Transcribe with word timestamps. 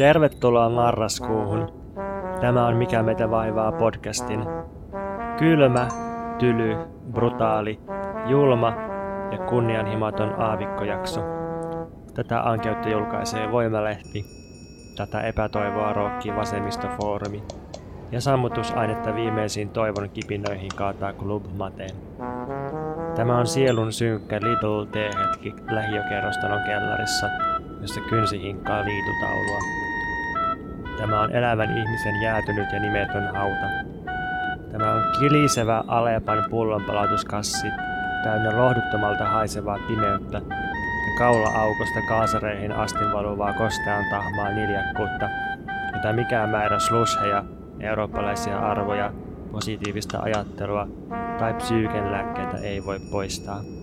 Tervetuloa 0.00 0.68
marraskuuhun. 0.68 1.72
Tämä 2.40 2.66
on 2.66 2.76
Mikä 2.76 3.02
meitä 3.02 3.30
vaivaa 3.30 3.72
podcastin 3.72 4.44
kylmä, 5.38 5.88
tyly, 6.38 6.76
brutaali, 7.12 7.80
julma 8.26 8.72
ja 9.30 9.38
kunnianhimaton 9.38 10.40
aavikkojakso. 10.40 11.20
Tätä 12.14 12.40
ankeutta 12.42 12.88
julkaisee 12.88 13.52
Voimalehti. 13.52 14.24
Tätä 14.96 15.20
epätoivoa 15.20 15.92
rookkii 15.92 16.36
vasemmistofoorumi. 16.36 17.42
Ja 18.12 18.20
sammutusainetta 18.20 19.14
viimeisiin 19.14 19.68
toivon 19.68 20.10
kipinöihin 20.10 20.70
kaataa 20.76 21.12
Club 21.12 21.44
Mateen. 21.58 21.96
Tämä 23.16 23.38
on 23.38 23.46
sielun 23.46 23.92
synkkä 23.92 24.36
Little 24.36 24.86
T-hetki 24.92 25.54
lähiökerrostalon 25.70 26.60
kellarissa, 26.66 27.26
jossa 27.80 28.00
kynsi 28.00 28.42
hinkkaa 28.42 28.84
liitutaulua. 28.84 29.89
Tämä 31.00 31.20
on 31.20 31.32
elävän 31.32 31.78
ihmisen 31.78 32.22
jäätynyt 32.22 32.72
ja 32.72 32.80
nimetön 32.80 33.34
hauta. 33.36 33.66
Tämä 34.72 34.92
on 34.92 35.02
kilisevä 35.20 35.84
Alepan 35.86 36.44
pullonpalautuskassi, 36.50 37.66
täynnä 38.22 38.56
lohduttomalta 38.56 39.24
haisevaa 39.24 39.78
pimeyttä 39.88 40.38
ja 40.38 41.18
kaula-aukosta 41.18 42.00
kaasareihin 42.08 42.72
asti 42.72 43.04
valuvaa 43.12 43.52
kostean 43.52 44.04
tahmaa 44.10 44.50
niljakkuutta, 44.50 45.28
jota 45.92 46.12
mikään 46.12 46.48
määrä 46.48 46.78
slusheja, 46.78 47.44
eurooppalaisia 47.80 48.58
arvoja, 48.58 49.12
positiivista 49.52 50.18
ajattelua 50.18 50.88
tai 51.38 51.54
psyyken 51.54 52.12
lääkkeitä 52.12 52.56
ei 52.56 52.84
voi 52.84 52.98
poistaa. 53.10 53.79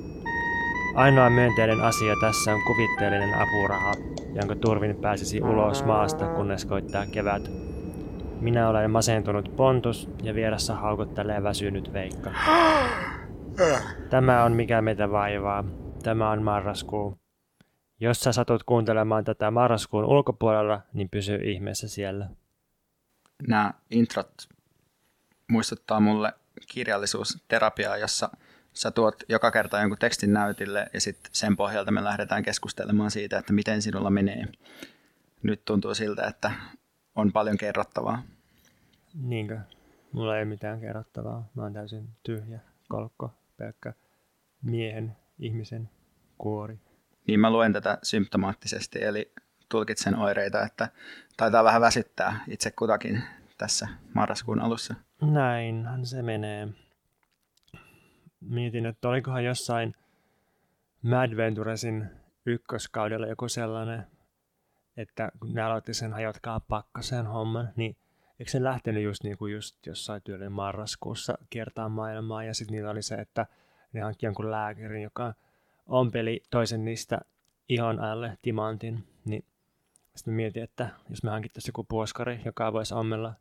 Ainoa 0.98 1.30
myönteinen 1.30 1.82
asia 1.82 2.14
tässä 2.22 2.54
on 2.54 2.64
kuvitteellinen 2.64 3.34
apuraha, 3.34 3.92
jonka 4.36 4.56
turvin 4.56 4.96
pääsisi 4.96 5.42
ulos 5.42 5.84
maasta, 5.84 6.28
kunnes 6.28 6.66
koittaa 6.66 7.06
kevät. 7.06 7.52
Minä 8.42 8.70
olen 8.70 8.92
masentunut 8.92 9.56
Pontus 9.56 10.10
ja 10.24 10.36
vieressä 10.36 10.76
haukottelee 10.76 11.44
väsynyt 11.44 11.94
Veikka. 11.94 12.32
Tämä 14.10 14.44
on 14.44 14.54
mikä 14.54 14.82
meitä 14.82 15.12
vaivaa. 15.12 15.64
Tämä 16.04 16.32
on 16.32 16.44
marraskuu. 16.44 17.18
Jos 18.00 18.20
sä 18.20 18.32
satut 18.32 18.64
kuuntelemaan 18.64 19.24
tätä 19.24 19.52
marraskuun 19.52 20.06
ulkopuolella, 20.06 20.82
niin 20.94 21.10
pysy 21.10 21.36
ihmeessä 21.36 21.88
siellä. 21.88 22.30
Nämä 23.48 23.74
introt 23.92 24.34
muistuttaa 25.52 26.00
mulle 26.00 26.34
kirjallisuusterapiaa, 26.68 27.98
jossa 27.98 28.30
sä 28.78 28.92
tuot 28.92 29.16
joka 29.30 29.52
kerta 29.52 29.80
jonkun 29.80 29.98
tekstin 29.98 30.34
näytille 30.34 30.88
ja 30.94 31.02
sitten 31.02 31.32
sen 31.34 31.58
pohjalta 31.58 31.92
me 31.92 32.04
lähdetään 32.04 32.44
keskustelemaan 32.44 33.12
siitä, 33.12 33.38
että 33.38 33.54
miten 33.54 33.82
sinulla 33.82 34.10
menee. 34.10 34.46
Nyt 35.44 35.66
tuntuu 35.66 35.94
siltä, 35.94 36.28
että 36.28 36.52
on 37.16 37.32
paljon 37.32 37.58
kerrottavaa. 37.58 38.24
Niinkö? 39.22 39.60
Mulla 40.12 40.38
ei 40.38 40.46
mitään 40.46 40.80
kerrottavaa. 40.80 41.50
Mä 41.56 41.64
oon 41.64 41.74
täysin 41.74 42.10
tyhjä, 42.24 42.60
kolkko, 42.88 43.34
pelkkä 43.58 43.94
miehen, 44.62 45.16
ihmisen 45.40 45.90
kuori. 46.38 46.80
Niin 47.28 47.40
mä 47.40 47.52
luen 47.52 47.74
tätä 47.74 47.98
symptomaattisesti, 48.04 49.04
eli 49.04 49.32
tulkitsen 49.70 50.16
oireita, 50.16 50.66
että 50.66 50.90
taitaa 51.38 51.64
vähän 51.64 51.82
väsyttää 51.82 52.44
itse 52.48 52.72
kutakin 52.72 53.24
tässä 53.58 53.88
marraskuun 54.14 54.60
alussa. 54.60 54.96
Näinhän 55.22 56.06
se 56.06 56.22
menee. 56.22 56.68
Mietin, 58.42 58.86
että 58.86 59.10
olikohan 59.10 59.46
jossain 59.46 59.96
Mad 61.02 61.38
Venturesin 61.38 62.10
ykköskaudella 62.46 63.28
joku 63.28 63.50
sellainen, 63.50 64.08
että 64.98 65.32
kun 65.40 65.54
ne 65.54 65.62
aloitti 65.62 65.94
sen 65.94 66.14
hajotkaa 66.14 66.60
pakkaseen 66.60 67.28
homman, 67.28 67.70
niin 67.76 67.96
eikö 68.40 68.52
se 68.52 68.64
lähtenyt 68.64 69.04
just, 69.04 69.24
niin 69.24 69.38
kuin 69.38 69.54
just 69.54 69.86
jossain 69.86 70.22
tyylin 70.22 70.52
marraskuussa 70.52 71.38
kiertaa 71.50 71.90
maailmaa? 71.90 72.44
Ja 72.44 72.54
sitten 72.54 72.76
niillä 72.76 72.92
oli 72.92 73.02
se, 73.02 73.16
että 73.16 73.46
ne 73.94 74.02
hankki 74.02 74.26
jonkun 74.26 74.52
lääkärin, 74.52 75.04
joka 75.04 75.34
ompeli 75.88 76.44
toisen 76.50 76.86
niistä 76.86 77.20
ihon 77.70 78.00
alle 78.00 78.38
timantin, 78.42 79.08
niin 79.26 79.46
sitten 80.16 80.34
mietin, 80.34 80.64
että 80.64 80.90
jos 81.10 81.24
me 81.24 81.30
hankittaisiin 81.30 81.70
joku 81.70 81.84
puoskari, 81.84 82.42
joka 82.46 82.74
voisi 82.74 82.94
ommella 82.94 83.34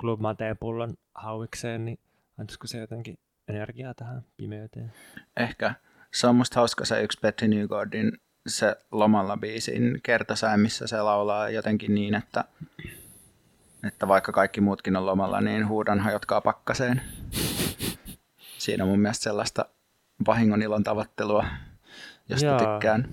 Club 0.00 0.20
Mateen 0.20 0.58
pullon 0.58 0.94
hauikseen, 1.14 1.84
niin 1.84 1.98
antaisiko 2.38 2.66
se 2.66 2.78
jotenkin 2.78 3.18
energiaa 3.50 3.94
tähän 3.94 4.22
pimeyteen? 4.36 4.92
Ehkä. 5.36 5.74
Se 6.14 6.26
on 6.26 6.36
musta 6.36 6.60
hauska 6.60 6.84
se 6.84 7.02
yksi 7.02 7.18
Petri 7.20 7.48
Nygårdin 7.48 8.12
se 8.46 8.76
lomalla 8.92 9.36
biisin 9.36 10.00
kertosää, 10.02 10.56
missä 10.56 10.86
se 10.86 11.02
laulaa 11.02 11.50
jotenkin 11.50 11.94
niin, 11.94 12.14
että, 12.14 12.44
että 13.88 14.08
vaikka 14.08 14.32
kaikki 14.32 14.60
muutkin 14.60 14.96
on 14.96 15.06
lomalla, 15.06 15.40
niin 15.40 15.68
huudan 15.68 16.00
hajotkaa 16.00 16.40
pakkaseen. 16.40 17.00
Siinä 18.58 18.84
on 18.84 18.90
mun 18.90 19.00
mielestä 19.00 19.22
sellaista 19.22 19.64
vahingon 20.26 20.62
ilon 20.62 20.84
tavoittelua, 20.84 21.46
josta 22.28 22.46
Joo. 22.46 22.58
tykkään. 22.58 23.08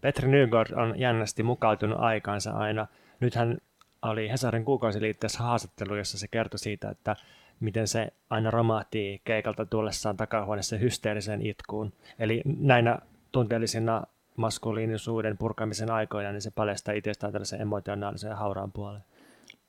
Petri 0.00 0.28
Nygård 0.28 0.72
on 0.72 0.98
jännästi 0.98 1.42
mukautunut 1.42 1.98
aikaansa 2.00 2.50
aina. 2.50 2.86
Nythän 3.20 3.58
oli 4.02 4.30
Hesarin 4.30 4.64
kuukausiliitteessä 4.64 5.42
haastattelu, 5.42 5.96
jossa 5.96 6.18
se 6.18 6.28
kertoi 6.28 6.58
siitä, 6.58 6.90
että 6.90 7.16
miten 7.60 7.88
se 7.88 8.12
aina 8.30 8.50
romahtii 8.50 9.20
keikalta 9.24 9.66
tullessaan 9.66 10.16
takahuoneessa 10.16 10.76
hysteeriseen 10.76 11.46
itkuun. 11.46 11.92
Eli 12.18 12.42
näinä 12.44 12.98
tunteellisina 13.32 14.02
maskuliinisuuden 14.36 15.38
purkamisen 15.38 15.90
aikoina, 15.90 16.32
niin 16.32 16.42
se 16.42 16.50
paljastaa 16.50 16.94
itsestään 16.94 17.32
tällaisen 17.32 17.60
emotionaalisen 17.60 18.30
ja 18.30 18.36
hauraan 18.36 18.72
puolen. 18.72 19.00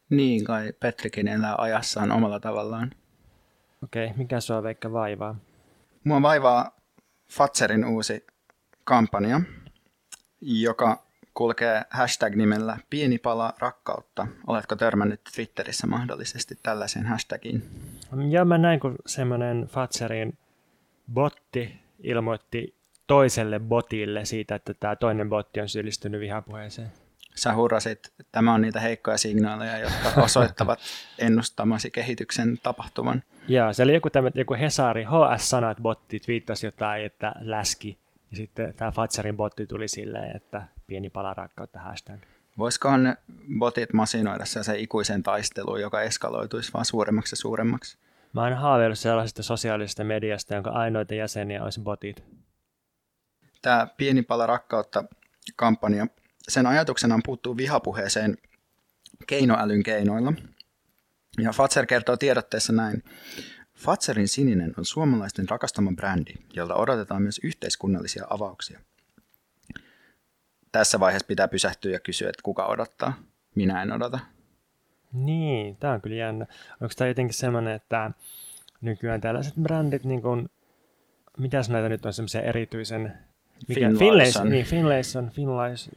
Niin 0.09 0.43
kai, 0.43 0.73
Petrikin 0.79 1.27
elää 1.27 1.55
ajassaan 1.57 2.11
omalla 2.11 2.39
tavallaan. 2.39 2.91
Okei, 3.83 4.05
okay, 4.05 4.17
mikä 4.17 4.39
sua 4.39 4.63
Veikka 4.63 4.91
vaivaa? 4.91 5.35
Mua 6.03 6.21
vaivaa 6.21 6.71
Fatserin 7.31 7.85
uusi 7.85 8.27
kampanja, 8.83 9.41
joka 10.41 11.06
kulkee 11.37 11.81
hashtag-nimellä 11.89 12.77
Pieni 12.89 13.17
pala 13.17 13.53
rakkautta. 13.59 14.27
Oletko 14.47 14.75
törmännyt 14.75 15.21
Twitterissä 15.35 15.87
mahdollisesti 15.87 16.59
tällaisen 16.63 17.05
hashtagiin? 17.05 17.63
Ja 18.29 18.45
mä 18.45 18.57
näin, 18.57 18.79
kun 18.79 18.95
semmoinen 19.05 19.67
Fatserin 19.67 20.37
botti 21.13 21.79
ilmoitti 22.03 22.75
toiselle 23.07 23.59
botille 23.59 24.25
siitä, 24.25 24.55
että 24.55 24.73
tämä 24.73 24.95
toinen 24.95 25.29
botti 25.29 25.61
on 25.61 25.69
syyllistynyt 25.69 26.21
vihapuheeseen. 26.21 26.91
Sä 27.35 27.55
hurrasit, 27.55 28.05
että 28.05 28.23
tämä 28.31 28.53
on 28.53 28.61
niitä 28.61 28.79
heikkoja 28.79 29.17
signaaleja, 29.17 29.77
jotka 29.77 30.21
osoittavat 30.23 30.79
ennustamasi 31.19 31.91
kehityksen 31.91 32.57
tapahtuman. 32.63 33.23
Joo, 33.47 33.73
se 33.73 33.83
oli 33.83 33.93
joku, 33.93 34.09
tämä, 34.09 34.31
joku 34.35 34.53
Hesari, 34.53 35.03
HS-sanat 35.03 35.77
botti 35.81 36.19
twiittasi 36.19 36.67
jotain, 36.67 37.05
että 37.05 37.33
läski. 37.39 37.97
Ja 38.31 38.37
sitten 38.37 38.73
tämä 38.73 38.91
Fatserin 38.91 39.37
botti 39.37 39.67
tuli 39.67 39.87
silleen, 39.87 40.35
että 40.35 40.67
pieni 40.87 41.09
pala 41.09 41.33
rakkautta 41.33 41.79
hashtag. 41.79 42.19
Voisikohan 42.57 43.03
ne 43.03 43.17
botit 43.59 43.93
masinoida 43.93 44.45
se 44.45 44.79
ikuisen 44.79 45.23
taisteluun, 45.23 45.81
joka 45.81 46.01
eskaloituisi 46.01 46.73
vaan 46.73 46.85
suuremmaksi 46.85 47.33
ja 47.33 47.37
suuremmaksi? 47.37 47.97
Mä 48.33 48.43
oon 48.43 48.53
haaveillut 48.53 48.99
sellaisesta 48.99 49.43
sosiaalisesta 49.43 50.03
mediasta, 50.03 50.55
jonka 50.55 50.69
ainoita 50.69 51.13
jäseniä 51.13 51.63
olisi 51.63 51.81
botit. 51.81 52.23
Tämä 53.61 53.87
pieni 53.97 54.21
pala 54.21 54.45
rakkautta 54.45 55.03
kampanja, 55.55 56.07
sen 56.47 56.65
ajatuksena 56.65 57.15
on 57.15 57.21
puuttua 57.25 57.57
vihapuheeseen 57.57 58.37
keinoälyn 59.27 59.83
keinoilla. 59.83 60.33
Ja 61.37 61.51
Fatser 61.51 61.85
kertoo 61.85 62.17
tiedotteessa 62.17 62.73
näin. 62.73 63.03
Fatserin 63.77 64.27
sininen 64.27 64.73
on 64.77 64.85
suomalaisten 64.85 65.49
rakastama 65.49 65.91
brändi, 65.95 66.33
jolta 66.53 66.75
odotetaan 66.75 67.21
myös 67.21 67.39
yhteiskunnallisia 67.43 68.25
avauksia. 68.29 68.79
Tässä 70.71 70.99
vaiheessa 70.99 71.27
pitää 71.27 71.47
pysähtyä 71.47 71.91
ja 71.91 71.99
kysyä, 71.99 72.29
että 72.29 72.43
kuka 72.43 72.65
odottaa. 72.65 73.13
Minä 73.55 73.81
en 73.81 73.91
odota. 73.91 74.19
Niin, 75.13 75.75
tämä 75.75 75.93
on 75.93 76.01
kyllä 76.01 76.15
jännä. 76.15 76.45
Onko 76.81 76.93
tämä 76.97 77.07
jotenkin 77.07 77.33
semmoinen, 77.33 77.73
että 77.73 78.11
nykyään 78.81 79.21
tällaiset 79.21 79.53
brändit, 79.61 80.03
niin 80.03 80.21
kuin, 80.21 80.49
mitäs 81.37 81.69
näitä 81.69 81.89
nyt 81.89 82.05
on 82.05 82.13
semmoisia 82.13 82.41
erityisen 82.41 83.13
mikä? 83.67 83.89
Finlayson. 83.99 84.49
Niin, 84.49 84.65
Finlayson. 84.65 85.31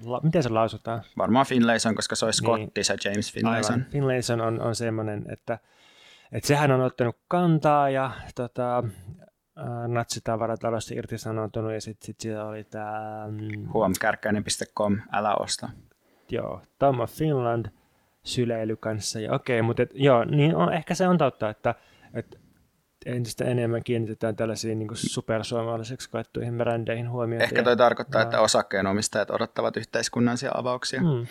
La, 0.04 0.20
miten 0.22 0.42
se 0.42 0.48
lausutaan? 0.48 1.02
Varmaan 1.18 1.46
Finlayson, 1.46 1.94
koska 1.94 2.14
se 2.16 2.24
olisi 2.24 2.44
niin. 2.44 2.70
se 2.82 2.96
James 3.04 3.32
Finlayson. 3.32 3.74
Aivan. 3.74 3.90
Finlayson 3.90 4.40
on, 4.40 4.60
on 4.60 4.74
semmoinen, 4.74 5.24
että, 5.28 5.58
että 6.32 6.46
sehän 6.46 6.70
on 6.70 6.80
ottanut 6.80 7.16
kantaa 7.28 7.90
ja 7.90 8.10
tota, 8.34 8.82
natsitavaratalosta 9.88 10.94
irtisanoutunut 10.94 11.72
ja 11.72 11.80
sitten 11.80 12.06
sit 12.06 12.20
siellä 12.20 12.44
oli 12.44 12.64
tämä... 12.64 13.24
Mm, 13.30 13.72
Huom.kärkkäinen.com, 13.72 14.98
älä 15.12 15.34
osta. 15.34 15.68
Joo, 16.30 16.62
Tom 16.78 17.00
of 17.00 17.10
Finland 17.10 17.66
syleily 18.22 18.76
kanssa. 18.76 19.20
Ja 19.20 19.34
okei, 19.34 19.62
mutta 19.62 19.82
et, 19.82 19.90
joo, 19.94 20.24
niin 20.24 20.56
on, 20.56 20.72
ehkä 20.72 20.94
se 20.94 21.08
on 21.08 21.18
totta, 21.18 21.50
että, 21.50 21.74
että 22.14 22.38
entistä 23.06 23.44
enemmän 23.44 23.84
kiinnitetään 23.84 24.36
tällaisiin 24.36 24.78
niin 24.78 24.88
supersuomalaiseksi 24.94 26.10
koettuihin 26.10 26.58
brändeihin 26.58 27.10
huomiota. 27.10 27.44
Ehkä 27.44 27.62
toi 27.62 27.72
ja, 27.72 27.76
tarkoittaa, 27.76 28.20
ja... 28.20 28.22
että 28.22 28.40
osakkeenomistajat 28.40 29.30
odottavat 29.30 29.76
yhteiskunnallisia 29.76 30.50
avauksia. 30.54 31.00
Hmm. 31.00 31.26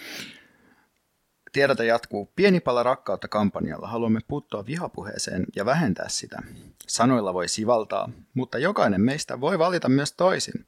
Tiedote 1.51 1.85
jatkuu. 1.85 2.31
Pieni 2.35 2.59
pala 2.59 2.83
rakkautta 2.83 3.27
kampanjalla. 3.27 3.87
Haluamme 3.87 4.19
puuttua 4.27 4.65
vihapuheeseen 4.65 5.45
ja 5.55 5.65
vähentää 5.65 6.09
sitä. 6.09 6.41
Sanoilla 6.87 7.33
voi 7.33 7.47
sivaltaa, 7.47 8.09
mutta 8.33 8.57
jokainen 8.57 9.01
meistä 9.01 9.41
voi 9.41 9.59
valita 9.59 9.89
myös 9.89 10.13
toisin. 10.13 10.65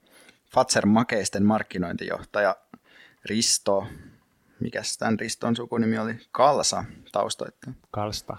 Fatser 0.51 0.85
Makeisten 0.85 1.45
markkinointijohtaja 1.45 2.55
Risto, 3.25 3.87
mikä 4.59 4.81
tämän 4.99 5.19
Riston 5.19 5.55
sukunimi 5.55 5.97
oli? 5.97 6.15
Kalsa 6.31 6.83
taustoittaa. 7.11 7.73
Kalsta. 7.91 8.37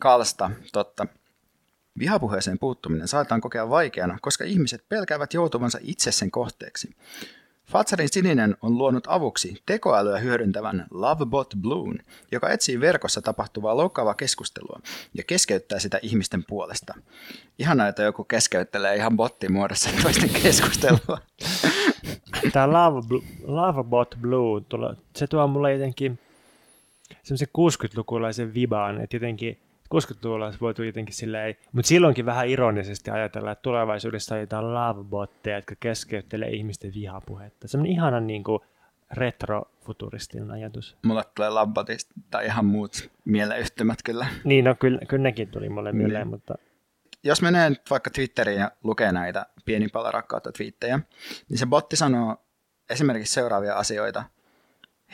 Kalsta, 0.00 0.50
totta. 0.72 1.06
Vihapuheeseen 1.98 2.58
puuttuminen 2.58 3.08
saataan 3.08 3.40
kokea 3.40 3.68
vaikeana, 3.68 4.18
koska 4.22 4.44
ihmiset 4.44 4.88
pelkäävät 4.88 5.34
joutuvansa 5.34 5.78
itse 5.82 6.12
sen 6.12 6.30
kohteeksi. 6.30 6.96
Fatserin 7.66 8.08
sininen 8.12 8.56
on 8.62 8.78
luonut 8.78 9.04
avuksi 9.06 9.62
tekoälyä 9.66 10.18
hyödyntävän 10.18 10.86
Lovebot 10.90 11.54
Bloom, 11.60 11.94
joka 12.32 12.50
etsii 12.50 12.80
verkossa 12.80 13.22
tapahtuvaa 13.22 13.76
loukkaavaa 13.76 14.14
keskustelua 14.14 14.80
ja 15.14 15.24
keskeyttää 15.26 15.78
sitä 15.78 15.98
ihmisten 16.02 16.44
puolesta. 16.48 16.94
Ihanaa, 17.58 17.88
että 17.88 18.02
joku 18.02 18.24
keskeyttelee 18.24 18.96
ihan 18.96 19.16
bottimuodossa 19.16 19.90
toisten 20.02 20.30
keskustelua. 20.42 21.18
Tämä 22.52 22.72
Love, 22.72 23.24
Lovebot 23.42 24.14
Blue, 24.20 24.62
se 25.16 25.26
tuo 25.26 25.46
mulle 25.46 25.72
jotenkin 25.72 26.18
semmoisen 27.22 27.48
60-lukulaisen 27.58 28.54
vibaan, 28.54 29.00
että 29.00 29.16
jotenkin 29.16 29.58
60-luvulla 29.94 30.44
olisi 30.44 30.60
voitu 30.60 30.82
jotenkin 30.82 31.14
silleen, 31.14 31.54
mutta 31.72 31.88
silloinkin 31.88 32.26
vähän 32.26 32.48
ironisesti 32.48 33.10
ajatella, 33.10 33.52
että 33.52 33.62
tulevaisuudessa 33.62 34.34
on 34.34 34.40
jotain 34.40 34.74
lovebotteja, 34.74 35.56
jotka 35.56 35.74
keskeyttelee 35.80 36.50
ihmisten 36.50 36.94
vihapuhetta. 36.94 37.68
Sellainen 37.68 37.92
ihana 37.92 38.20
niin 38.20 38.44
kuin 38.44 38.60
retrofuturistinen 39.12 40.50
ajatus. 40.50 40.96
Mulle 41.02 41.22
tulee 41.34 41.50
Lovebotista 41.50 42.14
tai 42.30 42.46
ihan 42.46 42.64
muut 42.64 43.10
mieleyhtymät 43.24 43.98
kyllä. 44.04 44.26
Niin, 44.44 44.64
no 44.64 44.74
kyllä, 44.74 45.00
kyllä 45.08 45.22
nekin 45.22 45.48
tuli 45.48 45.68
mulle 45.68 45.92
niin. 45.92 46.02
mieleen, 46.02 46.28
mutta... 46.28 46.54
Jos 47.24 47.42
menee 47.42 47.70
nyt 47.70 47.82
vaikka 47.90 48.10
Twitteriin 48.10 48.60
ja 48.60 48.70
lukee 48.84 49.12
näitä 49.12 49.46
pieni 49.64 49.88
pala 49.88 50.10
rakkautta 50.10 50.52
twiittejä, 50.52 51.00
niin 51.48 51.58
se 51.58 51.66
botti 51.66 51.96
sanoo 51.96 52.36
esimerkiksi 52.90 53.34
seuraavia 53.34 53.74
asioita. 53.74 54.24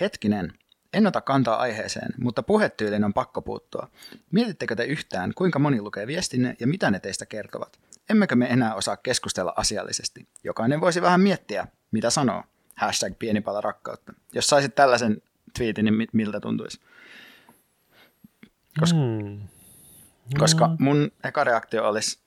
Hetkinen, 0.00 0.52
en 0.92 1.06
ota 1.06 1.20
kantaa 1.20 1.56
aiheeseen, 1.56 2.14
mutta 2.20 2.42
puhetyylin 2.42 3.04
on 3.04 3.14
pakko 3.14 3.42
puuttua. 3.42 3.88
Mietittekö 4.30 4.76
te 4.76 4.84
yhtään, 4.84 5.34
kuinka 5.34 5.58
moni 5.58 5.80
lukee 5.82 6.06
viestinne 6.06 6.56
ja 6.60 6.66
mitä 6.66 6.90
ne 6.90 7.00
teistä 7.00 7.26
kertovat? 7.26 7.78
Emmekö 8.10 8.36
me 8.36 8.46
enää 8.46 8.74
osaa 8.74 8.96
keskustella 8.96 9.52
asiallisesti? 9.56 10.28
Jokainen 10.44 10.80
voisi 10.80 11.02
vähän 11.02 11.20
miettiä, 11.20 11.66
mitä 11.90 12.10
sanoo. 12.10 12.42
Hashtag 12.74 13.12
pieni 13.18 13.40
pala 13.40 13.60
rakkautta. 13.60 14.12
Jos 14.32 14.46
saisit 14.46 14.74
tällaisen 14.74 15.22
twiitin, 15.58 15.84
niin 15.84 16.08
miltä 16.12 16.40
tuntuisi? 16.40 16.80
Koska, 18.80 18.98
mm. 18.98 19.48
koska 20.38 20.70
mun 20.78 21.10
eka 21.24 21.44
reaktio 21.44 21.88
olisi, 21.88 22.18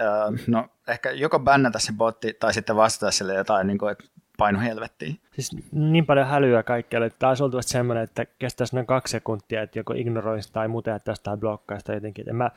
äh, 0.00 0.46
no 0.46 0.68
ehkä 0.88 1.10
joko 1.10 1.38
bännätä 1.38 1.78
se 1.78 1.92
botti 1.92 2.32
tai 2.32 2.54
sitten 2.54 2.76
vastata 2.76 3.12
sille 3.12 3.34
jotain, 3.34 3.66
niin 3.66 3.78
kuin, 3.78 3.92
että 3.92 4.04
paino 4.40 4.60
helvettiin. 4.60 5.20
Siis 5.32 5.56
niin 5.72 6.06
paljon 6.06 6.26
hälyä 6.26 6.62
kaikkialle, 6.62 7.06
että 7.06 7.18
taas 7.18 7.40
oltavasti 7.40 7.72
semmoinen, 7.72 8.04
että 8.04 8.26
kestäisi 8.38 8.76
noin 8.76 8.86
kaksi 8.86 9.12
sekuntia, 9.12 9.62
että 9.62 9.78
joko 9.78 9.92
ignoroisi 9.96 10.52
tai 10.52 10.68
muuta 10.68 10.90
jättäisi 10.90 11.22
tai 11.22 11.36
blokkaisi 11.36 11.92
jotenkin. 11.92 12.28
En 12.28 12.36
mä, 12.36 12.50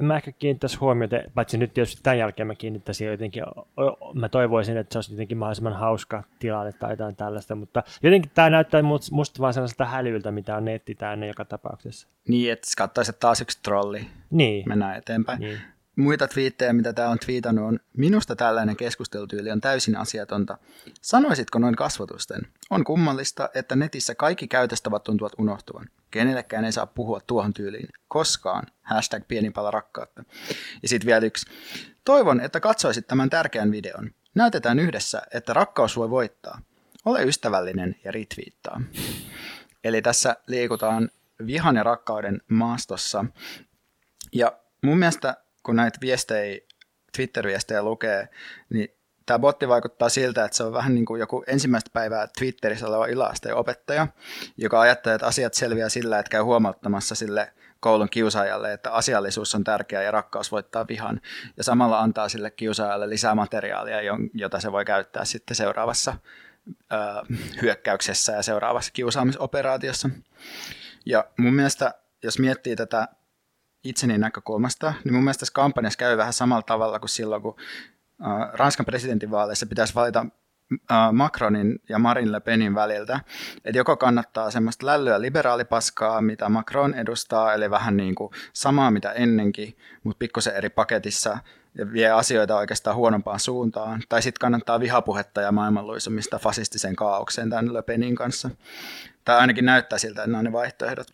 en 0.00 0.04
mä 0.04 0.16
ehkä 0.16 0.32
kiinnittäisi 0.32 0.78
huomiota, 0.78 1.16
paitsi 1.34 1.58
nyt 1.58 1.74
tietysti 1.74 2.02
tämän 2.02 2.18
jälkeen 2.18 2.46
mä 2.46 2.54
kiinnittäisin 2.54 3.08
jotenkin, 3.08 3.42
mä 4.14 4.28
toivoisin, 4.28 4.76
että 4.76 4.92
se 4.92 4.98
olisi 4.98 5.12
jotenkin 5.12 5.38
mahdollisimman 5.38 5.72
hauska 5.72 6.22
tilanne 6.38 6.72
tai 6.72 6.92
jotain 6.92 7.16
tällaista, 7.16 7.54
mutta 7.54 7.82
jotenkin 8.02 8.30
tämä 8.34 8.50
näyttää 8.50 8.82
musta 9.12 9.40
vaan 9.40 9.54
sellaiselta 9.54 9.84
hälyltä, 9.84 10.30
mitä 10.30 10.56
on 10.56 10.64
netti 10.64 10.94
täynnä 10.94 11.26
joka 11.26 11.44
tapauksessa. 11.44 12.08
Niin, 12.28 12.52
että 12.52 12.68
katsoisi, 12.78 13.10
että 13.10 13.20
taas 13.20 13.40
yksi 13.40 13.58
trolli. 13.62 14.06
Niin. 14.30 14.68
Mennään 14.68 14.96
eteenpäin. 14.96 15.40
Niin 15.40 15.58
muita 15.98 16.28
twiittejä, 16.28 16.72
mitä 16.72 16.92
tämä 16.92 17.08
on 17.08 17.18
twiitannut, 17.18 17.64
on 17.64 17.80
minusta 17.96 18.36
tällainen 18.36 18.76
keskustelutyyli 18.76 19.50
on 19.50 19.60
täysin 19.60 19.96
asiatonta. 19.96 20.58
Sanoisitko 21.02 21.58
noin 21.58 21.76
kasvotusten? 21.76 22.40
On 22.70 22.84
kummallista, 22.84 23.48
että 23.54 23.76
netissä 23.76 24.14
kaikki 24.14 24.48
käytöstavat 24.48 25.02
tuntuvat 25.02 25.32
unohtuvan. 25.38 25.88
Kenellekään 26.10 26.64
ei 26.64 26.72
saa 26.72 26.86
puhua 26.86 27.20
tuohon 27.26 27.54
tyyliin. 27.54 27.88
Koskaan. 28.08 28.66
Hashtag 28.82 29.22
pieni 29.28 29.50
pala 29.50 29.70
rakkautta. 29.70 30.24
Ja 30.82 30.88
sitten 30.88 31.06
vielä 31.06 31.26
yksi. 31.26 31.46
Toivon, 32.04 32.40
että 32.40 32.60
katsoisit 32.60 33.06
tämän 33.06 33.30
tärkeän 33.30 33.70
videon. 33.70 34.10
Näytetään 34.34 34.78
yhdessä, 34.78 35.22
että 35.34 35.52
rakkaus 35.52 35.96
voi 35.96 36.10
voittaa. 36.10 36.60
Ole 37.04 37.24
ystävällinen 37.24 37.96
ja 38.04 38.12
retweettaa. 38.12 38.80
Eli 39.84 40.02
tässä 40.02 40.36
liikutaan 40.46 41.10
vihan 41.46 41.76
ja 41.76 41.82
rakkauden 41.82 42.40
maastossa. 42.48 43.24
Ja 44.32 44.52
mun 44.82 44.98
mielestä 44.98 45.36
kun 45.68 45.76
näitä 45.76 45.98
viestejä, 46.00 46.60
Twitter-viestejä 47.16 47.82
lukee, 47.82 48.28
niin 48.70 48.88
tämä 49.26 49.38
botti 49.38 49.68
vaikuttaa 49.68 50.08
siltä, 50.08 50.44
että 50.44 50.56
se 50.56 50.64
on 50.64 50.72
vähän 50.72 50.94
niin 50.94 51.04
kuin 51.04 51.20
joku 51.20 51.44
ensimmäistä 51.46 51.90
päivää 51.92 52.28
Twitterissä 52.38 52.86
oleva 52.86 53.06
ilasteen 53.06 53.56
opettaja, 53.56 54.06
joka 54.56 54.80
ajattelee, 54.80 55.14
että 55.14 55.26
asiat 55.26 55.54
selviää 55.54 55.88
sillä, 55.88 56.18
että 56.18 56.30
käy 56.30 56.42
huomauttamassa 56.42 57.14
sille 57.14 57.52
koulun 57.80 58.08
kiusaajalle, 58.10 58.72
että 58.72 58.92
asiallisuus 58.92 59.54
on 59.54 59.64
tärkeää 59.64 60.02
ja 60.02 60.10
rakkaus 60.10 60.52
voittaa 60.52 60.88
vihan, 60.88 61.20
ja 61.56 61.64
samalla 61.64 62.00
antaa 62.00 62.28
sille 62.28 62.50
kiusaajalle 62.50 63.08
lisää 63.08 63.34
materiaalia, 63.34 63.98
jota 64.34 64.60
se 64.60 64.72
voi 64.72 64.84
käyttää 64.84 65.24
sitten 65.24 65.56
seuraavassa 65.56 66.14
hyökkäyksessä 67.62 68.32
ja 68.32 68.42
seuraavassa 68.42 68.92
kiusaamisoperaatiossa. 68.92 70.10
Ja 71.06 71.24
mun 71.38 71.54
mielestä, 71.54 71.94
jos 72.22 72.38
miettii 72.38 72.76
tätä 72.76 73.08
itseni 73.84 74.18
näkökulmasta, 74.18 74.94
niin 75.04 75.14
mun 75.14 75.24
mielestä 75.24 75.40
tässä 75.40 75.54
kampanjassa 75.54 75.98
käy 75.98 76.16
vähän 76.16 76.32
samalla 76.32 76.62
tavalla 76.62 76.98
kuin 76.98 77.08
silloin, 77.08 77.42
kun 77.42 77.56
Ranskan 78.52 78.86
presidentinvaaleissa 78.86 79.66
pitäisi 79.66 79.94
valita 79.94 80.26
Macronin 81.12 81.78
ja 81.88 81.98
Marine 81.98 82.32
Le 82.32 82.40
Penin 82.40 82.74
väliltä. 82.74 83.20
Että 83.64 83.78
joko 83.78 83.96
kannattaa 83.96 84.50
semmoista 84.50 84.86
lällyä 84.86 85.20
liberaalipaskaa, 85.20 86.20
mitä 86.20 86.48
Macron 86.48 86.94
edustaa, 86.94 87.54
eli 87.54 87.70
vähän 87.70 87.96
niin 87.96 88.14
kuin 88.14 88.30
samaa 88.52 88.90
mitä 88.90 89.12
ennenkin, 89.12 89.76
mutta 90.04 90.18
pikkusen 90.18 90.54
eri 90.54 90.68
paketissa 90.68 91.38
ja 91.78 91.92
vie 91.92 92.10
asioita 92.10 92.56
oikeastaan 92.56 92.96
huonompaan 92.96 93.40
suuntaan. 93.40 94.02
Tai 94.08 94.22
sitten 94.22 94.40
kannattaa 94.40 94.80
vihapuhetta 94.80 95.40
ja 95.40 95.52
maailmanluisumista 95.52 96.38
fasistisen 96.38 96.96
kaaukseen 96.96 97.50
tämän 97.50 97.74
Le 97.74 97.82
Penin 97.82 98.14
kanssa. 98.14 98.50
Tai 99.24 99.36
ainakin 99.36 99.64
näyttää 99.64 99.98
siltä, 99.98 100.22
että 100.22 100.30
nämä 100.30 100.38
on 100.38 100.44
ne 100.44 100.52
vaihtoehdot. 100.52 101.06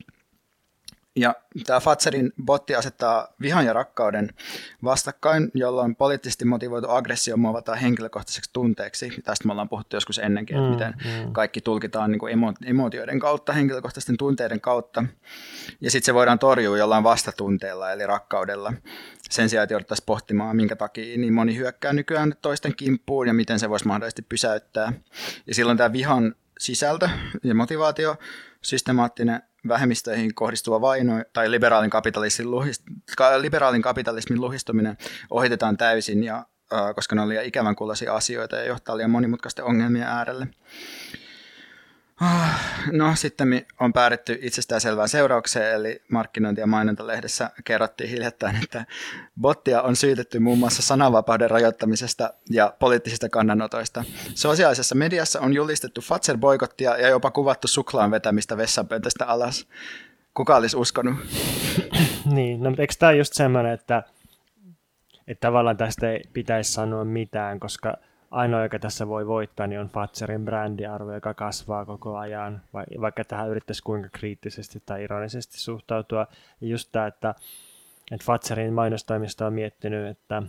Ja 1.17 1.35
tämä 1.67 1.81
Fatserin 1.81 2.33
botti 2.45 2.75
asettaa 2.75 3.29
vihan 3.41 3.67
ja 3.67 3.73
rakkauden 3.73 4.31
vastakkain, 4.85 5.51
jolloin 5.55 5.97
poliittisesti 5.97 6.45
motivoitu 6.45 6.91
aggressio 6.91 7.37
muovataan 7.37 7.79
henkilökohtaiseksi 7.79 8.51
tunteeksi. 8.53 9.13
Tästä 9.25 9.47
me 9.47 9.53
ollaan 9.53 9.69
puhuttu 9.69 9.97
joskus 9.97 10.19
ennenkin, 10.19 10.57
että 10.57 10.67
mm, 10.67 10.73
miten 10.73 10.95
mm. 11.27 11.33
kaikki 11.33 11.61
tulkitaan 11.61 12.11
niin 12.11 12.19
kuin 12.19 12.33
emo- 12.39 12.67
emootioiden 12.67 13.19
kautta, 13.19 13.53
henkilökohtaisten 13.53 14.17
tunteiden 14.17 14.61
kautta. 14.61 15.05
Ja 15.81 15.91
sitten 15.91 16.07
se 16.07 16.15
voidaan 16.15 16.39
torjua 16.39 16.79
jollain 16.79 17.05
vastatunteella, 17.05 17.93
eli 17.93 18.07
rakkaudella. 18.07 18.73
Sen 19.31 19.49
sijaan, 19.49 19.63
että 19.63 19.75
jouduttaisiin 19.75 20.07
pohtimaan, 20.07 20.57
minkä 20.57 20.77
takia 20.77 21.19
niin 21.19 21.35
moni 21.35 21.57
hyökkää 21.57 21.93
nykyään 21.93 22.35
toisten 22.43 22.77
kimppuun 22.77 23.27
ja 23.27 23.35
miten 23.35 23.59
se 23.59 23.71
voisi 23.71 23.87
mahdollisesti 23.87 24.23
pysäyttää. 24.23 24.93
Ja 25.47 25.55
silloin 25.55 25.79
tämä 25.79 25.93
vihan 25.93 26.35
sisältö 26.59 27.09
ja 27.45 27.55
motivaatio, 27.55 28.17
systemaattinen 28.63 29.43
vähemmistöihin 29.69 30.35
kohdistuva 30.35 30.81
vaino 30.81 31.13
tai 31.33 31.51
liberaalin 31.51 31.91
kapitalismin, 31.91 32.51
luhist, 32.51 32.83
liberaalin 33.39 33.83
kapitalismin 33.83 34.41
luhistuminen 34.41 34.97
ohitetaan 35.31 35.77
täysin, 35.77 36.25
ja, 36.25 36.47
koska 36.95 37.15
ne 37.15 37.23
on 37.23 37.29
liian 37.29 37.45
ikävän 37.45 37.77
kuuloisia 37.77 38.15
asioita 38.15 38.57
ja 38.57 38.65
johtaa 38.65 38.97
liian 38.97 39.11
monimutkaisten 39.11 39.65
ongelmien 39.65 40.07
äärelle. 40.07 40.47
Ah, 42.21 42.61
no 42.93 43.17
sitten 43.17 43.67
on 43.81 43.93
päädytty 43.93 44.39
itsestäänselvään 44.43 45.09
seuraukseen, 45.09 45.75
eli 45.75 46.03
markkinointi- 46.09 46.61
ja 46.61 46.67
mainontalehdessä 46.67 47.51
kerrottiin 47.65 48.11
hiljattain, 48.11 48.57
että 48.63 48.85
bottia 49.41 49.83
on 49.83 49.97
syytetty 49.97 50.39
muun 50.39 50.59
muassa 50.59 50.83
sananvapauden 50.83 51.51
rajoittamisesta 51.51 52.35
ja 52.51 52.75
poliittisista 52.79 53.29
kannanotoista. 53.29 54.05
Sosiaalisessa 54.35 54.95
mediassa 54.95 55.41
on 55.41 55.53
julistettu 55.53 56.01
Fatser-boikottia 56.01 56.97
ja 56.97 57.09
jopa 57.09 57.31
kuvattu 57.31 57.69
suklaan 57.69 58.11
vetämistä 58.11 58.57
vessanpöntöstä 58.57 59.27
alas. 59.27 59.69
Kuka 60.35 60.57
olisi 60.57 60.77
uskonut? 60.77 61.15
niin, 62.35 62.63
no 62.63 62.75
eikö 62.79 62.95
tämä 62.99 63.13
just 63.13 63.33
semmoinen, 63.33 63.73
että, 63.73 64.03
että 65.27 65.47
tavallaan 65.49 65.77
tästä 65.77 66.11
ei 66.11 66.23
pitäisi 66.33 66.73
sanoa 66.73 67.05
mitään, 67.05 67.61
koska– 67.61 67.97
ainoa, 68.35 68.63
joka 68.63 68.79
tässä 68.79 69.09
voi 69.09 69.27
voittaa, 69.27 69.67
niin 69.67 69.81
on 69.81 69.89
Fatserin 69.89 70.45
brändiarvo, 70.45 71.13
joka 71.13 71.35
kasvaa 71.35 71.85
koko 71.85 72.17
ajan, 72.17 72.63
vaikka 73.01 73.25
tähän 73.25 73.49
yrittäisi 73.49 73.83
kuinka 73.83 74.09
kriittisesti 74.13 74.83
tai 74.87 75.05
ironisesti 75.05 75.61
suhtautua. 75.61 76.27
Ja 76.61 76.69
just 76.69 76.89
tämä, 76.93 77.07
että, 77.07 77.35
että 78.13 78.25
Fatserin 78.27 78.73
mainostoimisto 78.73 79.47
on 79.47 79.53
miettinyt, 79.53 80.07
että 80.07 80.43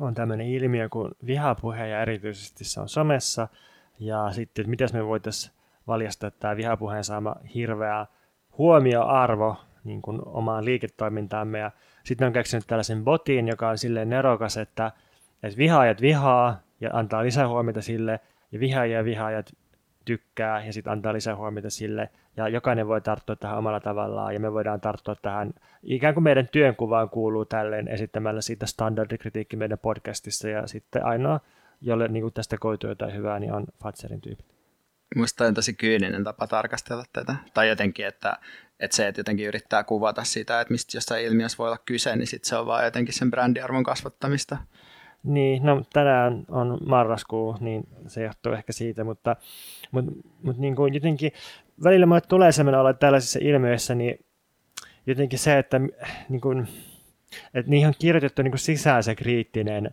on 0.00 0.14
tämmöinen 0.14 0.46
ilmiö 0.46 0.88
kuin 0.88 1.12
vihapuhe 1.26 1.88
ja 1.88 2.02
erityisesti 2.02 2.64
se 2.64 2.80
on 2.80 2.88
somessa, 2.88 3.48
ja 4.00 4.30
sitten, 4.32 4.62
että 4.62 4.70
miten 4.70 4.88
me 4.92 5.06
voitaisiin 5.06 5.54
valjastaa 5.86 6.30
tämä 6.30 6.56
vihapuheen 6.56 7.04
saama 7.04 7.36
hirveä 7.54 8.06
huomioarvo 8.58 9.56
niin 9.84 10.02
kuin 10.02 10.20
omaan 10.26 10.64
liiketoimintaamme. 10.64 11.58
Ja 11.58 11.70
sitten 12.04 12.26
on 12.26 12.32
keksinyt 12.32 12.66
tällaisen 12.66 13.04
botin, 13.04 13.48
joka 13.48 13.68
on 13.68 13.78
silleen 13.78 14.10
nerokas, 14.10 14.56
että, 14.56 14.92
että 15.42 15.58
vihaajat 15.58 16.00
vihaa 16.00 16.60
ja 16.80 16.90
antaa 16.92 17.22
lisähuomiota 17.22 17.82
sille, 17.82 18.20
ja 18.52 18.60
vihaajia 18.60 19.04
vihaajat 19.04 19.52
tykkää 20.04 20.64
ja 20.64 20.72
sitten 20.72 20.92
antaa 20.92 21.12
lisähuomiota 21.12 21.70
sille. 21.70 22.10
Ja 22.36 22.48
jokainen 22.48 22.88
voi 22.88 23.00
tarttua 23.00 23.36
tähän 23.36 23.58
omalla 23.58 23.80
tavallaan 23.80 24.34
ja 24.34 24.40
me 24.40 24.52
voidaan 24.52 24.80
tarttua 24.80 25.14
tähän, 25.14 25.52
ikään 25.82 26.14
kuin 26.14 26.24
meidän 26.24 26.48
työnkuvaan 26.52 27.10
kuuluu 27.10 27.44
tälleen 27.44 27.88
esittämällä 27.88 28.40
siitä 28.40 28.66
standardikritiikki 28.66 29.56
meidän 29.56 29.78
podcastissa 29.78 30.48
ja 30.48 30.66
sitten 30.66 31.04
ainoa, 31.04 31.40
jolle 31.80 32.08
niin 32.08 32.22
kuin 32.22 32.34
tästä 32.34 32.56
koituu 32.60 32.90
jotain 32.90 33.14
hyvää, 33.14 33.38
niin 33.38 33.52
on 33.52 33.66
Fatserin 33.82 34.20
tyypit. 34.20 34.46
Minusta 35.14 35.44
on 35.44 35.54
tosi 35.54 35.74
kyyninen 35.74 36.24
tapa 36.24 36.46
tarkastella 36.46 37.04
tätä. 37.12 37.34
Tai 37.54 37.68
jotenkin, 37.68 38.06
että, 38.06 38.38
että 38.80 38.96
se, 38.96 39.08
että 39.08 39.20
jotenkin 39.20 39.46
yrittää 39.46 39.84
kuvata 39.84 40.24
sitä, 40.24 40.60
että 40.60 40.72
mistä 40.72 40.96
jossain 40.96 41.24
ilmiössä 41.24 41.58
voi 41.58 41.68
olla 41.68 41.78
kyse, 41.84 42.16
niin 42.16 42.26
sitten 42.26 42.48
se 42.48 42.56
on 42.56 42.66
vaan 42.66 42.84
jotenkin 42.84 43.14
sen 43.14 43.30
brändiarvon 43.30 43.84
kasvattamista. 43.84 44.56
Niin, 45.22 45.66
no 45.66 45.82
tänään 45.92 46.44
on 46.48 46.78
marraskuu, 46.86 47.56
niin 47.60 47.88
se 48.06 48.22
johtuu 48.22 48.52
ehkä 48.52 48.72
siitä, 48.72 49.04
mutta, 49.04 49.36
mutta, 49.90 50.12
mutta 50.42 50.62
niin 50.62 50.76
kuin 50.76 50.94
jotenkin 50.94 51.32
välillä 51.84 52.06
mulle 52.06 52.20
tulee 52.20 52.52
sellainen 52.52 52.80
olla 52.80 52.92
tällaisissa 52.92 53.38
ilmiöissä, 53.42 53.94
niin 53.94 54.24
jotenkin 55.06 55.38
se, 55.38 55.58
että, 55.58 55.80
niin 56.28 56.40
kuin, 56.40 56.68
että 57.54 57.70
niihin 57.70 57.88
on 57.88 57.94
kirjoitettu 57.98 58.42
niin 58.42 58.52
kuin 58.52 58.58
sisään 58.58 59.02
se 59.02 59.14
kriittinen 59.14 59.90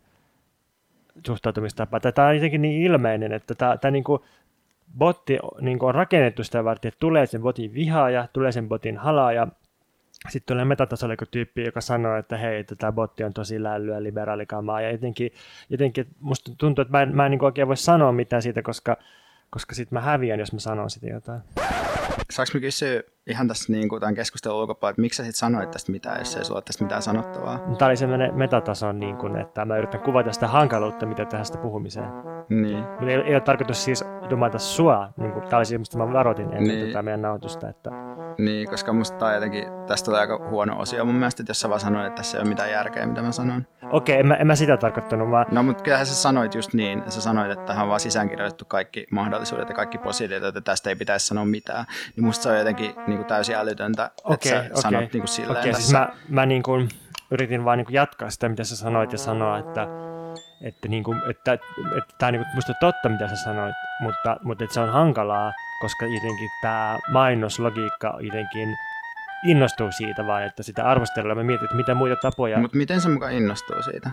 suhtautumistapa. 1.26 2.00
Tämä 2.00 2.28
on 2.28 2.36
jotenkin 2.36 2.62
niin 2.62 2.82
ilmeinen, 2.82 3.32
että 3.32 3.56
tämä, 3.56 3.78
tämä 3.78 3.92
niin 3.92 4.04
kuin, 4.04 4.22
botti 4.98 5.38
niin 5.62 5.80
kuin 5.80 5.88
on 5.88 5.96
rakennettu 5.96 6.44
sitä 6.44 6.64
varten, 6.64 6.90
että 6.90 7.00
tulee 7.00 7.26
sen 7.26 7.42
botin 7.42 7.74
vihaaja, 7.74 8.28
tulee 8.34 8.52
sen 8.52 8.70
botin 8.70 8.98
halaaja, 8.98 9.48
sitten 10.30 10.54
tulee 10.54 10.66
metatasolla 10.66 11.16
tyyppi, 11.32 11.64
joka 11.64 11.82
sanoo, 11.82 12.18
että 12.18 12.38
hei, 12.38 12.64
tämä 12.64 12.92
botti 12.92 13.24
on 13.24 13.34
tosi 13.34 13.64
lällyä, 13.64 14.04
liberaalikamaa, 14.04 14.82
ja 14.82 14.92
jotenkin, 14.92 15.32
jotenkin 15.70 16.08
musta 16.20 16.52
tuntuu, 16.58 16.82
että 16.82 16.92
mä 16.92 17.02
en, 17.02 17.16
mä 17.16 17.26
en 17.26 17.32
niin 17.32 17.44
oikein 17.44 17.68
voi 17.68 17.78
sanoa 17.78 18.12
mitään 18.12 18.42
siitä, 18.42 18.62
koska, 18.62 18.98
koska 19.50 19.76
sitten 19.76 19.96
mä 19.96 20.02
häviän, 20.02 20.40
jos 20.40 20.54
mä 20.54 20.60
sanon 20.60 20.90
sitä 20.90 21.08
jotain. 21.08 21.42
Saanko 22.32 22.52
mä 22.54 22.60
kysyä 22.60 23.04
ihan 23.28 23.48
tässä 23.48 23.74
niin 23.74 23.90
kuin 23.90 24.00
tämän 24.00 24.16
keskustelun 24.16 24.60
ulkopuolella, 24.60 24.92
että 24.92 25.02
miksi 25.02 25.18
sä 25.18 25.24
sitten 25.24 25.40
sanoit 25.40 25.72
tästä 25.72 25.92
mitään, 25.92 26.20
jos 26.20 26.36
ei 26.36 26.46
sulla 26.46 26.58
ole 26.58 26.64
tästä 26.64 26.84
mitään 26.84 27.02
sanottavaa? 27.02 27.60
Tämä 27.78 27.90
oli 27.90 27.98
semmoinen 27.98 28.36
metatason, 28.36 29.00
niin 29.00 29.18
kuin, 29.18 29.36
että 29.36 29.66
mä 29.66 29.78
yritän 29.78 30.02
kuvata 30.02 30.32
sitä 30.32 30.48
hankaluutta, 30.48 31.06
mitä 31.06 31.26
tästä 31.26 31.58
puhumiseen. 31.58 32.10
Niin. 32.50 32.80
Mutta 32.80 33.06
ei, 33.06 33.16
ei 33.16 33.34
ole 33.34 33.42
tarkoitus 33.42 33.84
siis 33.84 34.04
dumata 34.30 34.60
sua, 34.60 35.10
niin 35.18 35.32
kuin, 35.32 35.48
tämä 35.48 35.58
oli 35.58 35.66
siis, 35.66 35.80
mistä 35.80 35.98
mä 35.98 36.14
varoitin 36.14 36.46
ennen 36.46 36.64
niin. 36.64 36.88
tätä 36.88 37.02
meidän 37.02 37.22
nautusta. 37.22 37.70
Että... 37.70 37.92
Niin, 38.38 38.70
koska 38.70 38.94
musta 38.94 39.18
tämä 39.18 39.34
jotenkin, 39.34 39.64
tästä 39.88 40.06
tulee 40.06 40.22
aika 40.22 40.50
huono 40.50 40.80
osio 40.80 41.06
mun 41.06 41.16
mielestä, 41.16 41.44
että 41.44 41.50
jos 41.50 41.62
sä 41.62 41.70
vaan 41.70 41.80
sanoit, 41.80 42.08
että 42.08 42.18
tässä 42.18 42.38
ei 42.38 42.42
ole 42.42 42.50
mitään 42.50 42.72
järkeä, 42.72 43.06
mitä 43.06 43.22
mä 43.22 43.32
sanon. 43.32 43.68
Okei, 43.92 44.20
en, 44.20 44.28
mä, 44.28 44.36
en 44.36 44.48
mä 44.48 44.56
sitä 44.56 44.78
tarkoittanut, 44.78 45.32
vaan... 45.32 45.46
No, 45.52 45.64
mutta 45.64 45.84
kyllähän 45.84 46.06
sä 46.06 46.16
sanoit 46.16 46.56
just 46.56 46.74
niin, 46.74 47.04
sä 47.08 47.22
sanoit, 47.22 47.52
että 47.52 47.66
tähän 47.66 47.84
on 47.84 47.90
vaan 47.90 48.00
sisäänkirjoitettu 48.00 48.66
kaikki 48.66 49.08
mahdollisuudet 49.12 49.70
ja 49.70 49.76
kaikki 49.76 49.98
positiivit, 49.98 50.44
että 50.44 50.62
tästä 50.62 50.90
ei 50.90 50.96
pitäisi 50.96 51.28
sanoa 51.28 51.46
mitään. 51.46 51.86
Niin 52.16 52.26
musta 52.26 52.44
se 52.44 52.50
on 52.50 52.58
jotenkin 52.58 52.96
niin 53.08 53.15
kuin 53.18 53.28
täysin 53.28 53.56
älytöntä, 53.56 54.12
okay, 54.24 54.34
että 54.34 54.50
sä 54.50 54.60
okay. 54.60 54.82
sanot 54.82 55.14
niin 55.14 55.22
kuin 55.22 55.28
silleen 55.28 55.60
okay, 55.60 55.72
tässä. 55.72 55.82
Siis 55.82 55.94
mä, 55.94 56.10
mä 56.30 56.46
niin 56.46 56.64
kuin 56.64 56.90
yritin 57.32 57.66
vaan 57.66 57.78
niin 57.78 57.86
kuin 57.86 57.94
jatkaa 57.94 58.30
sitä, 58.30 58.50
mitä 58.50 58.64
sä 58.64 58.76
sanoit 58.76 59.12
ja 59.12 59.18
sanoa, 59.18 59.58
että 59.58 59.88
että, 60.62 60.88
niin 60.88 61.04
kuin, 61.04 61.18
että, 61.30 61.54
että, 61.54 61.68
että 61.98 62.16
tämä 62.18 62.28
on 62.28 62.34
niin 62.34 62.46
musta 62.56 62.74
totta, 62.80 63.10
mitä 63.10 63.28
sä 63.28 63.36
sanoit, 63.36 63.76
mutta, 64.00 64.38
mutta 64.44 64.64
että 64.64 64.74
se 64.74 64.80
on 64.80 64.90
hankalaa, 64.90 65.54
koska 65.82 66.06
jotenkin 66.06 66.50
tämä 66.62 67.00
mainoslogiikka 67.12 68.18
jotenkin 68.22 68.70
innostuu 69.46 69.92
siitä 69.92 70.28
vaan, 70.28 70.44
että 70.44 70.64
sitä 70.64 70.86
arvostellaan. 70.86 71.38
Mä 71.38 71.44
mietin, 71.44 71.66
että 71.66 71.76
mitä 71.76 71.94
muita 71.94 72.16
tapoja... 72.22 72.60
Mutta 72.60 72.78
miten 72.78 73.02
se 73.02 73.10
mukaan 73.10 73.34
innostuu 73.34 73.84
siitä? 73.84 74.12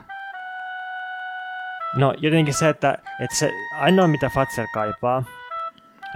No 1.95 2.15
jotenkin 2.19 2.55
se, 2.55 2.69
että, 2.69 2.99
että 3.21 3.37
se 3.37 3.51
ainoa 3.79 4.09
mitä 4.09 4.29
Fatser 4.29 4.67
kaipaa, 4.75 5.25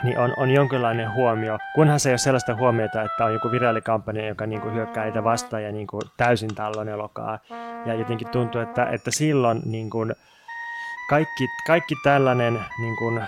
niin 0.06 0.18
on, 0.18 0.34
on 0.36 0.50
jonkinlainen 0.50 1.14
huomio, 1.14 1.58
kunhan 1.75 2.00
se 2.00 2.08
ei 2.08 2.12
ole 2.12 2.18
sellaista 2.18 2.54
huomiota, 2.54 3.02
että 3.02 3.25
on 3.25 3.32
joku 3.32 3.50
virallikampanja, 3.50 4.26
joka 4.28 4.46
niin 4.46 4.60
kuin 4.60 4.75
hyökkää 4.75 5.04
niitä 5.04 5.25
vastaan 5.25 5.62
ja 5.62 5.72
niin 5.72 5.86
kuin 5.86 6.02
täysin 6.16 6.54
tallon 6.54 6.88
elokaa. 6.88 7.38
Ja 7.86 7.94
jotenkin 7.94 8.28
tuntuu, 8.28 8.60
että, 8.60 8.86
että 8.86 9.10
silloin 9.10 9.62
niin 9.64 9.90
kuin 9.90 10.14
kaikki, 11.10 11.44
kaikki 11.66 11.94
tällainen 12.04 12.54
niin 12.78 12.96
kuin 12.96 13.22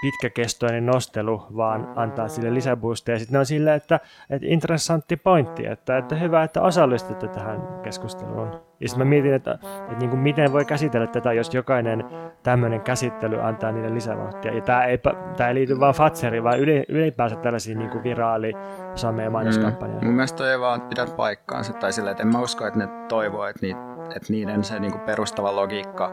pitkäkestoinen 0.00 0.86
nostelu 0.86 1.42
vaan 1.56 1.92
antaa 1.96 2.28
sille 2.28 2.54
lisäboostia. 2.54 3.18
Sitten 3.18 3.38
on 3.38 3.46
sille, 3.46 3.74
että, 3.74 4.00
että 4.30 4.46
interessantti 4.50 5.16
pointti, 5.16 5.66
että, 5.66 5.98
että 5.98 6.14
hyvä, 6.14 6.42
että 6.42 6.62
osallistutte 6.62 7.28
tähän 7.28 7.62
keskusteluun. 7.82 8.60
Ja 8.80 8.88
sitten 8.88 9.06
mä 9.06 9.10
mietin, 9.10 9.34
että, 9.34 9.58
että 9.62 9.98
niin 9.98 10.10
kuin 10.10 10.20
miten 10.20 10.52
voi 10.52 10.64
käsitellä 10.64 11.06
tätä, 11.06 11.32
jos 11.32 11.54
jokainen 11.54 12.04
tämmöinen 12.42 12.80
käsittely 12.80 13.42
antaa 13.42 13.72
niille 13.72 13.94
lisävauhtia. 13.94 14.54
Ja 14.54 14.60
tämä 14.60 14.84
ei, 14.84 14.98
tämä 15.36 15.48
ei 15.48 15.54
liity 15.54 15.80
vain 15.80 15.94
Fatseriin, 15.94 16.44
vaan 16.44 16.58
ylipäänsä 16.88 17.36
tällaisiin 17.36 17.78
niin 17.78 17.90
kuin 17.90 18.04
viraali 18.04 18.52
some- 18.94 19.22
ja 19.22 19.30
mainoskampanjoihin. 19.30 20.02
Mm. 20.02 20.06
Mun 20.06 20.14
mielestä 20.14 20.50
ei 20.50 20.60
vaan 20.60 20.80
pidä 20.80 21.06
paikkaansa. 21.16 21.72
Tai 21.72 21.92
sillä, 21.92 22.10
että 22.10 22.22
en 22.22 22.28
mä 22.28 22.40
usko, 22.40 22.66
että 22.66 22.78
ne 22.78 22.88
toivoo, 23.08 23.46
että, 23.46 23.66
niitä, 23.66 23.80
että 24.16 24.32
niiden 24.32 24.64
se 24.64 24.78
niin 24.78 24.92
kuin 24.92 25.02
perustava 25.02 25.56
logiikka 25.56 26.12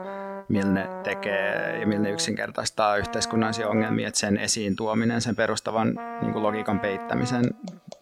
millä 0.49 0.71
ne 0.71 0.87
tekee 1.03 1.79
ja 1.79 1.87
millä 1.87 2.01
ne 2.03 2.11
yksinkertaistaa 2.11 2.97
yhteiskunnallisia 2.97 3.67
ongelmia, 3.67 4.07
että 4.07 4.19
sen 4.19 4.37
esiin 4.37 4.75
tuominen, 4.75 5.21
sen 5.21 5.35
perustavan 5.35 5.93
niin 6.21 6.33
kuin 6.33 6.43
logiikan 6.43 6.79
peittämisen 6.79 7.43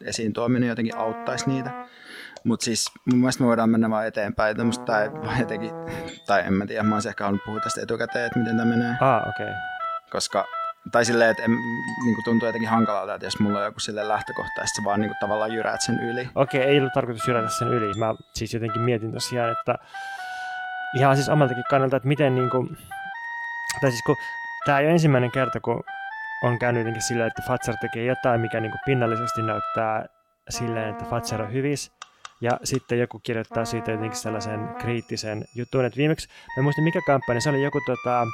esiin 0.06 0.34
tuominen 0.34 0.70
jotenkin 0.70 0.98
auttaisi 0.98 1.50
niitä. 1.50 1.72
Mutta 2.44 2.64
siis 2.64 2.92
mun 3.06 3.20
mielestä 3.20 3.44
me 3.44 3.48
voidaan 3.48 3.70
mennä 3.70 3.90
vaan 3.90 4.08
eteenpäin. 4.08 4.56
Tai, 4.86 5.12
jotenkin, 5.40 5.72
tai 6.28 6.44
en 6.46 6.54
mä 6.54 6.66
tiedä, 6.66 6.84
mä 6.84 6.96
olisin 6.96 7.10
ehkä 7.10 7.24
halunnut 7.24 7.46
puhua 7.46 7.60
tästä 7.60 7.82
etukäteen, 7.82 8.26
että 8.26 8.40
miten 8.40 8.58
tämä 8.58 8.70
menee. 8.70 8.96
Ah, 9.02 9.22
okei. 9.30 9.46
Okay. 9.46 9.56
Koska, 10.12 10.46
tai 10.92 11.06
silleen, 11.06 11.32
että 11.32 11.44
en, 11.44 11.52
niin 12.06 12.16
kuin 12.16 12.24
tuntuu 12.26 12.48
jotenkin 12.48 12.70
hankalalta, 12.70 13.16
että 13.16 13.28
jos 13.28 13.40
mulla 13.40 13.60
on 13.60 13.66
joku 13.66 13.80
sille 13.80 14.08
lähtökohta, 14.08 14.62
että 14.62 14.76
sä 14.76 14.82
vaan 14.86 15.00
niin 15.00 15.10
kuin, 15.10 15.18
tavallaan 15.20 15.54
jyräät 15.54 15.82
sen 15.82 16.00
yli. 16.00 16.30
Okei, 16.36 16.62
okay, 16.62 16.72
ei 16.72 16.80
ollut 16.80 16.94
tarkoitus 16.94 17.28
jyrätä 17.28 17.50
sen 17.50 17.68
yli. 17.68 17.94
Mä 18.00 18.16
siis 18.34 18.54
jotenkin 18.54 18.82
mietin 18.82 19.12
tosiaan, 19.12 19.52
että 19.52 19.78
ihan 20.96 21.16
siis 21.16 21.30
omaltakin 21.30 21.64
kannalta, 21.70 21.98
että 21.98 22.08
miten 22.08 22.36
niin 22.36 22.50
kuin, 22.50 22.78
tai 23.82 23.92
siis 23.92 24.04
kun 24.06 24.16
tämä 24.66 24.80
ei 24.80 24.86
ole 24.86 24.92
ensimmäinen 24.92 25.32
kerta, 25.32 25.60
kun 25.60 25.84
on 26.44 26.60
käynyt 26.60 26.80
jotenkin 26.80 27.02
silleen, 27.02 27.28
että 27.28 27.42
Fatser 27.48 27.76
tekee 27.82 28.06
jotain, 28.06 28.42
mikä 28.42 28.60
niin 28.60 28.72
kuin 28.72 28.82
pinnallisesti 28.86 29.42
näyttää 29.42 30.06
silleen, 30.50 30.90
että 30.90 31.06
Fatser 31.06 31.42
on 31.42 31.54
hyvis, 31.54 31.92
ja 32.42 32.52
sitten 32.64 33.00
joku 33.00 33.20
kirjoittaa 33.20 33.66
siitä 33.66 33.92
jotenkin 33.92 34.20
sellaisen 34.20 34.70
kriittisen 34.80 35.46
jutun, 35.56 35.86
että 35.86 35.98
viimeksi, 35.98 36.28
mä 36.58 36.64
muistan 36.64 36.84
mikä 36.84 37.00
kampanja, 37.06 37.42
se 37.42 37.50
oli 37.50 37.64
joku 37.64 37.82
tota, 37.86 38.28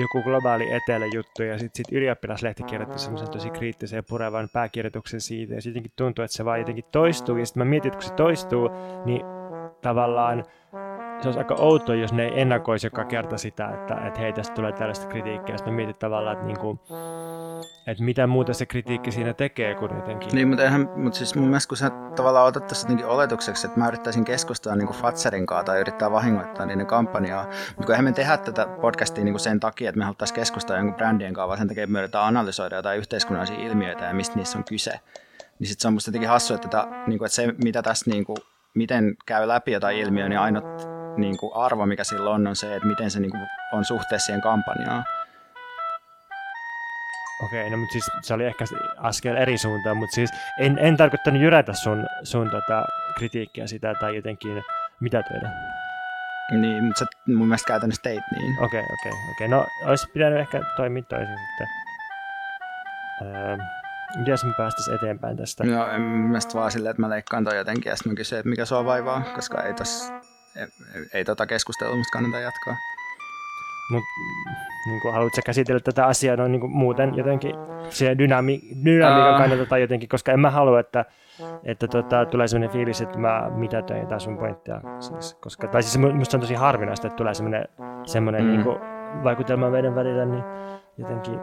joku 0.00 0.22
globaali 0.22 0.72
etelä-juttu, 0.72 1.42
ja 1.42 1.58
sitten 1.58 1.76
sit 1.76 1.96
ylioppilaslehti 1.96 2.62
kirjoitti 2.62 2.98
semmoisen 2.98 3.30
tosi 3.30 3.50
kriittisen 3.50 3.96
ja 3.96 4.02
purevan 4.02 4.48
pääkirjoituksen 4.52 5.20
siitä, 5.20 5.54
ja 5.54 5.62
sitten 5.62 5.82
tuntuu, 5.96 6.24
että 6.24 6.36
se 6.36 6.44
vaan 6.44 6.58
jotenkin 6.58 6.84
toistuu, 6.92 7.36
ja 7.36 7.46
sitten 7.46 7.60
mä 7.60 7.70
mietin, 7.70 7.88
että 7.88 7.98
kun 7.98 8.08
se 8.08 8.14
toistuu, 8.14 8.70
niin 9.04 9.22
tavallaan 9.82 10.44
se 11.22 11.28
olisi 11.28 11.38
aika 11.38 11.54
outoa, 11.54 11.94
jos 11.94 12.12
ne 12.12 12.24
ei 12.24 12.40
ennakoisi 12.40 12.86
joka 12.86 13.04
kerta 13.04 13.38
sitä, 13.38 13.68
että, 13.68 13.94
että 14.06 14.20
hei, 14.20 14.32
tästä 14.32 14.54
tulee 14.54 14.72
tällaista 14.72 15.06
kritiikkiä. 15.06 15.56
Sitten 15.56 15.74
mietit 15.74 15.98
tavallaan, 15.98 16.36
että, 16.36 16.46
niin 16.46 16.58
kuin, 16.58 16.80
että 17.86 18.04
mitä 18.04 18.26
muuta 18.26 18.54
se 18.54 18.66
kritiikki 18.66 19.12
siinä 19.12 19.34
tekee 19.34 19.74
kuin 19.74 19.96
jotenkin. 19.96 20.28
Niin, 20.32 20.48
mutta, 20.48 20.64
eihän, 20.64 20.88
mutta 20.96 21.18
siis 21.18 21.34
mun 21.34 21.48
mielestä 21.48 21.68
kun 21.68 21.76
sä 21.76 21.90
tavallaan 22.16 22.46
otat 22.46 22.66
tässä 22.66 22.86
jotenkin 22.86 23.06
oletukseksi, 23.06 23.66
että 23.66 23.78
mä 23.80 23.88
yrittäisin 23.88 24.24
keskustella 24.24 24.76
niin 24.76 24.86
kuin 24.86 24.98
Fatserin 24.98 25.46
kanssa 25.46 25.64
tai 25.64 25.80
yrittää 25.80 26.10
vahingoittaa 26.10 26.66
niiden 26.66 26.86
kampanjaa. 26.86 27.44
Mutta 27.44 27.86
kun 27.86 27.90
eihän 27.90 28.04
me 28.04 28.12
tehdä 28.12 28.36
tätä 28.36 28.66
podcastia 28.66 29.24
niin 29.24 29.32
kuin 29.32 29.40
sen 29.40 29.60
takia, 29.60 29.88
että 29.88 29.98
me 29.98 30.04
haluttaisiin 30.04 30.34
keskustella 30.34 30.78
jonkun 30.78 30.96
brändien 30.96 31.34
kanssa, 31.34 31.48
vaan 31.48 31.58
sen 31.58 31.68
takia, 31.68 31.84
että 31.84 31.92
me 31.92 31.98
yritetään 31.98 32.24
analysoida 32.24 32.76
jotain 32.76 32.98
yhteiskunnallisia 32.98 33.58
ilmiöitä 33.58 34.04
ja 34.04 34.14
mistä 34.14 34.36
niissä 34.36 34.58
on 34.58 34.64
kyse. 34.64 35.00
Niin 35.58 35.68
sitten 35.68 35.82
se 35.82 35.88
on 35.88 35.94
musta 35.94 36.08
jotenkin 36.08 36.28
hassua, 36.28 36.54
että, 36.54 36.68
tätä, 36.68 36.88
niin 37.06 37.18
kuin, 37.18 37.26
että 37.26 37.36
se 37.36 37.54
mitä 37.64 37.82
tässä 37.82 38.10
niin 38.10 38.24
kuin, 38.24 38.36
miten 38.74 39.16
käy 39.26 39.48
läpi 39.48 39.72
jotain 39.72 39.98
ilmiöä, 39.98 40.28
niin 40.28 40.38
ainoa 40.38 40.99
niin 41.16 41.36
kuin 41.36 41.52
arvo, 41.54 41.86
mikä 41.86 42.04
sillä 42.04 42.30
on, 42.30 42.46
on 42.46 42.56
se, 42.56 42.74
että 42.74 42.88
miten 42.88 43.10
se 43.10 43.20
niin 43.20 43.30
kuin 43.30 43.46
on 43.72 43.84
suhteessa 43.84 44.26
siihen 44.26 44.42
kampanjaan. 44.42 45.04
Okei, 47.44 47.70
no 47.70 47.76
mutta 47.76 47.92
siis 47.92 48.10
se 48.22 48.34
oli 48.34 48.44
ehkä 48.44 48.64
askel 48.96 49.36
eri 49.36 49.58
suuntaan, 49.58 49.96
mutta 49.96 50.14
siis 50.14 50.30
en, 50.58 50.78
en 50.78 50.96
tarkoittanut 50.96 51.42
jyrätä 51.42 51.72
sun, 51.72 52.06
sun 52.22 52.50
tota 52.50 52.84
kritiikkiä 53.16 53.66
sitä 53.66 53.94
tai 54.00 54.16
jotenkin 54.16 54.62
mitätöidä. 55.00 55.50
Niin, 56.50 56.84
mutta 56.84 56.98
sä 56.98 57.06
mun 57.26 57.48
mielestä 57.48 57.66
käytännössä 57.66 58.02
teit 58.02 58.22
niin. 58.36 58.64
Okei, 58.64 58.84
okei, 58.92 59.12
okei. 59.30 59.48
No, 59.48 59.66
olisi 59.86 60.06
pitänyt 60.14 60.38
ehkä 60.38 60.60
toimia 60.76 61.02
toisin 61.02 61.38
sitten. 61.38 61.68
Öö, 63.22 63.56
miten 64.16 64.38
me 64.44 64.52
päästäisiin 64.56 64.96
eteenpäin 64.96 65.36
tästä? 65.36 65.64
No, 65.64 65.86
en 65.86 66.00
mielestä 66.00 66.54
vaan 66.54 66.70
silleen, 66.70 66.90
että 66.90 67.02
mä 67.02 67.10
leikkaan 67.10 67.44
toi 67.44 67.56
jotenkin 67.56 67.90
ja 67.90 67.96
sitten 67.96 68.12
mä 68.12 68.16
kysyn, 68.16 68.38
että 68.38 68.50
mikä 68.50 68.64
sua 68.64 68.84
vaivaa, 68.84 69.22
koska 69.34 69.62
ei 69.62 69.74
tos 69.74 70.12
ei, 70.56 70.66
ei, 71.14 71.24
tota 71.24 71.46
keskustelua 71.46 71.96
musta 71.96 72.18
kannata 72.18 72.40
jatkaa. 72.40 72.76
Mut, 73.92 74.02
niin 74.86 75.00
kuin, 75.00 75.14
haluatko 75.14 75.40
käsitellä 75.46 75.80
tätä 75.80 76.06
asiaa 76.06 76.36
noin 76.36 76.52
niin 76.52 76.60
kuin 76.60 76.72
muuten 76.72 77.14
jotenkin 77.16 77.54
se 77.88 78.18
dynami, 78.18 78.60
dynamiikan 78.84 79.32
Ää. 79.32 79.38
kannalta 79.38 79.66
tai 79.66 79.80
jotenkin, 79.80 80.08
koska 80.08 80.32
en 80.32 80.40
mä 80.40 80.50
halua, 80.50 80.80
että, 80.80 81.04
että 81.64 81.88
tota, 81.88 82.26
tulee 82.26 82.48
sellainen 82.48 82.70
fiilis, 82.72 83.00
että 83.00 83.18
mä 83.18 83.50
mitätöin 83.54 84.00
jotain 84.00 84.20
sun 84.20 84.38
pointtia. 84.38 84.80
Siis, 85.00 85.34
koska, 85.34 85.66
tai 85.68 85.82
siis 85.82 86.04
mu- 86.06 86.12
musta 86.14 86.36
on 86.36 86.40
tosi 86.40 86.54
harvinaista, 86.54 87.06
että 87.06 87.16
tulee 87.16 87.34
sellainen, 87.34 87.64
sellainen 88.04 88.44
Mm. 88.44 88.50
niin 88.50 88.62
kuin, 88.64 88.76
vaikutelma 89.24 89.70
meidän 89.70 89.94
välillä, 89.94 90.24
niin 90.24 90.44
jotenkin 90.98 91.38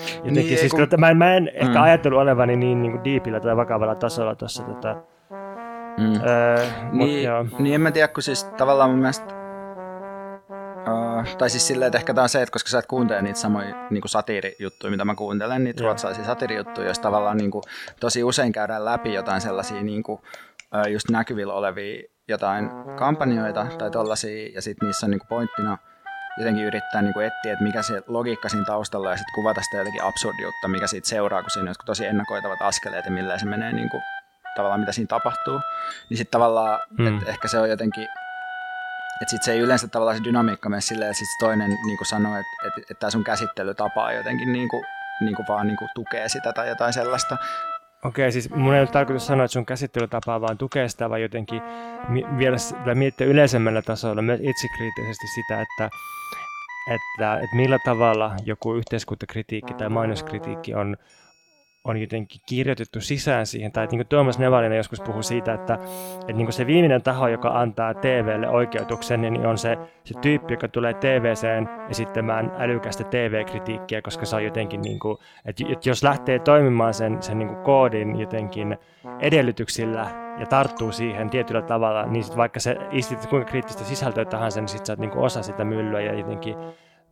Jotenkin, 0.00 0.34
Niin, 0.34 0.34
niin, 0.46 0.58
siis 0.58 0.72
kun- 0.72 0.88
kun... 0.88 1.00
mä, 1.00 1.10
en, 1.10 1.16
mä 1.16 1.34
en 1.34 1.48
ehkä 1.54 1.78
Mm. 1.78 1.82
ajatellut 1.82 2.20
olevani 2.20 2.56
niin, 2.56 2.82
niin 2.82 2.92
kuin 2.92 3.04
diipillä 3.04 3.40
tai 3.40 3.56
vakavalla 3.56 3.94
tasolla 3.94 4.34
tuossa. 4.34 4.62
Tota, 4.62 4.96
Mm. 5.98 6.20
öö, 6.26 6.66
mut 6.92 7.06
Niin, 7.06 7.28
niin 7.58 7.74
en 7.74 7.80
mä 7.80 7.90
tiedä, 7.90 8.08
kun 8.08 8.22
siis 8.22 8.44
tavallaan 8.44 8.90
mun 8.90 8.98
mielestä, 8.98 9.34
uh, 10.88 11.36
tai 11.38 11.50
siis 11.50 11.66
silleen, 11.66 11.86
että 11.86 11.98
ehkä 11.98 12.14
tää 12.14 12.22
on 12.22 12.28
se, 12.28 12.42
että 12.42 12.52
koska 12.52 12.70
sä 12.70 12.78
et 12.78 12.86
kuuntele 12.86 13.22
niitä 13.22 13.38
samoja 13.38 13.86
niin 13.90 14.02
satiirijuttuja, 14.06 14.90
mitä 14.90 15.04
mä 15.04 15.14
kuuntelen, 15.14 15.64
niitä 15.64 15.82
Joo. 15.82 15.88
ruotsalaisia 15.88 16.24
satiirijuttuja, 16.24 16.86
joissa 16.86 17.02
tavallaan 17.02 17.36
niin 17.36 17.50
kuin, 17.50 17.62
tosi 18.00 18.24
usein 18.24 18.52
käydään 18.52 18.84
läpi 18.84 19.14
jotain 19.14 19.40
sellaisia 19.40 19.82
niin 19.82 20.02
kuin, 20.02 20.18
uh, 20.74 20.92
just 20.92 21.10
näkyvillä 21.10 21.54
olevia 21.54 22.02
jotain 22.28 22.70
kampanjoita 22.96 23.66
tai 23.78 23.90
tollasia, 23.90 24.50
ja 24.54 24.62
sitten 24.62 24.86
niissä 24.86 25.06
on 25.06 25.10
niin 25.10 25.20
kuin 25.20 25.28
pointtina 25.28 25.78
jotenkin 26.38 26.64
yrittää 26.64 27.02
niin 27.02 27.14
kuin 27.14 27.26
etsiä, 27.26 27.52
että 27.52 27.64
mikä 27.64 27.82
se 27.82 28.02
logiikka 28.06 28.48
siinä 28.48 28.64
taustalla 28.64 29.10
ja 29.10 29.16
sitten 29.16 29.34
kuvata 29.34 29.62
sitä 29.62 29.76
jotenkin 29.76 30.02
absurdiutta, 30.02 30.68
mikä 30.68 30.86
siitä 30.86 31.08
seuraa, 31.08 31.42
kun 31.42 31.50
siinä 31.50 31.70
on 31.70 31.74
tosi 31.86 32.06
ennakoitavat 32.06 32.62
askeleet 32.62 33.04
ja 33.04 33.10
millä 33.10 33.38
se 33.38 33.46
menee 33.46 33.72
niin 33.72 33.90
kuin, 33.90 34.02
tavallaan 34.56 34.80
mitä 34.80 34.92
siinä 34.92 35.08
tapahtuu. 35.08 35.60
Niin 36.10 36.18
sitten 36.18 36.32
tavallaan, 36.32 36.80
Mm. 36.98 37.06
että 37.06 37.30
ehkä 37.30 37.48
se 37.48 37.58
on 37.58 37.70
jotenkin, 37.70 38.04
että 39.22 39.30
sitten 39.30 39.44
se 39.44 39.52
ei 39.52 39.58
yleensä 39.58 39.88
tavallaan 39.88 40.16
se 40.16 40.24
dynamiikka 40.24 40.68
mene 40.68 40.80
silleen, 40.80 41.10
että 41.10 41.18
sit 41.18 41.28
se 41.28 41.46
toinen 41.46 41.70
niin 41.86 41.98
kuin 41.98 42.06
sanoo, 42.06 42.36
että, 42.36 42.66
että, 42.66 42.80
että 42.80 42.94
tämä 43.00 43.10
sun 43.10 43.24
käsittelytapa 43.24 44.12
jotenkin 44.12 44.52
niin 44.52 44.68
kuin, 44.68 44.84
niin 45.20 45.36
kuin 45.36 45.46
vaan 45.48 45.66
niin 45.66 45.76
kuin 45.76 45.88
tukee 45.94 46.28
sitä 46.28 46.52
tai 46.52 46.68
jotain 46.68 46.92
sellaista. 46.92 47.36
Okei, 48.04 48.32
siis 48.32 48.50
mun 48.50 48.74
ei 48.74 48.80
ole 48.80 48.88
tarkoitus 48.88 49.26
sanoa, 49.26 49.44
että 49.44 49.52
sun 49.52 49.66
käsittelytapa 49.66 50.40
vaan 50.40 50.58
tukee 50.58 50.88
sitä, 50.88 51.10
vaan 51.10 51.22
jotenkin 51.22 51.62
vielä 52.38 52.56
miettiä 52.94 53.26
yleisemmällä 53.26 53.82
tasolla 53.82 54.22
myös 54.22 54.40
itsekriittisesti 54.42 55.26
sitä, 55.26 55.60
että, 55.60 55.90
että, 56.90 57.34
että 57.34 57.56
millä 57.56 57.78
tavalla 57.84 58.34
joku 58.44 58.74
yhteiskuntakritiikki 58.74 59.74
tai 59.74 59.88
mainoskritiikki 59.88 60.74
on, 60.74 60.96
on 61.86 61.96
jotenkin 61.96 62.40
kirjoitettu 62.46 63.00
sisään 63.00 63.46
siihen. 63.46 63.72
Tai 63.72 63.86
niin 63.86 63.98
kuin 63.98 64.06
Tuomas 64.06 64.38
Nevalinen 64.38 64.76
joskus 64.76 65.00
puhuu 65.00 65.22
siitä, 65.22 65.54
että, 65.54 65.74
että 66.20 66.32
niin 66.32 66.46
kuin 66.46 66.52
se 66.52 66.66
viimeinen 66.66 67.02
taho, 67.02 67.28
joka 67.28 67.48
antaa 67.48 67.94
TVlle 67.94 68.48
oikeutuksen, 68.48 69.20
niin 69.20 69.46
on 69.46 69.58
se, 69.58 69.78
se 70.04 70.14
tyyppi, 70.20 70.52
joka 70.52 70.68
tulee 70.68 70.94
TVCen 70.94 71.68
esittämään 71.90 72.52
älykästä 72.58 73.04
TV-kritiikkiä, 73.04 74.02
koska 74.02 74.26
se 74.26 74.36
on 74.36 74.44
jotenkin, 74.44 74.82
niin 74.82 74.98
kuin, 74.98 75.18
että, 75.44 75.64
jos 75.84 76.02
lähtee 76.02 76.38
toimimaan 76.38 76.94
sen, 76.94 77.22
sen 77.22 77.38
niin 77.38 77.48
kuin 77.48 77.62
koodin 77.62 78.20
jotenkin 78.20 78.78
edellytyksillä 79.20 80.06
ja 80.38 80.46
tarttuu 80.46 80.92
siihen 80.92 81.30
tietyllä 81.30 81.62
tavalla, 81.62 82.06
niin 82.06 82.24
sit 82.24 82.36
vaikka 82.36 82.60
se 82.60 82.76
istit 82.90 83.26
kuinka 83.26 83.50
kriittistä 83.50 83.84
sisältöä 83.84 84.24
tahansa, 84.24 84.60
niin 84.60 84.68
sit 84.68 84.86
sä 84.86 84.92
oot 84.92 84.98
niin 84.98 85.16
osa 85.16 85.42
sitä 85.42 85.64
myllyä 85.64 86.00
ja 86.00 86.14
jotenkin 86.14 86.56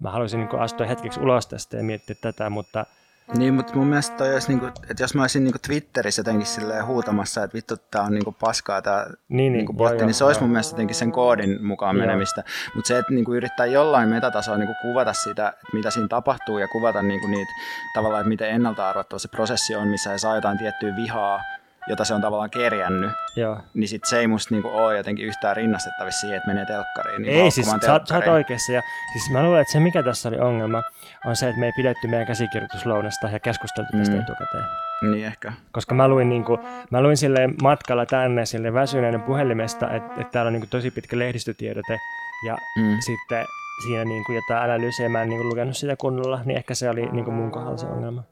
mä 0.01 0.11
haluaisin 0.11 0.41
niin 0.41 0.61
astua 0.61 0.87
hetkeksi 0.87 1.21
ulos 1.21 1.47
tästä 1.47 1.77
ja 1.77 1.83
miettiä 1.83 2.17
tätä, 2.21 2.51
mutta 2.51 2.87
Niin, 3.33 3.55
mutta 3.55 3.75
mun 3.75 3.87
mielestä 3.87 4.17
toi 4.17 4.33
olisi, 4.33 4.49
niinku, 4.49 4.67
että 4.67 5.03
jos 5.03 5.15
mä 5.15 5.23
olisin 5.23 5.45
niinku 5.45 5.59
Twitterissä 5.67 6.21
jotenkin 6.21 6.47
silleen 6.47 6.87
huutamassa, 6.87 7.45
että 7.45 7.55
vittu 7.55 7.77
tää 7.91 8.03
on 8.03 8.13
niinku 8.13 8.33
paskaa 8.33 8.83
tää 8.83 9.11
niin, 9.29 9.53
niinku 9.53 9.73
joo, 9.73 9.77
botti, 9.77 9.97
joo, 9.97 10.07
niin 10.07 10.15
se 10.15 10.25
olisi 10.25 10.39
joo. 10.39 10.43
mun 10.43 10.53
mielestä 10.53 10.73
jotenkin 10.73 10.97
sen 10.97 11.13
koodin 11.13 11.65
mukaan 11.67 11.97
Joo. 11.97 12.07
menemistä. 12.07 12.45
Mutta 12.75 12.89
se, 12.89 12.99
että 12.99 13.13
niinku 13.13 13.35
yrittää 13.35 13.67
jollain 13.67 14.09
metatasolla 14.09 14.59
niinku 14.59 14.75
kuvata 14.83 15.13
sitä, 15.13 15.49
että 15.49 15.67
mitä 15.73 15.91
siinä 15.91 16.09
tapahtuu 16.09 16.59
ja 16.59 16.69
kuvata 16.69 17.03
niinku 17.03 17.27
niitä 17.27 17.53
tavallaan, 17.95 18.21
että 18.21 18.29
miten 18.29 18.51
ennalta 18.51 18.89
arvattava 18.89 19.19
se 19.19 19.29
prosessi 19.29 19.75
on, 19.75 19.89
missä 19.89 20.11
he 20.11 20.19
saa 20.19 20.35
jotain 20.35 20.59
tiettyä 20.59 20.97
vihaa, 20.97 21.41
jota 21.89 22.05
se 22.05 22.15
on 22.15 22.21
tavallaan 22.21 22.51
kerjännyt, 22.51 23.11
Joo. 23.37 23.61
niin 23.75 23.89
sit 23.89 24.05
se 24.05 24.19
ei 24.19 24.27
musta 24.27 24.55
niinku 24.55 24.69
ole 24.69 24.97
jotenkin 24.97 25.27
yhtään 25.27 25.57
rinnastettavissa 25.57 26.21
siihen, 26.21 26.37
että 26.37 26.49
menee 26.49 26.67
telkkariin. 26.67 27.23
Niin 27.23 27.35
Ei 27.45 27.51
siis, 27.51 27.67
sä, 27.71 27.79
sä 27.87 27.93
oot 27.93 28.27
oikeassa. 28.33 28.73
Ja, 28.73 28.83
siis 29.13 29.31
mä 29.31 29.43
luulen, 29.43 29.61
että 29.61 29.73
se 29.73 29.81
mikä 29.81 30.03
tässä 30.03 30.29
oli 30.29 30.39
ongelma, 30.39 30.83
on 31.27 31.37
se, 31.37 31.49
että 31.49 31.61
me 31.61 31.67
ei 31.67 31.73
pidetty 31.77 32.09
meidän 32.09 32.27
käsikirjoituslounasta 32.27 33.29
ja 33.29 33.41
keskusteltu 33.41 33.91
tästä 33.99 34.15
Mm. 34.15 34.21
etukäteen. 34.21 34.65
Niin 35.11 35.27
ehkä. 35.27 35.53
Koska 35.73 35.95
mä 35.95 36.09
luin, 36.09 36.29
niin 36.29 36.45
kuin, 36.45 36.61
mä 36.91 37.03
luin 37.03 37.17
silleen 37.17 37.55
matkalla 37.63 38.07
tänne 38.07 38.47
sille 38.47 38.73
väsyneen 38.75 39.23
puhelimesta, 39.23 39.91
että, 39.91 40.13
että 40.21 40.33
täällä 40.33 40.49
on 40.49 40.53
niin 40.53 40.61
kuin, 40.61 40.71
tosi 40.71 40.91
pitkä 40.91 41.19
lehdistötiedote 41.19 41.99
ja 42.47 42.57
Mm. 42.79 42.97
sitten 43.01 43.45
siinä 43.87 44.05
niin 44.05 44.25
kuin, 44.25 44.37
jotain 44.37 44.63
analyysiä, 44.65 45.09
mä 45.09 45.23
en 45.23 45.29
niin 45.29 45.39
kuin, 45.41 45.49
lukenut 45.49 45.77
sitä 45.77 45.97
kunnolla, 45.97 46.41
niin 46.45 46.57
ehkä 46.57 46.75
se 46.75 46.91
oli 46.91 47.07
niin 47.07 47.25
kuin, 47.25 47.35
mun 47.35 47.51
kohdalla 47.51 47.77
se 47.77 47.87
ongelma. 47.87 48.23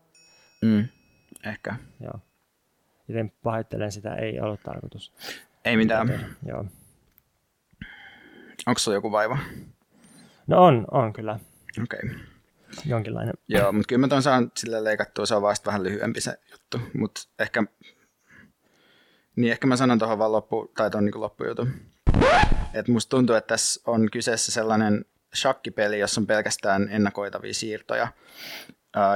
Mm. 0.63 0.89
Ehkä. 1.47 1.75
Joo. 2.01 2.21
Joten 3.09 3.33
pahoittelen 3.43 3.93
sitä, 3.93 4.15
ei 4.15 4.41
ollut 4.41 4.61
tarkoitus. 4.63 5.13
Ei 5.65 5.77
mitään. 5.77 6.07
tehdä. 6.07 6.27
Joo. 6.47 6.65
Onko 8.67 8.79
sulla 8.79 8.97
joku 8.97 9.13
vaiva? 9.13 9.39
No 10.47 10.65
on, 10.65 10.85
on 10.91 11.13
kyllä 11.13 11.39
Okei. 11.83 12.01
Okay. 12.05 12.19
jonkinlainen. 12.87 13.35
Joo, 13.49 13.73
mutta 13.73 13.87
kyllä 13.89 14.01
mä 14.01 14.09
ton 14.09 14.23
saan 14.23 14.53
sille 14.57 14.85
leikattua, 14.85 15.27
se 15.27 15.35
on 15.35 15.43
vasta 15.43 15.67
vähän 15.67 15.83
lyhyempi 15.83 16.21
se 16.21 16.39
juttu, 16.53 16.81
mutta 16.99 17.21
ehkä, 17.39 17.65
niin 19.37 19.53
ehkä 19.53 19.67
mä 19.67 19.77
sanon 19.77 19.99
tuohon 19.99 20.19
vaan 20.19 20.33
loppu, 20.33 20.73
tai 20.77 20.91
ton 20.91 21.05
niin 21.05 21.21
loppujutun. 21.21 21.73
Et 22.75 22.89
musta 22.89 23.11
tuntuu, 23.11 23.37
että 23.37 23.49
tässä 23.49 23.81
on 23.87 24.11
kyseessä 24.11 24.53
sellainen 24.53 25.05
shakkipeli, 25.35 25.99
jossa 25.99 26.21
on 26.21 26.27
pelkästään 26.27 26.89
ennakoitavia 26.91 27.55
siirtoja, 27.55 28.09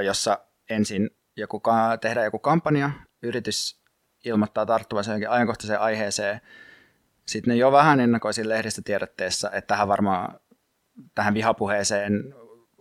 jossa 0.05 0.39
ensin 0.71 1.11
joku, 1.37 1.61
ka- 1.61 1.99
tehdään 2.01 2.25
joku 2.25 2.39
kampanja, 2.39 2.91
yritys 3.27 3.81
ilmoittaa 4.25 4.67
tarttuvansa 4.67 5.11
johonkin 5.11 5.31
ajankohtaiseen 5.31 5.81
aiheeseen, 5.81 6.41
sitten 7.27 7.53
ne 7.53 7.57
jo 7.57 7.73
vähän 7.73 8.01
ennakoi 8.01 8.35
siinä 8.35 8.49
lehdistötiedotteessa, 8.49 9.51
että 9.51 9.69
tähän 9.69 9.89
varmaan 9.89 10.41
tähän 11.15 11.35
vihapuheeseen 11.35 12.35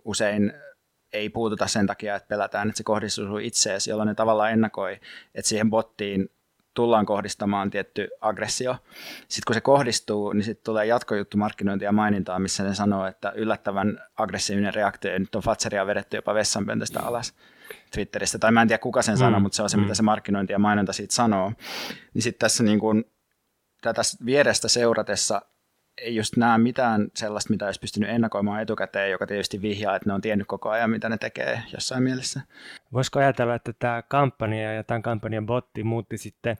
usein 0.04 0.52
ei 1.12 1.28
puututa 1.28 1.66
sen 1.66 1.86
takia, 1.86 2.14
että 2.14 2.28
pelätään, 2.28 2.68
että 2.68 2.78
se 2.78 2.84
kohdistuu 2.84 3.38
itseesi, 3.38 3.90
jolloin 3.90 4.06
ne 4.06 4.14
tavallaan 4.14 4.52
ennakoi, 4.52 5.00
että 5.34 5.48
siihen 5.48 5.70
bottiin 5.70 6.30
tullaan 6.74 7.06
kohdistamaan 7.06 7.70
tietty 7.70 8.08
aggressio. 8.20 8.76
Sitten 9.28 9.42
kun 9.46 9.54
se 9.54 9.60
kohdistuu, 9.60 10.32
niin 10.32 10.44
sitten 10.44 10.64
tulee 10.64 10.86
jatkojuttu 10.86 11.36
markkinointia 11.36 11.88
ja 11.88 11.92
mainintaa, 11.92 12.38
missä 12.38 12.64
ne 12.64 12.74
sanoo, 12.74 13.06
että 13.06 13.32
yllättävän 13.36 14.02
aggressiivinen 14.16 14.74
reaktio, 14.74 15.12
ja 15.12 15.18
nyt 15.18 15.34
on 15.34 15.42
Fatseria 15.42 15.86
vedetty 15.86 16.16
jopa 16.16 16.34
vessanpöntöstä 16.34 17.00
alas 17.02 17.34
Twitteristä, 17.94 18.38
tai 18.38 18.52
mä 18.52 18.62
en 18.62 18.68
tiedä 18.68 18.78
kuka 18.78 19.02
sen 19.02 19.16
sanoo, 19.16 19.40
Mm, 19.40 19.42
mutta 19.42 19.56
se 19.56 19.62
on 19.62 19.70
se, 19.70 19.76
mm. 19.76 19.82
mitä 19.82 19.94
se 19.94 20.02
markkinointi 20.02 20.52
ja 20.52 20.58
mainonta 20.58 20.92
siitä 20.92 21.14
sanoo. 21.14 21.52
Niin 22.14 22.22
sitten 22.22 22.40
tässä 22.40 22.64
niin 22.64 22.78
kuin, 22.78 23.04
tätä 23.82 24.02
vierestä 24.26 24.68
seuratessa 24.68 25.42
ei 25.98 26.16
just 26.16 26.36
näe 26.36 26.58
mitään 26.58 27.08
sellaista, 27.14 27.52
mitä 27.52 27.66
olisi 27.66 27.80
pystynyt 27.80 28.10
ennakoimaan 28.10 28.62
etukäteen, 28.62 29.10
joka 29.10 29.26
tietysti 29.26 29.62
vihjaa, 29.62 29.96
että 29.96 30.08
ne 30.08 30.14
on 30.14 30.20
tiennyt 30.20 30.46
koko 30.46 30.70
ajan, 30.70 30.90
mitä 30.90 31.08
ne 31.08 31.18
tekee 31.18 31.62
jossain 31.72 32.02
mielessä. 32.02 32.40
Voisiko 32.92 33.18
ajatella, 33.18 33.54
että 33.54 33.72
tämä 33.78 34.02
kampanja 34.08 34.72
ja 34.72 34.84
tämän 34.84 35.02
kampanjan 35.02 35.46
botti 35.46 35.84
muutti 35.84 36.18
sitten 36.18 36.56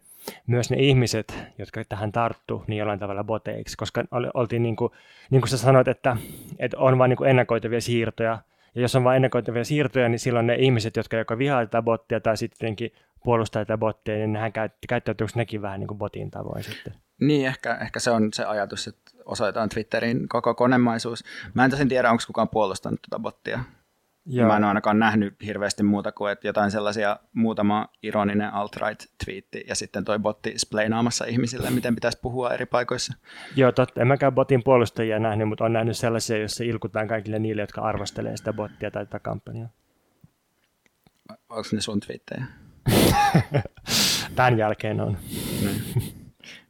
myös 0.46 0.70
ne 0.70 0.76
ihmiset, 0.76 1.38
jotka 1.58 1.84
tähän 1.88 2.12
tarttu, 2.12 2.64
niin 2.66 2.78
jollain 2.78 2.98
tavalla 2.98 3.24
boteiksi, 3.24 3.76
koska 3.76 4.04
oltiin 4.34 4.62
niin 4.62 4.76
kuin, 4.76 4.92
niin 5.30 5.40
kuin 5.40 5.48
sä 5.48 5.58
sanoit, 5.58 5.88
että, 5.88 6.16
että 6.58 6.78
on 6.78 6.98
vain 6.98 7.08
niin 7.08 7.28
ennakoitavia 7.28 7.80
siirtoja, 7.80 8.38
ja 8.76 8.82
jos 8.82 8.96
on 8.96 9.04
vain 9.04 9.16
ennakoitavia 9.16 9.64
siirtoja, 9.64 10.08
niin 10.08 10.18
silloin 10.18 10.46
ne 10.46 10.54
ihmiset, 10.54 10.96
jotka 10.96 11.16
joko 11.16 11.38
vihaa 11.38 11.66
tätä 11.66 11.82
bottia 11.82 12.20
tai 12.20 12.36
sitten 12.36 12.76
puolustaa 13.24 13.64
tätä 13.64 13.78
bottia, 13.78 14.14
niin 14.14 14.32
nehän 14.32 14.52
käyt- 14.52 14.86
käyttäytyykö 14.88 15.32
nekin 15.34 15.62
vähän 15.62 15.80
niin 15.80 15.88
kuin 15.88 15.98
botin 15.98 16.30
tavoin 16.30 16.64
sitten. 16.64 16.94
Niin, 17.20 17.46
ehkä, 17.46 17.74
ehkä 17.74 18.00
se 18.00 18.10
on 18.10 18.28
se 18.32 18.44
ajatus, 18.44 18.88
että 18.88 19.10
osoitetaan 19.24 19.68
Twitterin 19.68 20.28
koko 20.28 20.54
konemaisuus. 20.54 21.24
Mä 21.54 21.64
en 21.64 21.70
tosin 21.70 21.88
tiedä, 21.88 22.10
onko 22.10 22.22
kukaan 22.26 22.48
puolustanut 22.48 23.00
tuota 23.10 23.22
bottia. 23.22 23.60
Joo. 24.26 24.48
Mä 24.48 24.56
en 24.56 24.64
ole 24.64 24.68
ainakaan 24.68 24.98
nähnyt 24.98 25.34
hirveästi 25.44 25.82
muuta 25.82 26.12
kuin 26.12 26.32
että 26.32 26.46
jotain 26.46 26.70
sellaisia 26.70 27.16
muutama 27.32 27.88
ironinen 28.02 28.54
alt-right-twiitti 28.54 29.64
ja 29.68 29.74
sitten 29.74 30.04
toi 30.04 30.18
botti 30.18 30.58
spleinaamassa 30.58 31.24
ihmisille, 31.24 31.70
miten 31.70 31.94
pitäisi 31.94 32.18
puhua 32.22 32.54
eri 32.54 32.66
paikoissa. 32.66 33.14
Joo, 33.56 33.72
totta. 33.72 34.00
En 34.00 34.06
mäkään 34.06 34.34
botin 34.34 34.64
puolustajia 34.64 35.18
nähnyt, 35.18 35.48
mutta 35.48 35.64
on 35.64 35.72
nähnyt 35.72 35.96
sellaisia, 35.96 36.38
joissa 36.38 36.64
ilkutaan 36.64 37.08
kaikille 37.08 37.38
niille, 37.38 37.62
jotka 37.62 37.80
arvostelee 37.80 38.36
sitä 38.36 38.52
bottia 38.52 38.90
tai 38.90 39.06
tätä 39.06 39.18
kampanjaa. 39.18 39.68
Onko 41.48 41.68
ne 41.72 41.80
sun 41.80 42.00
twiittejä? 42.00 42.44
Tämän 44.36 44.58
jälkeen 44.58 45.00
on. 45.00 45.18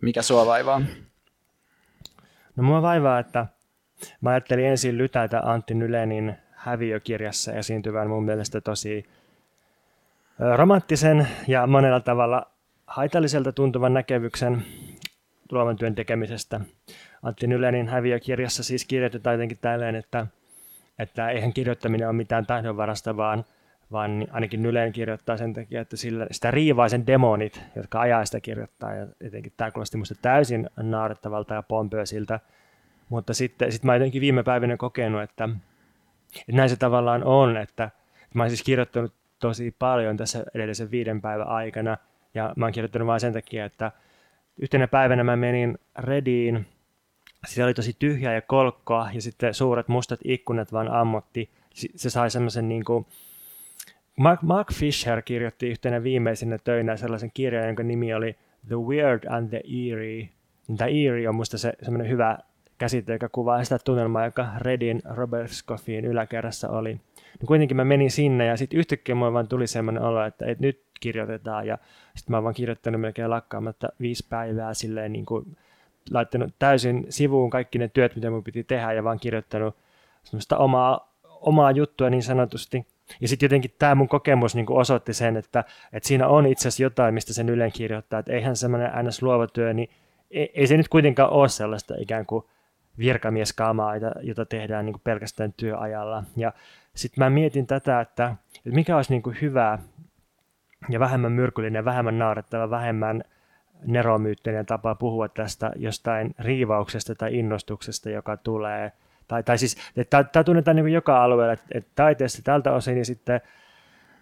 Mikä 0.00 0.22
sua 0.22 0.46
vaivaa? 0.46 0.82
No 2.56 2.62
mua 2.62 2.82
vaivaa, 2.82 3.18
että 3.18 3.46
mä 4.20 4.30
ajattelin 4.30 4.66
ensin 4.66 4.98
lytätä 4.98 5.40
Antti 5.44 5.74
Nylenin 5.74 6.36
häviökirjassa 6.66 7.52
esiintyvän 7.52 8.08
mun 8.08 8.24
mielestä 8.24 8.60
tosi 8.60 9.04
romanttisen 10.56 11.28
ja 11.48 11.66
monella 11.66 12.00
tavalla 12.00 12.46
haitalliselta 12.86 13.52
tuntuvan 13.52 13.94
näkemyksen 13.94 14.62
luovan 15.52 15.76
työn 15.76 15.94
tekemisestä. 15.94 16.60
Antti 17.22 17.46
Nylenin 17.46 17.88
häviökirjassa 17.88 18.62
siis 18.64 18.84
kirjoitetaan 18.84 19.34
jotenkin 19.34 19.58
tälleen, 19.58 19.94
että, 19.94 20.26
että 20.98 21.30
eihän 21.30 21.52
kirjoittaminen 21.52 22.08
ole 22.08 22.16
mitään 22.16 22.46
tahdonvarasta, 22.46 23.16
vaan, 23.16 23.44
vaan 23.92 24.26
ainakin 24.30 24.62
Nyleen 24.62 24.92
kirjoittaa 24.92 25.36
sen 25.36 25.52
takia, 25.52 25.80
että 25.80 25.96
sillä, 25.96 26.26
sitä 26.30 26.50
riivaa 26.50 26.88
sen 26.88 27.06
demonit, 27.06 27.62
jotka 27.76 28.00
ajaa 28.00 28.24
sitä 28.24 28.40
kirjoittaa, 28.40 28.94
ja 28.94 29.06
etenkin 29.20 29.52
tämä 29.56 29.70
kuulosti 29.70 29.96
minusta 29.96 30.14
täysin 30.22 30.70
naurettavalta 30.76 31.54
ja 31.54 31.62
pompöösiltä, 31.62 32.40
mutta 33.08 33.34
sitten 33.34 33.72
sit 33.72 33.84
mä 33.84 33.94
jotenkin 33.94 34.20
viime 34.20 34.42
päivinä 34.42 34.76
kokenut, 34.76 35.22
että, 35.22 35.48
että 36.34 36.52
näin 36.52 36.68
se 36.68 36.76
tavallaan 36.76 37.24
on, 37.24 37.56
että, 37.56 37.90
mä 38.34 38.42
olen 38.42 38.50
siis 38.50 38.62
kirjoittanut 38.62 39.14
tosi 39.38 39.76
paljon 39.78 40.16
tässä 40.16 40.44
edellisen 40.54 40.90
viiden 40.90 41.20
päivän 41.20 41.48
aikana, 41.48 41.96
ja 42.34 42.52
mä 42.56 42.64
oon 42.64 42.72
kirjoittanut 42.72 43.06
vain 43.06 43.20
sen 43.20 43.32
takia, 43.32 43.64
että 43.64 43.92
yhtenä 44.56 44.88
päivänä 44.88 45.24
mä 45.24 45.36
menin 45.36 45.78
Rediin, 45.98 46.66
siellä 47.46 47.66
oli 47.66 47.74
tosi 47.74 47.96
tyhjää 47.98 48.34
ja 48.34 48.42
kolkkoa, 48.42 49.10
ja 49.14 49.22
sitten 49.22 49.54
suuret 49.54 49.88
mustat 49.88 50.20
ikkunat 50.24 50.72
vaan 50.72 50.88
ammotti. 50.92 51.50
Se 51.74 52.10
sai 52.10 52.30
semmoisen 52.30 52.68
niin 52.68 52.84
kuin, 52.84 53.06
Mark, 54.16 54.42
Mark 54.42 54.72
Fisher 54.72 55.22
kirjoitti 55.22 55.68
yhtenä 55.68 56.02
viimeisenä 56.02 56.58
töinä 56.58 56.96
sellaisen 56.96 57.30
kirjan, 57.34 57.66
jonka 57.66 57.82
nimi 57.82 58.14
oli 58.14 58.36
The 58.68 58.76
Weird 58.76 59.24
and 59.30 59.48
the 59.48 59.60
Eerie. 59.64 60.28
Tämä 60.76 60.88
eerie 60.88 61.28
on 61.28 61.34
musta 61.34 61.58
se, 61.58 61.72
semmoinen 61.82 62.08
hyvä 62.08 62.38
käsite, 62.78 63.12
joka 63.12 63.28
kuvaa 63.28 63.64
sitä 63.64 63.78
tunnelmaa, 63.84 64.24
joka 64.24 64.46
Redin 64.58 65.02
Robert 65.04 65.50
Scoffin 65.50 66.04
yläkerrassa 66.04 66.68
oli. 66.68 67.00
No 67.40 67.46
kuitenkin 67.46 67.76
mä 67.76 67.84
menin 67.84 68.10
sinne 68.10 68.46
ja 68.46 68.56
sitten 68.56 68.78
yhtäkkiä 68.78 69.14
mulla 69.14 69.32
vaan 69.32 69.48
tuli 69.48 69.66
semmoinen 69.66 70.02
olo, 70.02 70.24
että, 70.24 70.46
että 70.46 70.64
nyt 70.64 70.82
kirjoitetaan 71.00 71.66
ja 71.66 71.78
sitten 72.14 72.32
mä 72.32 72.36
oon 72.36 72.44
vaan 72.44 72.54
kirjoittanut 72.54 73.00
melkein 73.00 73.30
lakkaamatta 73.30 73.88
viisi 74.00 74.26
päivää 74.30 74.74
silleen 74.74 75.12
niin 75.12 75.26
kuin 75.26 75.56
laittanut 76.10 76.54
täysin 76.58 77.06
sivuun 77.08 77.50
kaikki 77.50 77.78
ne 77.78 77.88
työt, 77.88 78.14
mitä 78.14 78.30
mun 78.30 78.44
piti 78.44 78.64
tehdä 78.64 78.92
ja 78.92 79.04
vaan 79.04 79.20
kirjoittanut 79.20 79.76
semmoista 80.22 80.58
omaa, 80.58 81.12
omaa 81.40 81.70
juttua 81.70 82.10
niin 82.10 82.22
sanotusti. 82.22 82.86
Ja 83.20 83.28
sitten 83.28 83.46
jotenkin 83.46 83.74
tämä 83.78 83.94
mun 83.94 84.08
kokemus 84.08 84.54
niin 84.54 84.66
osoitti 84.68 85.12
sen, 85.12 85.36
että, 85.36 85.64
että 85.92 86.06
siinä 86.06 86.28
on 86.28 86.46
itse 86.46 86.68
asiassa 86.68 86.82
jotain, 86.82 87.14
mistä 87.14 87.32
sen 87.32 87.48
yleen 87.48 87.72
kirjoittaa, 87.72 88.20
että 88.20 88.32
eihän 88.32 88.56
semmoinen 88.56 88.90
ns. 89.04 89.22
luova 89.22 89.46
työ, 89.46 89.72
niin 89.72 89.90
ei, 90.30 90.52
ei 90.54 90.66
se 90.66 90.76
nyt 90.76 90.88
kuitenkaan 90.88 91.30
ole 91.30 91.48
sellaista 91.48 91.94
ikään 91.98 92.26
kuin 92.26 92.44
virkamieskamaa, 92.98 93.92
jota 94.20 94.46
tehdään 94.46 94.84
niin 94.84 94.92
kuin 94.94 95.02
pelkästään 95.04 95.52
työajalla. 95.52 96.24
Ja 96.36 96.52
sitten 96.94 97.24
mä 97.24 97.30
mietin 97.30 97.66
tätä, 97.66 98.00
että, 98.00 98.34
että 98.56 98.70
mikä 98.70 98.96
olisi 98.96 99.12
niin 99.12 99.22
kuin 99.22 99.36
hyvä 99.40 99.78
ja 100.88 101.00
vähemmän 101.00 101.32
myrkyllinen, 101.32 101.84
vähemmän 101.84 102.18
naurettava, 102.18 102.70
vähemmän 102.70 103.24
neromyyttinen 103.86 104.66
tapa 104.66 104.94
puhua 104.94 105.28
tästä 105.28 105.72
jostain 105.76 106.34
riivauksesta 106.38 107.14
tai 107.14 107.38
innostuksesta, 107.38 108.10
joka 108.10 108.36
tulee. 108.36 108.92
Tai, 109.28 109.42
tai 109.42 109.58
siis, 109.58 109.76
tämä 110.10 110.44
tunnetaan 110.44 110.76
niin 110.76 110.88
joka 110.88 111.24
alueella, 111.24 111.52
että, 111.52 111.66
että 111.74 112.14
tältä 112.44 112.72
osin, 112.72 112.98
ja 112.98 113.04
sitten 113.04 113.40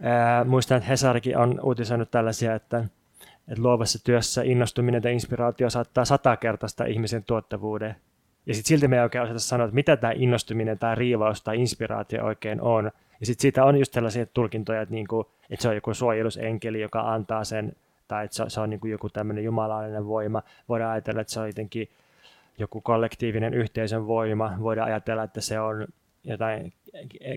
ää, 0.02 0.44
muistan, 0.44 0.76
että 0.76 0.88
Hesarikin 0.88 1.38
on 1.38 1.60
uutisoinut 1.62 2.10
tällaisia, 2.10 2.54
että, 2.54 2.84
että 3.48 3.62
luovassa 3.62 4.04
työssä 4.04 4.42
innostuminen 4.42 5.02
tai 5.02 5.12
inspiraatio 5.12 5.70
saattaa 5.70 6.04
satakertaista 6.04 6.84
ihmisen 6.84 7.24
tuottavuuden. 7.24 7.96
Ja 8.46 8.54
sitten 8.54 8.68
silti 8.68 8.88
me 8.88 8.96
ei 8.96 9.02
oikein 9.02 9.24
osata 9.24 9.38
sanoa, 9.38 9.64
että 9.64 9.74
mitä 9.74 9.96
tämä 9.96 10.12
innostuminen 10.16 10.78
tai 10.78 10.94
riivaus 10.94 11.42
tai 11.42 11.60
inspiraatio 11.60 12.24
oikein 12.24 12.60
on. 12.60 12.90
Ja 13.20 13.26
sitten 13.26 13.42
siitä 13.42 13.64
on 13.64 13.76
just 13.76 13.92
tällaisia 13.92 14.26
tulkintoja, 14.26 14.82
että, 14.82 14.94
niinku, 14.94 15.30
että 15.50 15.62
se 15.62 15.68
on 15.68 15.74
joku 15.74 15.94
suojelusenkeli, 15.94 16.80
joka 16.80 17.00
antaa 17.00 17.44
sen 17.44 17.76
tai 18.08 18.24
että 18.24 18.36
se, 18.36 18.44
se 18.48 18.60
on 18.60 18.70
niin 18.70 18.80
kuin 18.80 18.90
joku 18.90 19.08
tämmöinen 19.08 19.44
jumalallinen 19.44 20.06
voima. 20.06 20.42
Voidaan 20.68 20.92
ajatella, 20.92 21.20
että 21.20 21.32
se 21.32 21.40
on 21.40 21.46
jotenkin 21.46 21.88
joku 22.58 22.80
kollektiivinen 22.80 23.54
yhteisön 23.54 24.06
voima. 24.06 24.52
Voidaan 24.60 24.88
ajatella, 24.88 25.22
että 25.22 25.40
se 25.40 25.60
on 25.60 25.86
jotain 26.24 26.72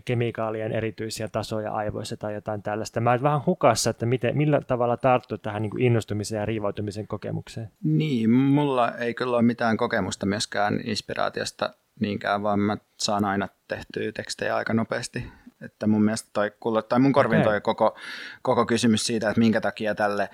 kemikaalien 0.05 0.71
erityisiä 0.71 1.27
tasoja 1.27 1.71
aivoissa 1.71 2.17
tai 2.17 2.33
jotain 2.33 2.63
tällaista. 2.63 3.01
Mä 3.01 3.09
olen 3.09 3.23
vähän 3.23 3.45
hukassa, 3.45 3.89
että 3.89 4.05
miten, 4.05 4.37
millä 4.37 4.61
tavalla 4.61 4.97
tarttuu 4.97 5.37
tähän 5.37 5.61
niin 5.61 5.81
innostumiseen 5.81 6.39
ja 6.39 6.45
riivautumisen 6.45 7.07
kokemukseen. 7.07 7.71
Niin, 7.83 8.29
mulla 8.29 8.91
ei 8.91 9.13
kyllä 9.13 9.37
ole 9.37 9.41
mitään 9.41 9.77
kokemusta 9.77 10.25
myöskään 10.25 10.79
inspiraatiosta 10.83 11.73
niinkään, 11.99 12.43
vaan 12.43 12.59
mä 12.59 12.77
saan 12.99 13.25
aina 13.25 13.47
tehtyä 13.67 14.11
tekstejä 14.11 14.55
aika 14.55 14.73
nopeasti. 14.73 15.23
Että 15.61 15.87
mun 15.87 16.03
mielestä 16.03 16.29
toi, 16.33 16.51
tai 16.89 16.99
mun 16.99 17.13
korvin 17.13 17.39
okay. 17.39 17.51
toi 17.51 17.61
koko, 17.61 17.97
koko 18.41 18.65
kysymys 18.65 19.05
siitä, 19.05 19.29
että 19.29 19.39
minkä 19.39 19.61
takia 19.61 19.95
tälle 19.95 20.29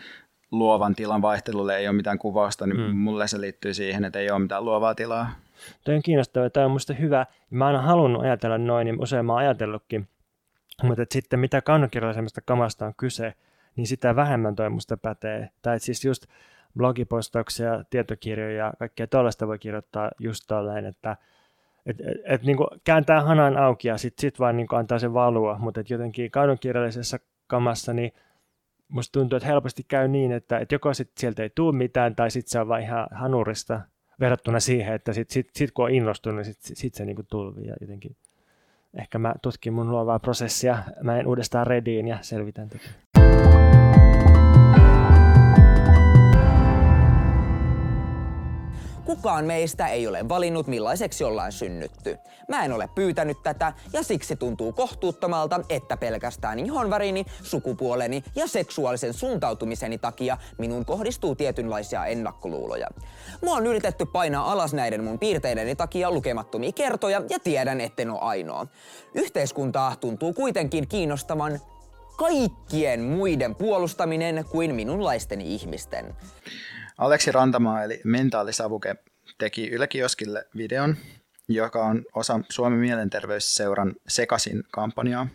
luovan 0.52 0.96
tilan 0.96 1.22
vaihtelulle 1.22 1.78
ei 1.78 1.88
ole 1.88 1.96
mitään 1.96 2.20
kuvausta, 2.20 2.68
niin 2.68 2.80
mm. 2.80 2.98
mulle 2.98 3.28
se 3.28 3.42
liittyy 3.42 3.74
siihen, 3.74 4.06
että 4.06 4.20
ei 4.20 4.32
ole 4.32 4.40
mitään 4.40 4.66
luovaa 4.66 4.96
tilaa. 4.96 5.32
Toi 5.86 5.96
on 5.96 6.02
kiinnostavaa, 6.02 6.50
tämä 6.50 6.66
on 6.66 6.72
minusta 6.72 6.94
hyvä. 6.94 7.26
Mä 7.50 7.70
oon 7.70 7.84
halunnut 7.84 8.24
ajatella 8.24 8.58
noin, 8.58 8.86
niin 8.86 9.02
usein 9.02 9.26
mä 9.26 9.34
oon 9.34 9.40
ajatellutkin. 9.40 10.08
Mutta 10.84 11.06
sitten 11.12 11.40
mitä 11.40 11.62
kaunokirjallisemmasta 11.62 12.42
kamasta 12.46 12.86
on 12.86 12.94
kyse, 12.98 13.34
niin 13.76 13.88
sitä 13.88 14.16
vähemmän 14.16 14.56
toi 14.56 14.70
musta 14.70 14.98
pätee. 14.98 15.50
Tai 15.62 15.80
siis 15.80 16.06
just 16.06 16.26
blogipostauksia, 16.78 17.84
tietokirjoja 17.90 18.56
ja 18.56 18.74
kaikkea 18.80 19.08
tuollaista 19.08 19.48
voi 19.48 19.60
kirjoittaa 19.60 20.12
just 20.20 20.44
tolleen, 20.48 20.86
että 20.86 21.18
et, 21.86 22.02
et, 22.02 22.18
et, 22.26 22.44
niin 22.44 22.58
kääntää 22.84 23.22
hanan 23.22 23.58
auki 23.58 23.88
ja 23.88 23.98
sitten 23.98 24.22
sit 24.22 24.40
vaan 24.40 24.58
niin 24.58 24.68
antaa 24.72 25.00
sen 25.00 25.14
valua, 25.14 25.58
mutta 25.60 25.84
jotenkin 25.90 26.32
kaunokirjallisessa 26.32 27.18
kamassa 27.48 27.94
niin 27.94 28.12
musta 28.88 29.20
tuntuu, 29.20 29.38
että 29.38 29.48
helposti 29.48 29.84
käy 29.88 30.08
niin, 30.08 30.32
että, 30.32 30.60
että 30.60 30.76
joko 30.76 30.94
sit 30.94 31.12
sieltä 31.18 31.44
ei 31.44 31.50
tule 31.56 31.76
mitään 31.76 32.16
tai 32.16 32.32
sitten 32.32 32.52
se 32.52 32.60
on 32.60 32.68
vain 32.68 32.84
ihan 32.84 33.08
hanurista 33.12 33.82
verrattuna 34.24 34.60
siihen, 34.60 34.94
että 34.94 35.14
sitten 35.14 35.34
sit, 35.34 35.50
sit 35.56 35.72
kun 35.72 35.86
on 35.86 35.92
innostunut, 35.92 36.38
niin 36.38 36.54
sitten 36.54 36.76
sit 36.76 36.94
se 36.94 37.06
niinku 37.06 37.24
tulvii 37.24 37.68
ja 37.68 37.76
jotenkin 37.82 38.16
ehkä 38.94 39.20
mä 39.20 39.34
tutkin 39.42 39.74
mun 39.74 39.92
luovaa 39.92 40.20
prosessia, 40.20 40.84
mä 41.02 41.20
en 41.20 41.28
uudestaan 41.28 41.68
rediin 41.68 42.08
ja 42.08 42.18
selvitän 42.22 42.70
tätä. 42.70 42.86
Kukaan 49.06 49.46
meistä 49.46 49.88
ei 49.88 50.08
ole 50.08 50.30
valinnut 50.30 50.68
millaiseksi 50.68 51.24
ollaan 51.24 51.52
synnytty. 51.52 52.18
Mä 52.48 52.66
en 52.66 52.74
ole 52.74 52.90
pyytänyt 52.96 53.38
tätä 53.44 53.74
ja 53.94 54.04
siksi 54.04 54.36
tuntuu 54.36 54.72
kohtuuttomalta, 54.72 55.60
että 55.70 55.98
pelkästään 55.98 56.60
ihonvärini, 56.60 57.26
sukupuoleni 57.44 58.24
ja 58.36 58.48
seksuaalisen 58.48 59.14
suuntautumiseni 59.14 59.98
takia 59.98 60.38
minun 60.58 60.86
kohdistuu 60.86 61.36
tietynlaisia 61.36 62.06
ennakkoluuloja. 62.06 62.88
Mua 63.42 63.56
on 63.56 63.68
yritetty 63.68 64.06
painaa 64.06 64.52
alas 64.52 64.74
näiden 64.74 65.04
mun 65.04 65.20
piirteideni 65.20 65.76
takia 65.76 66.12
lukemattomia 66.12 66.72
kertoja 66.72 67.22
ja 67.30 67.40
tiedän, 67.40 67.82
etten 67.82 68.12
ole 68.12 68.20
ainoa. 68.20 68.68
Yhteiskuntaa 69.14 69.96
tuntuu 69.96 70.34
kuitenkin 70.34 70.88
kiinnostavan 70.88 71.60
kaikkien 72.18 73.02
muiden 73.02 73.56
puolustaminen 73.56 74.46
kuin 74.52 74.76
minunlaisteni 74.76 75.54
ihmisten. 75.54 76.16
Aleksi 76.98 77.32
Rantamaa 77.32 77.84
eli 77.84 78.02
Mentaalisavuke 78.04 78.96
teki 79.38 79.70
Yle 79.70 79.88
Kioskille 79.88 80.48
videon, 80.58 80.96
joka 81.48 81.86
on 81.86 82.06
osa 82.14 82.40
Suomen 82.50 82.80
mielenterveysseuran 82.80 83.94
Sekasin 84.08 84.64
kampanjaa. 84.72 85.28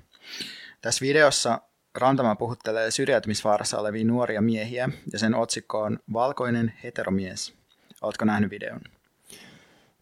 Tässä 0.80 1.06
videossa 1.06 1.60
Rantamaa 1.94 2.36
puhuttelee 2.36 2.90
syrjäytymisvaarassa 2.90 3.78
olevia 3.78 4.04
nuoria 4.04 4.40
miehiä 4.40 4.88
ja 5.12 5.18
sen 5.18 5.34
otsikko 5.34 5.82
on 5.82 5.98
Valkoinen 6.12 6.72
heteromies. 6.84 7.54
Oletko 8.00 8.24
nähnyt 8.24 8.50
videon? 8.50 8.80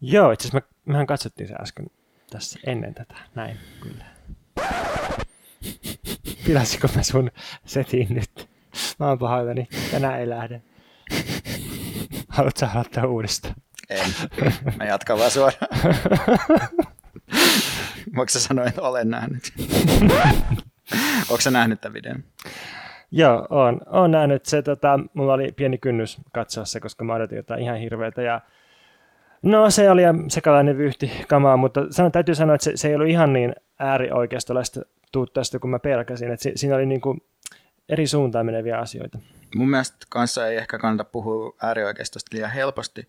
Joo, 0.01 0.33
itse 0.33 0.49
asiassa 0.49 0.69
me, 0.69 0.93
mehän 0.93 1.07
katsottiin 1.07 1.49
se 1.49 1.55
äsken 1.55 1.87
tässä 2.31 2.59
ennen 2.67 2.95
tätä. 2.95 3.15
Näin, 3.35 3.59
kyllä. 3.81 4.05
Pilaisiko 6.47 6.89
mä 6.97 7.03
sun 7.03 7.31
setin 7.65 8.07
nyt? 8.11 8.49
Mä 8.99 9.09
oon 9.09 9.19
pahoillani. 9.19 9.69
Tänään 9.91 10.21
ei 10.21 10.29
lähde. 10.29 10.63
Haluatko 12.37 12.67
aloittaa 12.75 13.07
uudestaan? 13.07 13.55
En. 13.91 14.11
Mä 14.79 14.85
jatkan 14.85 15.19
vaan 15.19 15.31
suoraan. 15.31 15.69
Voinko 18.17 18.29
sä 18.29 18.41
sanoa, 18.41 18.65
että 18.65 18.83
olen 18.83 19.11
nähnyt? 19.11 19.53
Onko 21.31 21.41
sä 21.41 21.51
nähnyt 21.51 21.81
tämän 21.81 21.95
videon? 21.95 22.25
Joo, 23.11 23.47
on. 23.51 23.81
Olen 23.87 24.11
nähnyt 24.11 24.47
se. 24.47 24.63
Tota, 24.63 25.01
mulla 25.15 25.33
oli 25.35 25.53
pieni 25.53 25.79
kynnys 25.79 26.19
katsoa 26.33 26.65
se, 26.65 26.81
koska 26.81 27.05
mä 27.05 27.15
odotin 27.15 27.37
jotain 27.37 27.63
ihan 27.63 27.79
hirveätä. 27.79 28.23
Ja 28.23 28.41
no 29.43 29.71
se 29.71 29.91
oli 29.91 30.03
sekalainen 30.29 30.79
vyyhti 30.79 31.11
kamaa, 31.29 31.57
mutta 31.57 31.87
sanon, 31.91 32.13
täytyy 32.13 32.35
sanoa, 32.35 32.55
että 32.55 32.65
se, 32.65 32.73
se 32.75 32.89
ei 32.89 32.95
ollut 32.95 33.09
ihan 33.09 33.33
niin 33.33 33.55
äärioikeistolaista 33.79 34.81
tuuttaista 35.13 35.59
kuin 35.59 35.71
mä 35.71 35.79
pelkäsin. 35.79 36.33
Että 36.33 36.51
siinä 36.55 36.77
oli 36.77 36.87
niin 36.87 37.01
kuin 37.01 37.21
eri 37.89 38.07
suuntaan 38.07 38.47
meneviä 38.47 38.79
asioita. 38.79 39.19
Mun 39.57 39.71
mielestä 39.71 39.97
kanssa 40.09 40.47
ei 40.47 40.57
ehkä 40.57 40.79
kannata 40.79 41.11
puhua 41.11 41.57
äärioikeistosta 41.63 42.37
liian 42.37 42.51
helposti, 42.51 43.09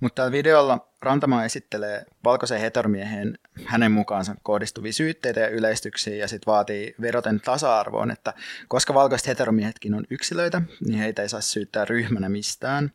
mutta 0.00 0.14
tällä 0.14 0.32
videolla 0.32 0.88
Rantamaa 1.02 1.44
esittelee 1.44 2.04
valkoisen 2.24 2.60
heteromiehen 2.60 3.38
hänen 3.64 3.92
mukaansa 3.92 4.34
kohdistuvia 4.42 4.92
syytteitä 4.92 5.40
ja 5.40 5.48
yleistyksiä 5.48 6.16
ja 6.16 6.28
sitten 6.28 6.52
vaatii 6.52 6.94
veroten 7.00 7.40
tasa-arvoon, 7.40 8.10
että 8.10 8.34
koska 8.68 8.94
valkoiset 8.94 9.26
heteromiehetkin 9.26 9.94
on 9.94 10.04
yksilöitä, 10.10 10.62
niin 10.80 10.98
heitä 10.98 11.22
ei 11.22 11.28
saa 11.28 11.40
syyttää 11.40 11.84
ryhmänä 11.84 12.28
mistään. 12.28 12.92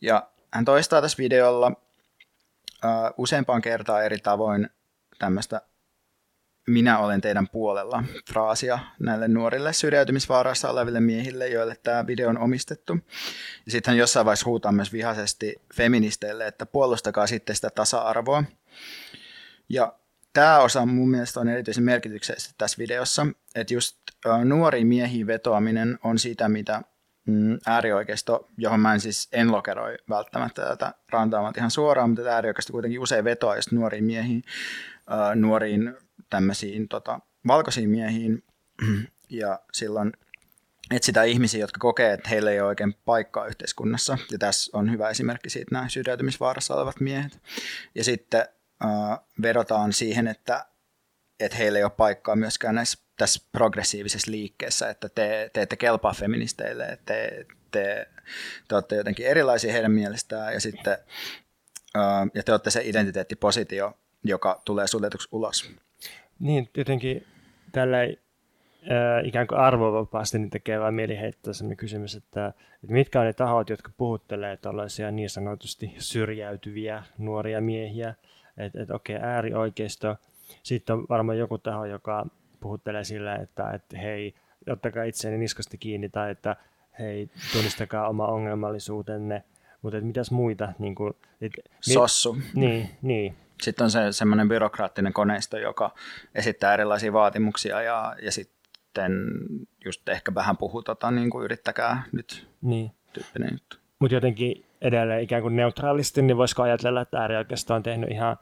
Ja 0.00 0.28
hän 0.50 0.64
toistaa 0.64 1.02
tässä 1.02 1.18
videolla 1.18 1.66
uh, 1.68 3.14
useampaan 3.16 3.62
kertaa 3.62 4.02
eri 4.02 4.18
tavoin 4.18 4.70
tämmöistä 5.18 5.60
minä 6.66 6.98
olen 6.98 7.20
teidän 7.20 7.48
puolella 7.48 8.04
fraasia 8.32 8.78
näille 8.98 9.28
nuorille 9.28 9.72
syrjäytymisvaarassa 9.72 10.70
oleville 10.70 11.00
miehille, 11.00 11.48
joille 11.48 11.76
tämä 11.82 12.06
video 12.06 12.28
on 12.28 12.38
omistettu. 12.38 12.98
Ja 13.66 13.72
sitten 13.72 13.92
hän 13.92 13.98
jossain 13.98 14.26
vaiheessa 14.26 14.46
huutaa 14.46 14.72
myös 14.72 14.92
vihaisesti 14.92 15.62
feministeille, 15.74 16.46
että 16.46 16.66
puolustakaa 16.66 17.26
sitten 17.26 17.56
sitä 17.56 17.70
tasa-arvoa. 17.70 18.44
Ja 19.68 19.92
tämä 20.32 20.58
osa 20.58 20.86
mun 20.86 21.10
mielestä 21.10 21.40
on 21.40 21.48
erityisen 21.48 21.84
merkityksellistä 21.84 22.54
tässä 22.58 22.78
videossa, 22.78 23.26
että 23.54 23.74
just 23.74 23.96
nuori 24.44 24.84
miehiin 24.84 25.26
vetoaminen 25.26 25.98
on 26.04 26.18
sitä, 26.18 26.48
mitä 26.48 26.82
mm, 27.26 27.58
äärioikeisto, 27.66 28.48
johon 28.58 28.80
mä 28.80 28.94
en 28.94 29.00
siis 29.00 29.28
en 29.32 29.52
lokeroi 29.52 29.96
välttämättä 30.08 30.62
tätä 30.62 30.94
rantaamat 31.08 31.56
ihan 31.56 31.70
suoraan, 31.70 32.10
mutta 32.10 32.22
äärioikeisto 32.22 32.72
kuitenkin 32.72 33.00
usein 33.00 33.24
vetoaa 33.24 33.56
just 33.56 33.72
nuoriin 33.72 34.04
miehiin, 34.04 34.42
nuoriin 35.34 35.94
tämmöisiin 36.32 36.88
tota, 36.88 37.20
valkoisiin 37.46 37.90
miehiin, 37.90 38.44
ja 39.40 39.60
silloin 39.72 40.12
etsitään 40.90 41.28
ihmisiä, 41.28 41.60
jotka 41.60 41.78
kokee, 41.78 42.12
että 42.12 42.28
heillä 42.28 42.50
ei 42.50 42.60
ole 42.60 42.68
oikein 42.68 42.94
paikkaa 43.04 43.46
yhteiskunnassa, 43.46 44.18
ja 44.30 44.38
tässä 44.38 44.78
on 44.78 44.90
hyvä 44.90 45.10
esimerkki 45.10 45.50
siitä 45.50 45.74
nämä 45.74 45.88
syrjäytymisvaarassa 45.88 46.74
olevat 46.74 47.00
miehet. 47.00 47.38
Ja 47.94 48.04
sitten 48.04 48.44
äh, 48.84 49.20
vedotaan 49.42 49.92
siihen, 49.92 50.28
että, 50.28 50.66
että 51.40 51.56
heillä 51.56 51.78
ei 51.78 51.84
ole 51.84 51.92
paikkaa 51.96 52.36
myöskään 52.36 52.74
näissä, 52.74 52.98
tässä 53.16 53.48
progressiivisessa 53.52 54.30
liikkeessä, 54.30 54.90
että 54.90 55.08
te, 55.08 55.50
te 55.52 55.62
ette 55.62 55.76
kelpaa 55.76 56.14
feministeille, 56.14 56.84
että 56.84 57.04
te, 57.04 57.46
te, 57.70 58.08
te 58.68 58.74
olette 58.74 58.96
jotenkin 58.96 59.26
erilaisia 59.26 59.72
heidän 59.72 59.92
mielestään, 59.92 60.54
ja 60.54 60.60
sitten 60.60 60.98
äh, 61.96 62.30
ja 62.34 62.42
te 62.42 62.52
olette 62.52 62.70
se 62.70 62.82
identiteettipositio, 62.84 63.98
joka 64.24 64.62
tulee 64.64 64.86
suljetuksi 64.86 65.28
ulos. 65.32 65.70
Niin, 66.42 66.68
jotenkin 66.76 67.26
tällä 67.72 67.98
äh, 68.00 68.08
ikään 69.24 69.46
kuin 69.46 69.58
arvovapaasti 69.58 70.38
niin 70.38 70.50
tekee 70.50 70.80
vain 70.80 70.94
mieli 70.94 71.18
heittää 71.18 71.52
kysymys, 71.76 72.14
että, 72.14 72.46
että 72.46 72.92
mitkä 72.92 73.20
on 73.20 73.26
ne 73.26 73.32
tahot, 73.32 73.70
jotka 73.70 73.90
puhuttelee 73.96 74.56
tällaisia 74.56 75.10
niin 75.10 75.30
sanotusti 75.30 75.94
syrjäytyviä 75.98 77.02
nuoria 77.18 77.60
miehiä, 77.60 78.14
että, 78.56 78.82
että 78.82 78.94
okei, 78.94 79.16
okay, 79.16 79.28
äärioikeisto, 79.28 80.16
sitten 80.62 80.96
on 80.96 81.06
varmaan 81.08 81.38
joku 81.38 81.58
taho, 81.58 81.84
joka 81.84 82.26
puhuttelee 82.60 83.04
sillä, 83.04 83.36
että, 83.36 83.70
että 83.70 83.98
hei, 83.98 84.34
ottakaa 84.70 85.04
itseäni 85.04 85.38
niskasta 85.38 85.76
kiinni, 85.76 86.08
tai 86.08 86.30
että 86.30 86.56
hei, 86.98 87.30
tunnistakaa 87.52 88.08
oma 88.08 88.26
ongelmallisuutenne, 88.26 89.44
mutta 89.82 89.96
että 89.96 90.06
mitäs 90.06 90.30
muita? 90.30 90.72
Niin 90.78 90.94
kuin, 90.94 91.14
et, 91.40 91.52
Sossu. 91.80 92.36
Niin, 92.54 92.90
niin. 93.02 93.36
Sitten 93.62 93.84
on 93.84 93.90
se 93.90 94.12
semmoinen 94.12 94.48
byrokraattinen 94.48 95.12
koneisto, 95.12 95.58
joka 95.58 95.94
esittää 96.34 96.74
erilaisia 96.74 97.12
vaatimuksia 97.12 97.82
ja, 97.82 98.16
ja 98.22 98.32
sitten 98.32 99.12
just 99.84 100.08
ehkä 100.08 100.34
vähän 100.34 100.56
puhuu, 100.56 100.82
tota, 100.82 101.10
niin 101.10 101.30
kuin 101.30 101.44
yrittäkää 101.44 102.02
nyt 102.12 102.48
niin. 102.62 102.90
tyyppinen 103.12 103.48
juttu. 103.52 103.76
Mutta 103.98 104.14
jotenkin 104.14 104.64
edelleen 104.80 105.22
ikään 105.22 105.42
kuin 105.42 105.56
neutraalisti, 105.56 106.22
niin 106.22 106.36
voisiko 106.36 106.62
ajatella, 106.62 107.00
että 107.00 107.18
äärioikeisto 107.18 107.74
on 107.74 107.82
tehnyt 107.82 108.10
ihan 108.10 108.36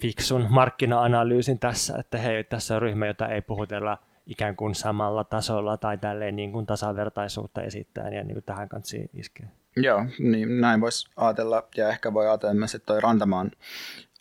fiksun 0.00 0.46
markkina-analyysin 0.50 1.58
tässä, 1.58 1.96
että 1.98 2.18
hei, 2.18 2.44
tässä 2.44 2.76
on 2.76 2.82
ryhmä, 2.82 3.06
jota 3.06 3.28
ei 3.28 3.42
puhutella 3.42 3.98
ikään 4.26 4.56
kuin 4.56 4.74
samalla 4.74 5.24
tasolla 5.24 5.76
tai 5.76 5.98
tälleen 5.98 6.36
niin 6.36 6.52
kuin 6.52 6.66
tasavertaisuutta 6.66 7.62
esittäen 7.62 8.12
ja 8.12 8.24
niin 8.24 8.34
kuin 8.34 8.44
tähän 8.44 8.68
kanssa 8.68 8.96
iskee. 9.14 9.48
Joo, 9.76 10.06
niin 10.18 10.60
näin 10.60 10.80
voisi 10.80 11.08
ajatella 11.16 11.68
ja 11.76 11.88
ehkä 11.88 12.14
voi 12.14 12.28
ajatella 12.28 12.54
myös, 12.54 12.74
että 12.74 12.86
toi 12.86 13.00
Rantamaan 13.00 13.50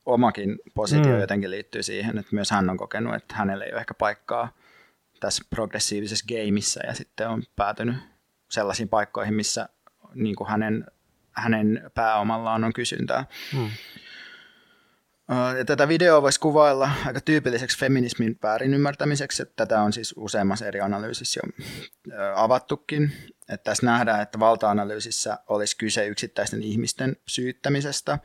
omakin 0.06 0.60
positio 0.74 1.14
mm. 1.14 1.20
jotenkin 1.20 1.52
liittyy 1.52 1.84
siihen, 1.84 2.18
että 2.18 2.36
myös 2.36 2.52
hän 2.52 2.70
on 2.70 2.78
kokenut, 2.78 3.16
että 3.16 3.36
hänellä 3.36 3.66
ei 3.66 3.72
ole 3.72 3.80
ehkä 3.80 3.94
paikkaa 3.94 4.54
tässä 5.20 5.44
progressiivisessa 5.50 6.26
gameissa 6.28 6.86
ja 6.86 6.94
sitten 6.94 7.30
on 7.30 7.44
päätynyt 7.56 7.96
sellaisiin 8.50 8.90
paikkoihin, 8.90 9.34
missä 9.34 9.70
niin 10.14 10.36
kuin 10.36 10.50
hänen, 10.50 10.86
hänen 11.32 11.92
pääomallaan 11.94 12.64
on 12.64 12.74
kysyntää. 12.74 13.26
Mm. 13.54 13.70
Ja 15.58 15.66
tätä 15.66 15.88
videoa 15.88 16.22
voisi 16.22 16.40
kuvailla 16.40 16.90
aika 17.06 17.22
tyypilliseksi 17.22 17.80
feminismin 17.80 18.40
väärin 18.44 18.74
ymmärtämiseksi, 18.74 19.42
että 19.42 19.54
tätä 19.56 19.82
on 19.82 19.94
siis 19.94 20.14
useammassa 20.18 20.66
eri 20.66 20.82
analyysissä 20.82 21.40
jo 21.44 21.54
avattukin. 22.36 23.12
Että 23.50 23.64
tässä 23.64 23.86
nähdään, 23.86 24.22
että 24.22 24.40
valta-analyysissä 24.40 25.38
olisi 25.48 25.78
kyse 25.78 26.08
yksittäisten 26.08 26.64
ihmisten 26.64 27.18
syyttämisestä. 27.28 28.20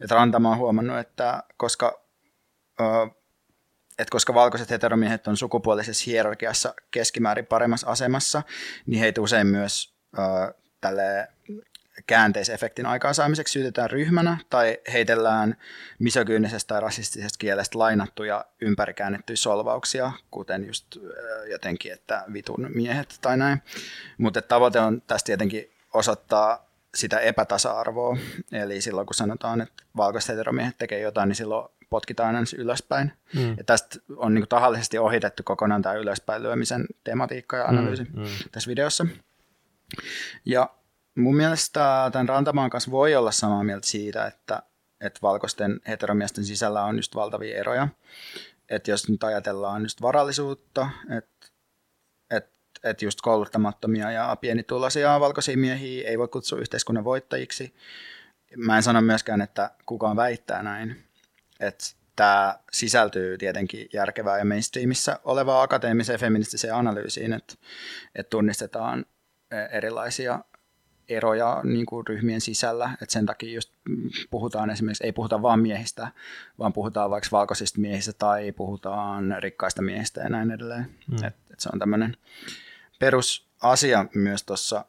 Että 0.00 0.14
Rantama 0.14 0.50
on 0.50 0.58
huomannut, 0.58 0.98
että 0.98 1.42
koska, 1.56 2.04
että 3.98 4.10
koska 4.10 4.34
valkoiset 4.34 4.70
heteromiehet 4.70 5.26
on 5.26 5.36
sukupuolisessa 5.36 6.04
hierarkiassa 6.06 6.74
keskimäärin 6.90 7.46
paremmassa 7.46 7.86
asemassa, 7.86 8.42
niin 8.86 9.00
heitä 9.00 9.20
usein 9.20 9.46
myös 9.46 9.94
tälle 10.80 11.28
käänteisefektin 12.06 12.86
aikaansaamiseksi 12.86 13.52
syytetään 13.52 13.90
ryhmänä 13.90 14.38
tai 14.50 14.78
heitellään 14.92 15.56
misogyynisestä 15.98 16.68
tai 16.68 16.80
rasistisesta 16.80 17.38
kielestä 17.38 17.78
lainattuja 17.78 18.44
ympärikäännettyjä 18.60 19.36
solvauksia, 19.36 20.12
kuten 20.30 20.66
just 20.66 20.86
jotenkin, 21.50 21.92
että 21.92 22.24
vitun 22.32 22.70
miehet 22.74 23.18
tai 23.20 23.36
näin. 23.36 23.62
Mutta 24.18 24.42
tavoite 24.42 24.80
on 24.80 25.02
tästä 25.06 25.26
tietenkin 25.26 25.72
osoittaa 25.94 26.66
sitä 26.94 27.18
epätasa-arvoa, 27.18 28.16
eli 28.52 28.80
silloin 28.80 29.06
kun 29.06 29.14
sanotaan, 29.14 29.60
että 29.60 29.82
valkoiset 29.96 30.28
heteromiehet 30.28 30.78
tekee 30.78 31.00
jotain, 31.00 31.28
niin 31.28 31.36
silloin 31.36 31.68
potkitaan 31.90 32.36
ensin 32.36 32.60
ylöspäin. 32.60 33.12
Mm. 33.34 33.54
Ja 33.56 33.64
tästä 33.64 33.98
on 34.16 34.34
niin 34.34 34.48
tahallisesti 34.48 34.98
ohitettu 34.98 35.42
kokonaan 35.42 35.82
tämä 35.82 35.94
ylöspäin 35.94 36.42
lyömisen 36.42 36.86
tematiikka 37.04 37.56
ja 37.56 37.64
analyysi 37.64 38.04
mm, 38.04 38.20
mm. 38.20 38.26
tässä 38.52 38.68
videossa. 38.68 39.06
Ja 40.44 40.70
mun 41.14 41.36
mielestä 41.36 42.10
tämän 42.12 42.28
Rantamaan 42.28 42.70
kanssa 42.70 42.90
voi 42.90 43.14
olla 43.14 43.32
samaa 43.32 43.64
mieltä 43.64 43.86
siitä, 43.86 44.26
että, 44.26 44.62
että 45.00 45.18
valkoisten 45.22 45.80
heteromiesten 45.88 46.44
sisällä 46.44 46.84
on 46.84 46.96
just 46.96 47.14
valtavia 47.14 47.58
eroja. 47.58 47.88
Että 48.68 48.90
jos 48.90 49.08
nyt 49.08 49.24
ajatellaan 49.24 49.82
just 49.82 50.02
varallisuutta, 50.02 50.88
että 51.18 51.52
että 52.84 53.04
just 53.04 53.20
kouluttamattomia 53.20 54.10
ja 54.10 54.36
pienituloisia 54.40 55.20
valkoisia 55.20 55.56
miehiä 55.56 56.08
ei 56.08 56.18
voi 56.18 56.28
kutsua 56.28 56.58
yhteiskunnan 56.58 57.04
voittajiksi. 57.04 57.74
Mä 58.56 58.76
en 58.76 58.82
sano 58.82 59.00
myöskään, 59.00 59.40
että 59.40 59.70
kukaan 59.86 60.16
väittää 60.16 60.62
näin. 60.62 61.04
Että 61.60 61.84
tämä 62.16 62.58
sisältyy 62.72 63.38
tietenkin 63.38 63.88
järkevää 63.92 64.38
ja 64.38 64.44
mainstreamissa 64.44 65.20
olevaa 65.24 65.62
akateemiseen 65.62 66.20
feministiseen 66.20 66.74
analyysiin, 66.74 67.32
että, 67.32 67.54
että 68.14 68.30
tunnistetaan 68.30 69.06
erilaisia 69.70 70.44
eroja 71.08 71.60
niin 71.64 71.86
kuin 71.86 72.06
ryhmien 72.06 72.40
sisällä, 72.40 72.90
että 73.02 73.12
sen 73.12 73.26
takia 73.26 73.54
just 73.54 73.72
puhutaan 74.30 74.70
esimerkiksi, 74.70 75.04
ei 75.04 75.12
puhuta 75.12 75.42
vain 75.42 75.60
miehistä, 75.60 76.08
vaan 76.58 76.72
puhutaan 76.72 77.10
vaikka 77.10 77.28
valkoisista 77.32 77.80
miehistä 77.80 78.12
tai 78.12 78.52
puhutaan 78.52 79.36
rikkaista 79.38 79.82
miehistä 79.82 80.20
ja 80.20 80.28
näin 80.28 80.50
edelleen. 80.50 80.86
Mm. 81.10 81.24
Et, 81.24 81.34
et 81.52 81.60
se 81.60 81.68
on 81.72 81.78
tämmöinen 81.78 82.16
perusasia 82.98 84.06
myös 84.14 84.42
tuossa 84.42 84.84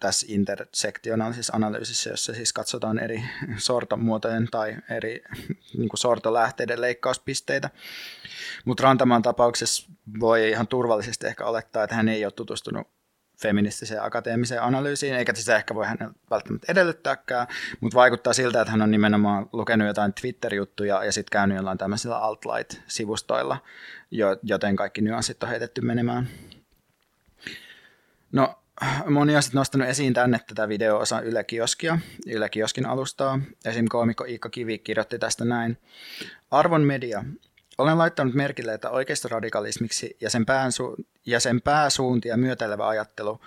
tässä 0.00 0.26
intersektionaalisessa 0.30 1.52
analyysissä, 1.56 2.10
jossa 2.10 2.34
siis 2.34 2.52
katsotaan 2.52 2.98
eri 2.98 3.24
sortomuotojen 3.56 4.48
tai 4.50 4.76
eri 4.90 5.24
niin 5.76 5.88
kuin 5.88 5.98
sortolähteiden 5.98 6.80
leikkauspisteitä. 6.80 7.70
Mutta 8.64 8.82
Rantamaan 8.82 9.22
tapauksessa 9.22 9.90
voi 10.20 10.50
ihan 10.50 10.66
turvallisesti 10.66 11.26
ehkä 11.26 11.44
olettaa, 11.44 11.84
että 11.84 11.96
hän 11.96 12.08
ei 12.08 12.24
ole 12.24 12.32
tutustunut 12.32 12.86
feministiseen 13.42 14.02
akateemiseen 14.02 14.62
analyysiin, 14.62 15.14
eikä 15.14 15.34
sitä 15.34 15.56
ehkä 15.56 15.74
voi 15.74 15.86
hänellä 15.86 16.14
välttämättä 16.30 16.72
edellyttääkään, 16.72 17.46
mutta 17.80 17.96
vaikuttaa 17.96 18.32
siltä, 18.32 18.60
että 18.60 18.70
hän 18.70 18.82
on 18.82 18.90
nimenomaan 18.90 19.48
lukenut 19.52 19.86
jotain 19.86 20.12
Twitter-juttuja 20.12 21.04
ja 21.04 21.12
sitten 21.12 21.32
käynyt 21.32 21.56
jollain 21.56 21.78
tämmöisillä 21.78 22.18
alt-light-sivustoilla, 22.18 23.56
joten 24.42 24.76
kaikki 24.76 25.00
nyanssit 25.00 25.42
on 25.42 25.48
heitetty 25.48 25.80
menemään. 25.80 26.28
No, 28.32 28.58
moni 29.08 29.36
on 29.36 29.42
sitten 29.42 29.58
nostanut 29.58 29.88
esiin 29.88 30.14
tänne 30.14 30.40
tätä 30.46 30.68
video-osa 30.68 31.20
Yle 31.20 31.44
Kioskia, 31.44 31.98
Yle 32.26 32.48
Kioskin 32.48 32.86
alustaa. 32.86 33.40
Esim. 33.64 33.86
koomikko 33.88 34.24
Iikka 34.24 34.48
Kivi 34.48 34.78
kirjoitti 34.78 35.18
tästä 35.18 35.44
näin. 35.44 35.78
Arvon 36.50 36.82
media, 36.82 37.24
olen 37.78 37.98
laittanut 37.98 38.34
merkille, 38.34 38.74
että 38.74 38.90
oikeistoradikalismiksi 38.90 40.16
ja 40.20 40.30
sen, 40.30 40.46
pääsu- 40.46 40.96
ja 41.26 41.40
sen 41.40 41.62
pääsuuntia 41.62 42.36
myötäilevä 42.36 42.88
ajattelu, 42.88 43.40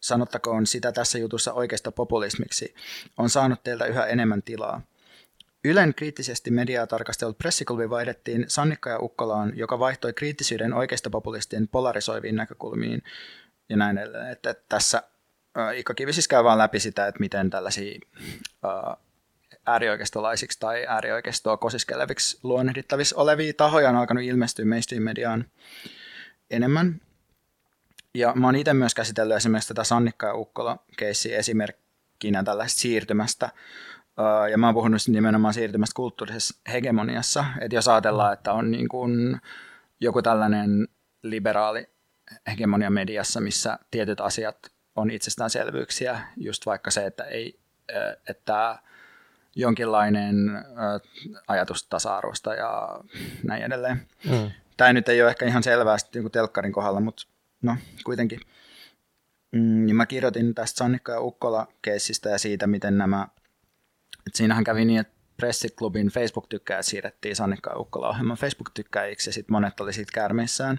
sanottakoon 0.00 0.66
sitä 0.66 0.92
tässä 0.92 1.18
jutussa 1.18 1.52
oikeasta 1.52 1.92
populismiksi, 1.92 2.74
on 3.18 3.30
saanut 3.30 3.62
teiltä 3.62 3.86
yhä 3.86 4.06
enemmän 4.06 4.42
tilaa. 4.42 4.82
Ylen 5.64 5.94
kriittisesti 5.94 6.50
mediaa 6.50 6.86
tarkastellut 6.86 7.38
pressiklubi 7.38 7.90
vaihdettiin 7.90 8.44
Sannikka 8.48 8.90
ja 8.90 8.98
Ukkolaan, 8.98 9.52
joka 9.56 9.78
vaihtoi 9.78 10.12
kriittisyyden 10.12 10.74
oikeistopopulistien 10.74 11.68
polarisoiviin 11.68 12.36
näkökulmiin 12.36 13.02
ja 13.68 13.76
näin 13.76 13.98
edelleen. 13.98 14.30
Että 14.32 14.54
tässä 14.68 15.02
äh, 15.58 15.78
Ikka 15.78 15.94
Kivi 15.94 16.12
siis 16.12 16.28
käy 16.28 16.44
vaan 16.44 16.58
läpi 16.58 16.80
sitä, 16.80 17.06
että 17.06 17.20
miten 17.20 17.50
tällaisia 17.50 17.98
äh, 18.64 18.96
äärioikeistolaisiksi 19.66 20.60
tai 20.60 20.86
äärioikeistoa 20.88 21.56
kosiskeleviksi 21.56 22.38
luonnehdittavissa 22.42 23.16
olevia 23.16 23.52
tahoja 23.56 23.88
on 23.88 23.96
alkanut 23.96 24.24
ilmestyä 24.24 24.64
mainstream-mediaan 24.64 25.44
enemmän. 26.50 27.00
Ja 28.14 28.32
mä 28.34 28.46
oon 28.46 28.56
itse 28.56 28.74
myös 28.74 28.94
käsitellyt 28.94 29.36
esimerkiksi 29.36 29.68
tätä 29.68 29.84
Sannikka 29.84 30.26
ja 30.26 30.34
Ukkola-keissiä 30.34 31.38
esimerkkinä 31.38 32.42
tällaista 32.42 32.80
siirtymästä. 32.80 33.50
Ja 34.50 34.58
mä 34.58 34.66
oon 34.66 34.74
puhunut 34.74 35.00
nimenomaan 35.08 35.54
siirtymästä 35.54 35.94
kulttuurisessa 35.96 36.60
hegemoniassa. 36.72 37.44
Että 37.60 37.74
jos 37.74 37.88
ajatellaan, 37.88 38.32
että 38.32 38.52
on 38.52 38.70
niin 38.70 38.88
kuin 38.88 39.40
joku 40.00 40.22
tällainen 40.22 40.88
liberaali 41.22 41.86
hegemonia 42.46 42.90
mediassa, 42.90 43.40
missä 43.40 43.78
tietyt 43.90 44.20
asiat 44.20 44.58
on 44.96 45.10
itsestäänselvyyksiä, 45.10 46.20
just 46.36 46.66
vaikka 46.66 46.90
se, 46.90 47.06
että, 47.06 47.24
ei, 47.24 47.60
että 48.28 48.78
jonkinlainen 49.56 50.64
ajatus 51.48 51.86
tasa-arvosta 51.86 52.54
ja 52.54 53.00
näin 53.44 53.62
edelleen. 53.62 54.06
Mm. 54.24 54.50
Tämä 54.76 54.92
nyt 54.92 55.08
ei 55.08 55.22
ole 55.22 55.30
ehkä 55.30 55.46
ihan 55.46 55.62
selvää 55.62 55.96
niin 56.14 56.30
telkkarin 56.30 56.72
kohdalla, 56.72 57.00
mutta 57.00 57.22
no 57.62 57.76
kuitenkin. 58.04 58.40
Mm, 59.52 59.86
niin 59.86 59.96
mä 59.96 60.06
kirjoitin 60.06 60.54
tästä 60.54 60.78
Sannikka 60.78 61.12
ja 61.12 61.20
Ukkola-keissistä 61.20 62.30
ja 62.30 62.38
siitä, 62.38 62.66
miten 62.66 62.98
nämä, 62.98 63.28
että 64.26 64.36
siinähän 64.36 64.64
kävi 64.64 64.84
niin, 64.84 65.00
että 65.00 65.20
Pressiklubin 65.36 66.08
Facebook-tykkäjät 66.08 66.86
siirrettiin 66.86 67.36
Sannikka 67.36 67.70
ja 67.70 67.78
Ukkola-ohjelman 67.78 68.36
Facebook-tykkäjiksi 68.36 69.28
ja 69.28 69.34
sitten 69.34 69.52
monet 69.52 69.80
oli 69.80 69.92
siitä 69.92 70.12
kärmeissään. 70.14 70.78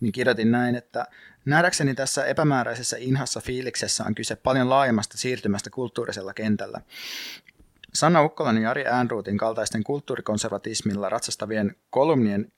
Niin 0.00 0.12
kirjoitin 0.12 0.50
näin, 0.50 0.74
että 0.74 1.06
nähdäkseni 1.44 1.94
tässä 1.94 2.24
epämääräisessä 2.24 2.96
inhassa 3.00 3.40
fiiliksessä 3.40 4.04
on 4.04 4.14
kyse 4.14 4.36
paljon 4.36 4.70
laajemmasta 4.70 5.18
siirtymästä 5.18 5.70
kulttuurisella 5.70 6.34
kentällä. 6.34 6.80
Sanna 7.94 8.22
Ukkolan 8.22 8.56
ja 8.56 8.62
Jari 8.62 8.86
Äänruutin 8.86 9.38
kaltaisten 9.38 9.84
kulttuurikonservatismilla 9.84 11.08
ratsastavien 11.08 11.76
kolumnien 11.90 12.52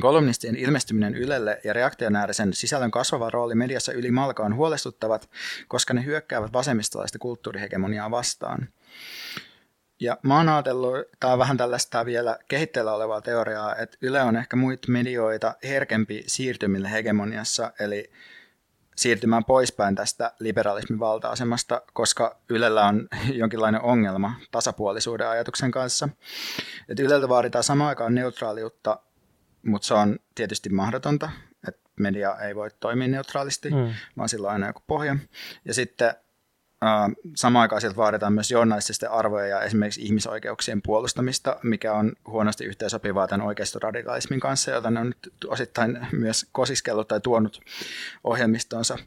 Kolumnistien 0.00 0.56
ilmestyminen 0.56 1.14
Ylelle 1.14 1.60
ja 1.64 1.72
reaktionäärisen 1.72 2.54
sisällön 2.54 2.90
kasvava 2.90 3.30
rooli 3.30 3.54
mediassa 3.54 3.92
yli 3.92 4.10
malka 4.10 4.42
on 4.42 4.54
huolestuttavat, 4.54 5.30
koska 5.68 5.94
ne 5.94 6.04
hyökkäävät 6.04 6.52
vasemmistolaista 6.52 7.18
kulttuurihegemoniaa 7.18 8.10
vastaan. 8.10 8.68
Ja 10.00 10.18
mä 10.22 10.36
oon 10.36 10.48
ajatellut, 10.48 10.96
tämä 11.20 11.32
on 11.32 11.38
vähän 11.38 11.56
tällaista 11.56 12.06
vielä 12.06 12.38
kehitteellä 12.48 12.92
olevaa 12.92 13.20
teoriaa, 13.20 13.76
että 13.76 13.98
Yle 14.00 14.22
on 14.22 14.36
ehkä 14.36 14.56
muita 14.56 14.92
medioita 14.92 15.54
herkempi 15.64 16.24
siirtymille 16.26 16.90
hegemoniassa, 16.90 17.72
eli 17.80 18.10
siirtymään 18.96 19.44
poispäin 19.44 19.94
tästä 19.94 20.32
liberalismin 20.38 20.98
valta-asemasta, 20.98 21.82
koska 21.92 22.38
Ylellä 22.48 22.86
on 22.86 23.08
jonkinlainen 23.40 23.82
ongelma 23.82 24.34
tasapuolisuuden 24.50 25.28
ajatuksen 25.28 25.70
kanssa. 25.70 26.08
Et 26.88 27.00
Yleltä 27.00 27.28
vaaditaan 27.28 27.64
samaan 27.64 27.88
aikaan 27.88 28.14
neutraaliutta 28.14 28.98
mutta 29.66 29.86
se 29.86 29.94
on 29.94 30.18
tietysti 30.34 30.68
mahdotonta, 30.68 31.30
että 31.68 31.90
media 32.00 32.36
ei 32.36 32.54
voi 32.56 32.70
toimia 32.80 33.08
neutraalisti, 33.08 33.70
mm. 33.70 33.94
vaan 34.16 34.28
sillä 34.28 34.46
on 34.46 34.52
aina 34.52 34.66
joku 34.66 34.82
pohja. 34.86 35.16
Ja 35.64 35.74
sitten 35.74 36.14
samaan 37.34 37.62
aikaan 37.62 37.80
sieltä 37.80 37.96
vaaditaan 37.96 38.32
myös 38.32 38.50
journalististen 38.50 39.10
arvoja 39.10 39.46
ja 39.46 39.60
esimerkiksi 39.60 40.02
ihmisoikeuksien 40.02 40.82
puolustamista, 40.82 41.56
mikä 41.62 41.92
on 41.92 42.12
huonosti 42.26 42.64
yhteensopivaa 42.64 43.28
tämän 43.28 43.46
oikeistoradikalismin 43.46 44.40
kanssa, 44.40 44.70
jota 44.70 44.90
ne 44.90 45.00
on 45.00 45.06
nyt 45.06 45.34
osittain 45.46 46.06
myös 46.12 46.46
kosiskellut 46.52 47.08
tai 47.08 47.20
tuonut 47.20 47.60
ohjelmistonsa. 48.24 48.98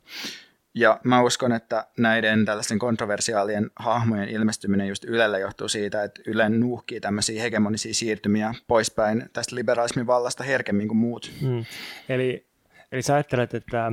Ja 0.73 0.99
mä 1.03 1.21
uskon, 1.21 1.51
että 1.51 1.87
näiden 1.97 2.45
tällaisten 2.45 2.79
kontroversiaalien 2.79 3.71
hahmojen 3.75 4.29
ilmestyminen 4.29 4.87
just 4.87 5.03
Ylelle 5.03 5.39
johtuu 5.39 5.67
siitä, 5.67 6.03
että 6.03 6.21
Yle 6.27 6.49
nuuhkii 6.49 6.99
tämmöisiä 6.99 7.41
hegemonisia 7.41 7.93
siirtymiä 7.93 8.53
poispäin 8.67 9.29
tästä 9.33 9.55
liberalismin 9.55 10.07
vallasta 10.07 10.43
herkemmin 10.43 10.87
kuin 10.87 10.97
muut. 10.97 11.31
Mm. 11.41 11.65
Eli, 12.09 12.45
eli 12.91 13.01
sä 13.01 13.13
ajattelet, 13.13 13.53
että 13.53 13.91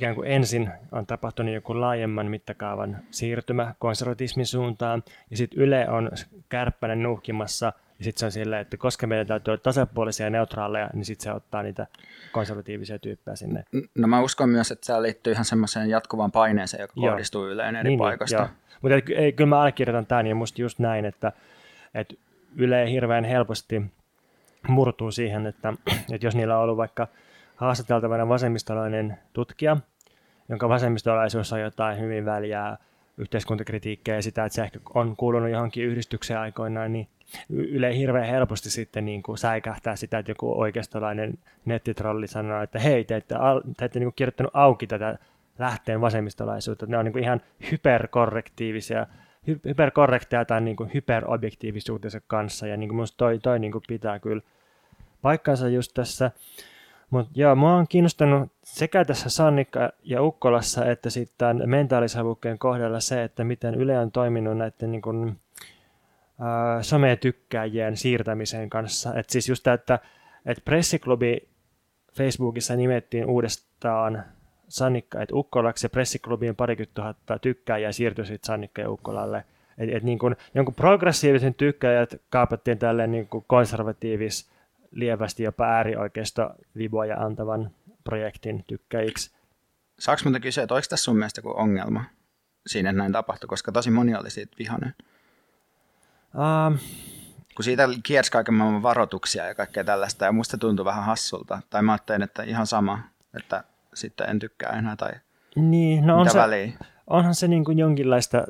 ikään 0.00 0.14
kuin 0.14 0.30
ensin 0.30 0.70
on 0.92 1.06
tapahtunut 1.06 1.54
joku 1.54 1.80
laajemman 1.80 2.26
mittakaavan 2.26 2.98
siirtymä 3.10 3.74
konservatismin 3.78 4.46
suuntaan, 4.46 5.02
ja 5.30 5.36
sitten 5.36 5.60
Yle 5.60 5.88
on 5.88 6.10
kärppäinen 6.48 7.02
nuuhkimassa– 7.02 7.72
ja 8.00 8.04
sitten 8.04 8.20
se 8.20 8.26
on 8.26 8.32
silleen, 8.32 8.60
että 8.60 8.76
koska 8.76 9.06
meidän 9.06 9.26
täytyy 9.26 9.52
olla 9.52 9.60
tasapuolisia 9.62 10.26
ja 10.26 10.30
neutraaleja, 10.30 10.90
niin 10.92 11.04
sitten 11.04 11.24
se 11.24 11.32
ottaa 11.32 11.62
niitä 11.62 11.86
konservatiivisia 12.32 12.98
tyyppejä 12.98 13.36
sinne. 13.36 13.64
No 13.94 14.08
mä 14.08 14.20
uskon 14.20 14.48
myös, 14.48 14.70
että 14.70 14.86
se 14.86 15.02
liittyy 15.02 15.32
ihan 15.32 15.44
semmoiseen 15.44 15.90
jatkuvaan 15.90 16.32
paineeseen, 16.32 16.80
joka 16.80 16.92
joo. 16.96 17.10
kohdistuu 17.10 17.46
Yleen 17.46 17.76
eri 17.76 17.82
niin, 17.82 17.88
niin 17.88 17.98
paikoista. 17.98 18.48
Mutta 18.82 19.12
ei, 19.14 19.32
kyllä 19.32 19.48
mä 19.48 19.60
allekirjoitan 19.60 20.06
tämän 20.06 20.26
ja 20.26 20.34
musta 20.34 20.62
just 20.62 20.78
näin, 20.78 21.04
että, 21.04 21.32
että 21.94 22.14
Yle 22.56 22.90
hirveän 22.90 23.24
helposti 23.24 23.82
murtuu 24.68 25.10
siihen, 25.10 25.46
että, 25.46 25.72
että 26.12 26.26
jos 26.26 26.34
niillä 26.34 26.56
on 26.56 26.62
ollut 26.62 26.76
vaikka 26.76 27.08
haastateltavana 27.60 28.28
vasemmistolainen 28.28 29.18
tutkija, 29.32 29.76
jonka 30.48 30.68
vasemmistolaisuus 30.68 31.52
on 31.52 31.60
jotain 31.60 31.98
hyvin 31.98 32.24
väliä 32.24 32.76
yhteiskuntakritiikkiä 33.18 34.14
ja 34.14 34.22
sitä, 34.22 34.44
että 34.44 34.54
se 34.54 34.62
ehkä 34.62 34.78
on 34.94 35.16
kuulunut 35.16 35.50
johonkin 35.50 35.84
yhdistykseen 35.84 36.40
aikoinaan, 36.40 36.92
niin 36.92 37.08
Yle 37.50 37.96
hirveän 37.96 38.26
helposti 38.26 38.70
sitten 38.70 39.04
niin 39.04 39.22
kuin 39.22 39.38
säikähtää 39.38 39.96
sitä, 39.96 40.18
että 40.18 40.30
joku 40.30 40.60
oikeistolainen 40.60 41.38
nettitrolli 41.64 42.26
sanoo, 42.26 42.62
että 42.62 42.78
hei, 42.78 43.04
te 43.04 43.16
ette, 43.16 43.34
te 43.76 43.84
ette 43.84 43.98
niin 43.98 44.06
kuin 44.06 44.14
kirjoittanut 44.16 44.50
auki 44.54 44.86
tätä 44.86 45.18
lähteen 45.58 46.00
vasemmistolaisuutta. 46.00 46.86
Ne 46.86 46.98
on 46.98 47.04
niin 47.04 47.12
kuin 47.12 47.24
ihan 47.24 47.40
hyperkorrektiivisia, 47.70 49.06
hy, 49.46 49.60
hyperkorrekteja 49.64 50.44
tai 50.44 50.60
niin 50.60 50.76
kuin 50.76 50.90
hyperobjektiivisuutensa 50.94 52.20
kanssa, 52.26 52.66
ja 52.66 52.76
niin 52.76 52.88
kuin 52.88 52.96
musta 52.96 53.16
toi, 53.16 53.38
toi 53.38 53.58
niin 53.58 53.72
kuin 53.72 53.84
pitää 53.88 54.18
kyllä 54.18 54.42
paikkansa 55.22 55.68
just 55.68 55.90
tässä. 55.94 56.30
Mutta 57.10 57.32
joo, 57.34 57.54
mua 57.54 57.74
on 57.74 57.88
kiinnostanut 57.88 58.52
sekä 58.64 59.04
tässä 59.04 59.30
Sannikka 59.30 59.90
ja 60.02 60.22
Ukkolassa, 60.22 60.86
että 60.86 61.10
sitten 61.10 61.62
mentaalisavukkeen 61.66 62.58
kohdalla 62.58 63.00
se, 63.00 63.24
että 63.24 63.44
miten 63.44 63.74
Yle 63.74 63.98
on 63.98 64.12
toiminut 64.12 64.56
näiden 64.56 64.92
niin 64.92 65.02
kuin, 65.02 65.28
äh, 66.40 66.82
sometykkäjien 66.82 67.96
siirtämisen 67.96 68.70
kanssa. 68.70 69.14
Et 69.14 69.30
siis 69.30 69.48
just 69.48 69.62
tämä, 69.62 69.74
että, 69.74 69.98
että 70.46 70.62
pressiklubi 70.64 71.48
Facebookissa 72.12 72.76
nimettiin 72.76 73.26
uudestaan 73.26 74.24
Sannikka 74.68 75.22
et 75.22 75.32
Ukkolaksi 75.32 75.86
ja 75.86 75.90
pressiklubiin 75.90 76.56
parikymmentä 76.56 76.94
tuhatta 76.94 77.38
tykkääjää 77.38 77.92
siirtyi 77.92 78.26
sitten 78.26 78.46
Sannikka 78.46 78.82
ja 78.82 78.90
Ukkolalle. 78.90 79.44
Et, 79.78 79.94
et 79.94 80.02
niin 80.02 80.18
kun, 80.18 80.36
jonkun 80.54 80.74
progressiivisen 80.74 81.54
tykkäjät 81.54 82.20
kaapattiin 82.30 82.78
tälleen 82.78 83.10
niin 83.10 83.28
konservatiivis, 83.46 84.49
lievästi 84.90 85.42
jopa 85.42 85.64
äärioikeisto 85.64 86.50
viboja 86.76 87.16
antavan 87.16 87.70
projektin 88.04 88.64
tykkäjiksi. 88.66 89.30
Saanko 89.98 90.22
minä 90.24 90.40
kysyä, 90.40 90.64
että 90.64 90.74
oliko 90.74 90.86
tässä 90.90 91.04
sun 91.04 91.16
mielestä 91.16 91.38
joku 91.38 91.52
ongelma 91.56 92.04
siinä, 92.66 92.90
että 92.90 92.98
näin 92.98 93.12
tapahtui, 93.12 93.48
koska 93.48 93.72
tosi 93.72 93.90
moni 93.90 94.14
oli 94.14 94.30
siitä 94.30 94.56
vihainen? 94.58 94.94
Um, 96.34 96.78
kun 97.56 97.64
siitä 97.64 97.88
kiersi 98.02 98.32
kaiken 98.32 98.54
maailman 98.54 98.82
varoituksia 98.82 99.46
ja 99.46 99.54
kaikkea 99.54 99.84
tällaista, 99.84 100.24
ja 100.24 100.32
musta 100.32 100.58
tuntui 100.58 100.84
vähän 100.84 101.04
hassulta. 101.04 101.60
Tai 101.70 101.82
mä 101.82 101.92
ajattelin, 101.92 102.22
että 102.22 102.42
ihan 102.42 102.66
sama, 102.66 102.98
että 103.36 103.64
sitten 103.94 104.30
en 104.30 104.38
tykkää 104.38 104.78
enää, 104.78 104.96
tai 104.96 105.12
niin, 105.56 106.06
no 106.06 106.20
on 106.20 106.30
se, 106.30 106.38
väliä. 106.38 106.72
Onhan 107.06 107.34
se 107.34 107.48
niin 107.48 107.64
kuin 107.64 107.78
jonkinlaista 107.78 108.44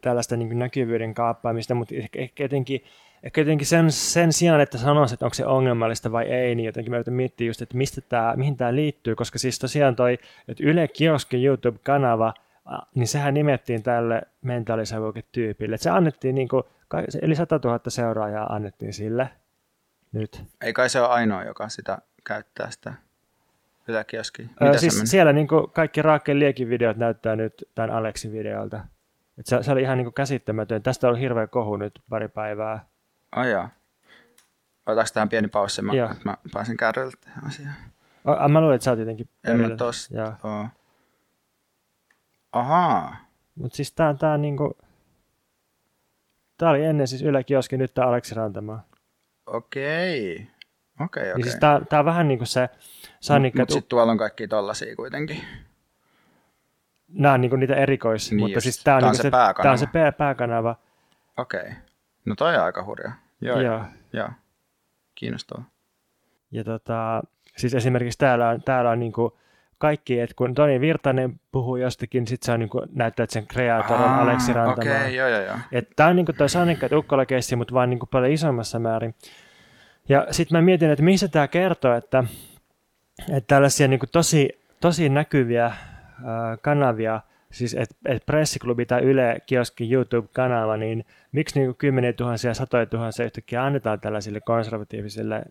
tällaista 0.00 0.36
niin 0.36 0.48
kuin 0.48 0.58
näkyvyyden 0.58 1.14
kaappaamista, 1.14 1.74
mutta 1.74 1.94
ehkä 2.14 2.44
jotenkin, 2.44 2.80
ehkä 3.26 3.40
jotenkin 3.40 3.66
sen, 3.66 3.92
sen 3.92 4.32
sijaan, 4.32 4.60
että 4.60 4.78
sanoisi, 4.78 5.14
että 5.14 5.26
onko 5.26 5.34
se 5.34 5.46
ongelmallista 5.46 6.12
vai 6.12 6.24
ei, 6.24 6.54
niin 6.54 6.66
jotenkin 6.66 6.90
mä 6.90 6.96
yritän 6.96 7.14
miettiä 7.14 7.46
just, 7.46 7.62
että 7.62 7.76
mistä 7.76 8.00
tämä, 8.00 8.34
mihin 8.36 8.56
tämä 8.56 8.74
liittyy, 8.74 9.14
koska 9.14 9.38
siis 9.38 9.58
tosiaan 9.58 9.96
toi, 9.96 10.18
että 10.48 10.64
Yle 10.66 10.88
Kioski 10.88 11.44
YouTube-kanava, 11.46 12.34
niin 12.94 13.08
sehän 13.08 13.34
nimettiin 13.34 13.82
tälle 13.82 14.22
mentaalisavuke-tyypille. 14.42 15.76
se 15.76 15.90
annettiin 15.90 16.34
niin 16.34 16.48
kuin 16.48 16.62
Eli 17.22 17.34
100 17.34 17.60
000 17.64 17.80
seuraajaa 17.88 18.54
annettiin 18.54 18.92
sille 18.92 19.30
nyt. 20.12 20.44
Ei 20.60 20.72
kai 20.72 20.88
se 20.88 21.00
ole 21.00 21.08
ainoa, 21.08 21.44
joka 21.44 21.68
sitä 21.68 21.98
käyttää 22.24 22.70
sitä 22.70 22.94
yläkioskia. 23.88 24.48
Öö, 24.62 24.78
siis 24.78 25.02
siellä 25.04 25.32
niin 25.32 25.48
kuin 25.48 25.70
kaikki 25.70 26.02
Raakkeen 26.02 26.38
Liekin 26.38 26.68
videot 26.68 26.96
näyttää 26.96 27.36
nyt 27.36 27.68
tämän 27.74 27.90
Aleksin 27.90 28.32
videolta. 28.32 28.80
Et 29.38 29.46
se, 29.46 29.62
se, 29.62 29.72
oli 29.72 29.82
ihan 29.82 29.98
niin 29.98 30.04
kuin 30.04 30.14
käsittämätön. 30.14 30.82
Tästä 30.82 31.08
oli 31.08 31.20
hirveä 31.20 31.46
kohu 31.46 31.76
nyt 31.76 32.00
pari 32.08 32.28
päivää. 32.28 32.86
Ai 33.32 33.50
joo. 33.50 33.68
Otetaanko 34.86 35.10
tähän 35.14 35.28
pieni 35.28 35.48
paussi, 35.48 35.82
mä, 35.82 35.92
että 35.92 36.24
mä 36.24 36.36
pääsen 36.52 36.76
kärrylle 36.76 37.12
tähän 37.20 37.46
asiaan. 37.46 37.74
O, 38.24 38.48
mä 38.48 38.60
luulen, 38.60 38.74
että 38.74 38.84
sä 38.84 38.90
oot 38.90 38.98
jotenkin 38.98 39.28
En 39.44 39.60
mä 39.60 39.76
tosta. 39.76 40.36
Ahaa. 42.52 43.16
Mutta 43.54 43.76
siis 43.76 43.92
tää, 43.92 44.14
tää 44.14 44.38
niinku, 44.38 44.76
Tämä 46.58 46.70
oli 46.70 46.84
ennen 46.84 47.06
siis 47.06 47.22
Yle 47.22 47.44
Kioski, 47.44 47.76
nyt 47.76 47.94
tämä 47.94 48.06
Aleksi 48.06 48.34
Rantamaa. 48.34 48.84
Okei. 49.46 50.46
Okei, 51.00 51.22
okei. 51.22 51.34
Niin 51.34 51.44
siis 51.44 51.56
tämä, 51.60 51.80
tämä 51.88 52.00
on 52.00 52.06
vähän 52.06 52.28
niin 52.28 52.38
kuin 52.38 52.48
se 52.48 52.68
Sannikka... 53.20 53.62
Mutta 53.62 53.74
sitten 53.74 53.88
tuolla 53.88 54.12
on 54.12 54.18
kaikki 54.18 54.48
tollasia 54.48 54.96
kuitenkin. 54.96 55.44
Nämä 57.08 57.34
on 57.34 57.40
niin 57.40 57.50
kuin 57.50 57.60
niitä 57.60 57.74
erikois, 57.74 58.30
niin 58.30 58.40
mutta 58.40 58.56
just. 58.56 58.62
siis 58.62 58.84
tämä 58.84 58.96
on, 58.96 59.00
tämä 59.00 59.08
on, 59.08 59.12
niin 59.12 59.22
se, 59.22 59.30
pääkanava. 59.30 59.62
Tämä 59.62 59.72
on 59.72 59.78
se 59.78 60.12
pääkanava. 60.18 60.76
Okei. 61.36 61.72
No 62.26 62.34
toi 62.34 62.56
on 62.56 62.62
aika 62.62 62.84
hurja. 62.84 63.12
Joo, 63.40 63.60
Joo. 63.60 63.84
joo. 64.12 64.28
Kiinnostavaa. 65.14 65.64
Ja 66.50 66.64
tota, 66.64 67.22
siis 67.56 67.74
esimerkiksi 67.74 68.18
täällä 68.18 68.48
on, 68.48 68.62
täällä 68.62 68.90
on 68.90 68.98
niinku 68.98 69.38
kaikki, 69.78 70.20
että 70.20 70.36
kun 70.36 70.54
Toni 70.54 70.80
Virtanen 70.80 71.40
puhuu 71.52 71.76
jostakin, 71.76 72.26
sit 72.26 72.42
se 72.42 72.52
on 72.52 72.60
niinku, 72.60 72.82
näyttää, 72.94 73.24
että 73.24 73.34
sen 73.34 73.46
kreator 73.46 73.96
on 73.96 74.14
Aleksi 74.14 74.52
Rantamaa. 74.52 74.94
Okei, 74.96 75.00
okay, 75.00 75.10
joo, 75.10 75.28
joo, 75.28 75.40
joo. 75.40 75.82
Tämä 75.96 76.08
on 76.08 76.16
niinku 76.16 76.32
toi 76.32 76.48
Sannikka 76.48 76.88
Ukkola 76.92 77.26
keissi, 77.26 77.56
mutta 77.56 77.74
vaan 77.74 77.90
niinku 77.90 78.06
paljon 78.06 78.32
isommassa 78.32 78.78
määrin. 78.78 79.14
Ja 80.08 80.26
sitten 80.30 80.58
mä 80.58 80.62
mietin, 80.62 80.90
että 80.90 81.04
missä 81.04 81.28
tämä 81.28 81.48
kertoo, 81.48 81.94
että, 81.94 82.24
että 83.28 83.46
tällaisia 83.54 83.88
niinku 83.88 84.06
tosi, 84.12 84.48
tosi 84.80 85.08
näkyviä 85.08 85.64
ää, 85.64 85.76
kanavia, 86.62 87.20
siis 87.56 87.74
että 87.74 87.94
et 88.04 88.26
pressiklubi 88.26 88.86
tai 88.86 89.02
Yle 89.02 89.38
Kioskin 89.46 89.92
YouTube-kanava, 89.92 90.76
niin 90.76 91.04
miksi 91.32 91.60
niinku 91.60 91.74
kymmeniä 91.78 92.12
tuhansia, 92.12 92.54
satoja 92.54 92.86
tuhansia 92.86 93.24
yhtäkkiä 93.24 93.64
annetaan 93.64 94.00
tällaisille 94.00 94.40
konservatiivisille 94.40 95.44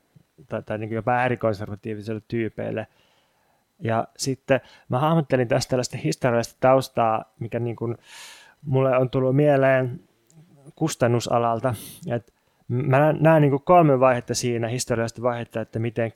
tai, 0.49 0.63
tai 0.63 0.77
niinku 0.77 0.95
jopa 0.95 1.11
äärikonservatiivisille 1.11 2.21
tyypeille. 2.27 2.87
Ja 3.79 4.07
sitten 4.17 4.61
mä 4.89 4.99
hahmottelin 4.99 5.47
tästä 5.47 5.69
tällaista 5.69 5.97
historiallista 5.97 6.55
taustaa, 6.59 7.33
mikä 7.39 7.59
niin 7.59 7.75
kuin 7.75 7.97
mulle 8.61 8.97
on 8.97 9.09
tullut 9.09 9.35
mieleen 9.35 9.99
kustannusalalta. 10.75 11.75
Et 12.11 12.33
mä 12.67 13.13
näen 13.13 13.41
niin 13.41 13.51
kuin 13.51 13.63
kolme 13.63 13.99
vaihetta 13.99 14.33
siinä, 14.33 14.67
historiallista 14.67 15.21
vaihetta, 15.21 15.61
että 15.61 15.79
miten 15.79 16.11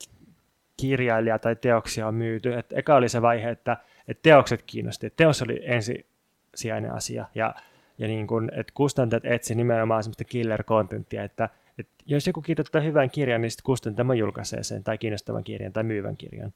kirjailija 0.76 1.38
tai 1.38 1.56
teoksia 1.56 2.06
on 2.06 2.14
myyty. 2.14 2.58
Et 2.58 2.66
eka 2.72 2.94
oli 2.94 3.08
se 3.08 3.22
vaihe, 3.22 3.50
että, 3.50 3.76
että 4.08 4.22
teokset 4.22 4.62
kiinnosti. 4.62 5.06
Et 5.06 5.16
teos 5.16 5.42
oli 5.42 5.60
ensisijainen 5.64 6.92
asia 6.92 7.26
ja, 7.34 7.54
ja 7.98 8.08
niin 8.08 8.26
kuin, 8.26 8.50
että 8.54 8.72
kustantajat 8.76 9.24
etsi 9.24 9.54
nimenomaan 9.54 10.02
semmoista 10.02 10.24
killer-contenttia, 10.24 11.24
että, 11.24 11.48
että 11.78 11.92
jos 12.06 12.26
joku 12.26 12.42
kirjoittaa 12.42 12.80
hyvän 12.80 13.10
kirjan, 13.10 13.40
niin 13.40 13.50
sitten 13.50 13.64
kustantama 13.64 14.14
julkaisee 14.14 14.62
sen 14.62 14.84
tai 14.84 14.98
kiinnostavan 14.98 15.44
kirjan 15.44 15.72
tai 15.72 15.82
myyvän 15.82 16.16
kirjan. 16.16 16.52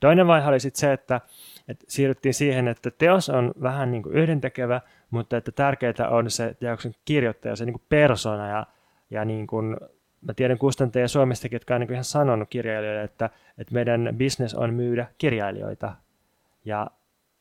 Toinen 0.00 0.26
vaihe 0.26 0.48
oli 0.48 0.60
sitten 0.60 0.80
se, 0.80 0.92
että, 0.92 1.20
että 1.68 1.84
siirryttiin 1.88 2.34
siihen, 2.34 2.68
että 2.68 2.90
teos 2.90 3.28
on 3.28 3.52
vähän 3.62 3.90
niin 3.90 4.02
kuin 4.02 4.14
yhdentekevä, 4.14 4.80
mutta 5.10 5.36
että 5.36 5.52
tärkeää 5.52 6.08
on 6.10 6.30
se 6.30 6.56
teoksen 6.60 6.94
kirjoittaja, 7.04 7.56
se 7.56 7.64
niin 7.64 7.74
kuin 7.74 7.84
persona 7.88 8.48
ja, 8.48 8.66
ja 9.10 9.24
niin 9.24 9.46
kuin, 9.46 9.76
mä 10.20 10.34
tiedän 10.34 10.58
kustantajia 10.58 11.08
Suomestakin, 11.08 11.56
jotka 11.56 11.74
on 11.74 11.80
niin 11.80 11.92
ihan 11.92 12.04
sanonut 12.04 12.48
kirjailijoille, 12.50 13.02
että, 13.02 13.30
että 13.58 13.74
meidän 13.74 14.14
business 14.18 14.54
on 14.54 14.74
myydä 14.74 15.06
kirjailijoita 15.18 15.94
ja, 16.64 16.86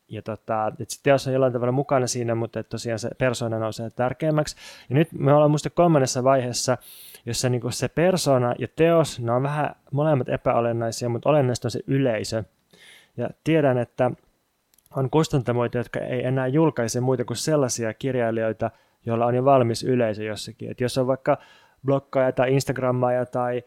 ja 0.08 0.22
tota, 0.22 0.68
että 0.68 0.96
se 0.96 1.04
teos 1.04 1.28
on 1.28 1.34
jollain 1.34 1.54
tavalla 1.54 1.72
mukana 1.72 2.08
siinä, 2.08 2.36
mutta 2.36 2.60
että 2.60 2.70
tosiaan 2.70 3.00
se 3.00 3.10
persona 3.18 3.60
nousee 3.60 3.90
tärkeämmäksi. 3.90 4.56
Ja 4.90 4.96
nyt 4.96 5.12
me 5.12 5.34
ollaan 5.34 5.52
muista 5.52 5.70
kolmannessa 5.70 6.24
vaiheessa, 6.24 6.78
jossa 7.26 7.50
niin 7.50 7.62
kuin 7.62 7.74
se 7.74 7.88
persona 7.88 8.56
ja 8.60 8.68
teos, 8.76 9.20
ne 9.20 9.32
on 9.32 9.44
vähän 9.44 9.76
molemmat 9.92 10.30
epäolennaisia, 10.30 11.10
mutta 11.10 11.30
olennaista 11.30 11.68
on 11.68 11.72
se 11.72 11.80
yleisö. 11.88 12.44
Ja 13.18 13.30
tiedän, 13.44 13.78
että 13.78 14.12
on 14.96 15.10
kustantamoita, 15.10 15.78
jotka 15.78 16.00
ei 16.00 16.26
enää 16.26 16.48
julkaise 16.48 17.00
muita 17.00 17.26
kuin 17.26 17.38
sellaisia 17.38 17.94
kirjailijoita, 17.94 18.72
joilla 19.06 19.26
on 19.26 19.36
jo 19.36 19.46
valmis 19.46 19.84
yleisö 19.84 20.24
jossakin. 20.24 20.72
Et 20.72 20.82
jos 20.82 20.98
on 20.98 21.08
vaikka 21.08 21.38
blokkaaja 21.86 22.32
tai 22.32 22.54
instagrammaaja 22.54 23.26
tai, 23.26 23.64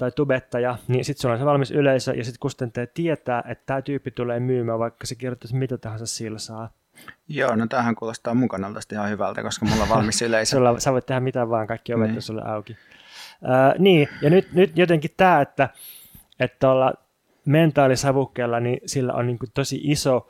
tai 0.00 0.10
tubettaja, 0.10 0.78
niin 0.88 1.04
sitten 1.04 1.22
sulla 1.22 1.32
on 1.32 1.38
se 1.38 1.44
valmis 1.44 1.70
yleisö 1.70 2.14
ja 2.14 2.24
sitten 2.24 2.40
kustantaja 2.40 2.86
tietää, 2.86 3.42
että 3.48 3.66
tämä 3.66 3.82
tyyppi 3.82 4.10
tulee 4.10 4.40
myymään, 4.40 4.78
vaikka 4.78 5.06
se 5.06 5.14
kirjoittaisi 5.14 5.56
mitä 5.56 5.78
tahansa 5.78 6.06
silsaa. 6.06 6.70
Joo, 7.28 7.56
no 7.56 7.66
tämähän 7.66 7.94
kuulostaa 7.94 8.34
mun 8.34 8.48
kannalta 8.48 8.80
ihan 8.92 9.10
hyvältä, 9.10 9.42
koska 9.42 9.66
mulla 9.66 9.82
on 9.82 9.88
valmis 9.88 10.22
yleisö. 10.28 10.56
Sulla, 10.56 10.80
sä 10.80 10.92
voit 10.92 11.06
tehdä 11.06 11.20
mitä 11.20 11.48
vaan, 11.48 11.66
kaikki 11.66 11.94
ovet 11.94 12.10
niin. 12.10 12.22
sulle 12.22 12.42
auki. 12.42 12.76
Äh, 13.44 13.74
niin, 13.78 14.08
ja 14.22 14.30
nyt, 14.30 14.52
nyt 14.52 14.78
jotenkin 14.78 15.10
tämä, 15.16 15.40
että, 15.40 15.68
että 16.40 16.56
tuolla 16.60 16.92
mentaalisavukkeella, 17.44 18.60
niin 18.60 18.80
sillä 18.86 19.12
on 19.12 19.26
niin 19.26 19.38
tosi 19.54 19.80
iso 19.82 20.28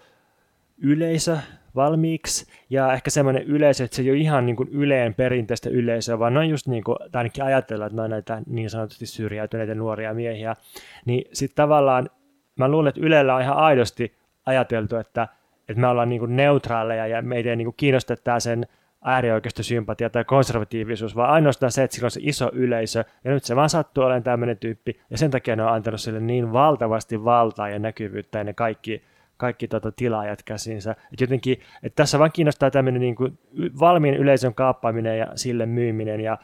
yleisö 0.79 1.39
valmiiksi, 1.75 2.47
ja 2.71 2.93
ehkä 2.93 3.11
semmoinen 3.11 3.43
yleisö, 3.43 3.85
että 3.85 3.97
se 3.97 4.03
ei 4.03 4.11
ole 4.11 4.19
ihan 4.19 4.47
niin 4.47 4.57
kuin 4.57 4.69
yleen 4.73 5.15
perinteistä 5.15 5.71
yleisöä, 5.71 6.19
vaan 6.19 6.35
ne 6.35 6.39
on 6.41 6.49
just 6.49 6.67
niin 6.67 6.85
kuin, 6.85 6.97
tai 7.13 7.21
ainakin 7.21 7.45
ajatellaan, 7.45 7.87
että 7.87 7.97
ne 7.97 8.03
on 8.03 8.11
näitä 8.11 8.43
niin 8.47 8.71
sanotusti 8.71 9.07
syrjäytyneitä 9.07 9.75
nuoria 9.75 10.15
miehiä, 10.15 10.57
niin 11.05 11.25
sitten 11.33 11.57
tavallaan 11.57 12.11
mä 12.57 12.69
luulen, 12.69 12.89
että 12.89 13.01
Ylellä 13.01 13.35
on 13.35 13.43
ihan 13.43 13.57
aidosti 13.57 14.15
ajateltu, 14.47 14.97
että, 14.97 15.29
että 15.69 15.81
me 15.81 15.87
ollaan 15.87 16.09
niin 16.09 16.21
kuin 16.21 16.37
neutraaleja 16.37 17.07
ja 17.07 17.23
meitä 17.23 17.51
ei 17.51 17.57
niin 17.57 17.67
kuin 17.67 17.75
kiinnosta 17.77 18.17
tämä 18.17 18.41
sen 18.41 18.67
äärioikeistosympatia 19.05 20.11
tai 20.11 20.25
konservatiivisuus, 20.25 21.17
vaan 21.17 21.31
ainoastaan 21.31 21.73
se, 21.73 21.83
että 21.83 21.95
sillä 21.95 22.07
on 22.07 22.11
se 22.11 22.21
iso 22.23 22.51
yleisö, 22.53 23.05
ja 23.25 23.31
nyt 23.31 23.45
se 23.45 23.57
vaan 23.57 23.71
sattuu 23.71 24.05
olemaan 24.05 24.23
tämmöinen 24.23 24.59
tyyppi, 24.59 25.01
ja 25.11 25.19
sen 25.19 25.31
takia 25.31 25.57
ne 25.57 25.63
on 25.63 25.73
antanut 25.73 26.01
sille 26.01 26.21
niin 26.21 26.53
valtavasti 26.53 27.25
valtaa 27.25 27.69
ja 27.69 27.79
näkyvyyttä, 27.79 28.39
ja 28.39 28.45
ne 28.45 28.53
kaikki, 28.53 29.03
kaikki 29.41 29.69
tota, 29.69 29.93
tilaajat 29.93 30.43
käsinsä. 30.43 30.91
Et 31.13 31.21
jotenkin, 31.21 31.61
että 31.83 31.97
tässä 31.97 32.19
vaan 32.19 32.33
kiinnostaa 32.33 32.71
tämmöinen 32.71 33.01
niin 33.01 33.17
kuin 33.17 33.39
valmiin 33.81 34.15
yleisön 34.15 34.55
kaappaaminen 34.55 35.19
ja 35.19 35.27
sille 35.35 35.67
myyminen, 35.67 36.21
ja, 36.21 36.39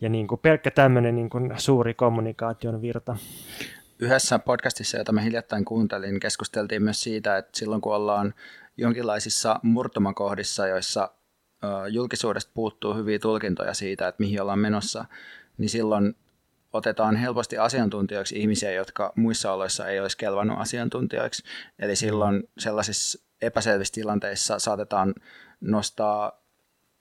ja 0.00 0.08
niin 0.08 0.26
kuin 0.26 0.38
pelkkä 0.38 0.70
tämmöinen 0.70 1.14
niin 1.14 1.30
kuin 1.30 1.52
suuri 1.56 1.94
kommunikaation 1.94 2.82
virta. 2.82 3.16
Yhdessä 3.98 4.38
podcastissa, 4.38 4.98
jota 4.98 5.12
mä 5.12 5.20
hiljattain 5.20 5.64
kuuntelin, 5.64 6.20
keskusteltiin 6.20 6.82
myös 6.82 7.00
siitä, 7.00 7.36
että 7.36 7.58
silloin 7.58 7.80
kun 7.80 7.94
ollaan 7.94 8.34
jonkinlaisissa 8.76 9.60
murtumakohdissa, 9.62 10.66
joissa 10.66 11.10
julkisuudesta 11.90 12.52
puuttuu 12.54 12.94
hyviä 12.94 13.18
tulkintoja 13.18 13.74
siitä, 13.74 14.08
että 14.08 14.22
mihin 14.22 14.42
ollaan 14.42 14.58
menossa, 14.58 15.04
niin 15.58 15.68
silloin 15.68 16.14
otetaan 16.76 17.16
helposti 17.16 17.58
asiantuntijoiksi 17.58 18.38
ihmisiä, 18.38 18.72
jotka 18.72 19.12
muissa 19.16 19.52
oloissa 19.52 19.88
ei 19.88 20.00
olisi 20.00 20.16
kelvannut 20.16 20.60
asiantuntijoiksi. 20.60 21.42
Eli 21.78 21.96
silloin 21.96 22.48
sellaisissa 22.58 23.18
epäselvissä 23.42 23.94
tilanteissa 23.94 24.58
saatetaan 24.58 25.14
nostaa 25.60 26.42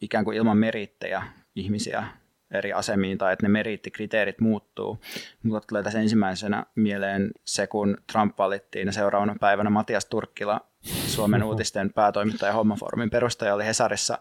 ikään 0.01 0.25
kuin 0.25 0.37
ilman 0.37 0.57
merittejä 0.57 1.23
ihmisiä 1.55 2.07
eri 2.51 2.73
asemiin 2.73 3.17
tai 3.17 3.33
että 3.33 3.45
ne 3.45 3.49
meriittikriteerit 3.49 4.39
muuttuu. 4.39 4.99
Mutta 5.43 5.67
tulee 5.67 5.83
tässä 5.83 5.99
ensimmäisenä 5.99 6.65
mieleen 6.75 7.31
se, 7.45 7.67
kun 7.67 7.97
Trump 8.11 8.37
valittiin 8.37 8.85
ja 8.85 8.91
seuraavana 8.91 9.35
päivänä 9.39 9.69
Matias 9.69 10.05
Turkkila, 10.05 10.61
Suomen 11.07 11.43
uutisten 11.43 11.93
päätoimittaja 11.93 12.53
Hommafoorumin 12.53 13.09
perustaja, 13.09 13.53
oli 13.53 13.65
Hesarissa 13.65 14.17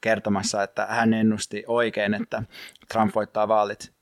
kertomassa, 0.00 0.62
että 0.62 0.86
hän 0.86 1.14
ennusti 1.14 1.64
oikein, 1.66 2.14
että 2.14 2.42
Trump 2.92 3.14
voittaa 3.14 3.48
vaalit. 3.48 3.92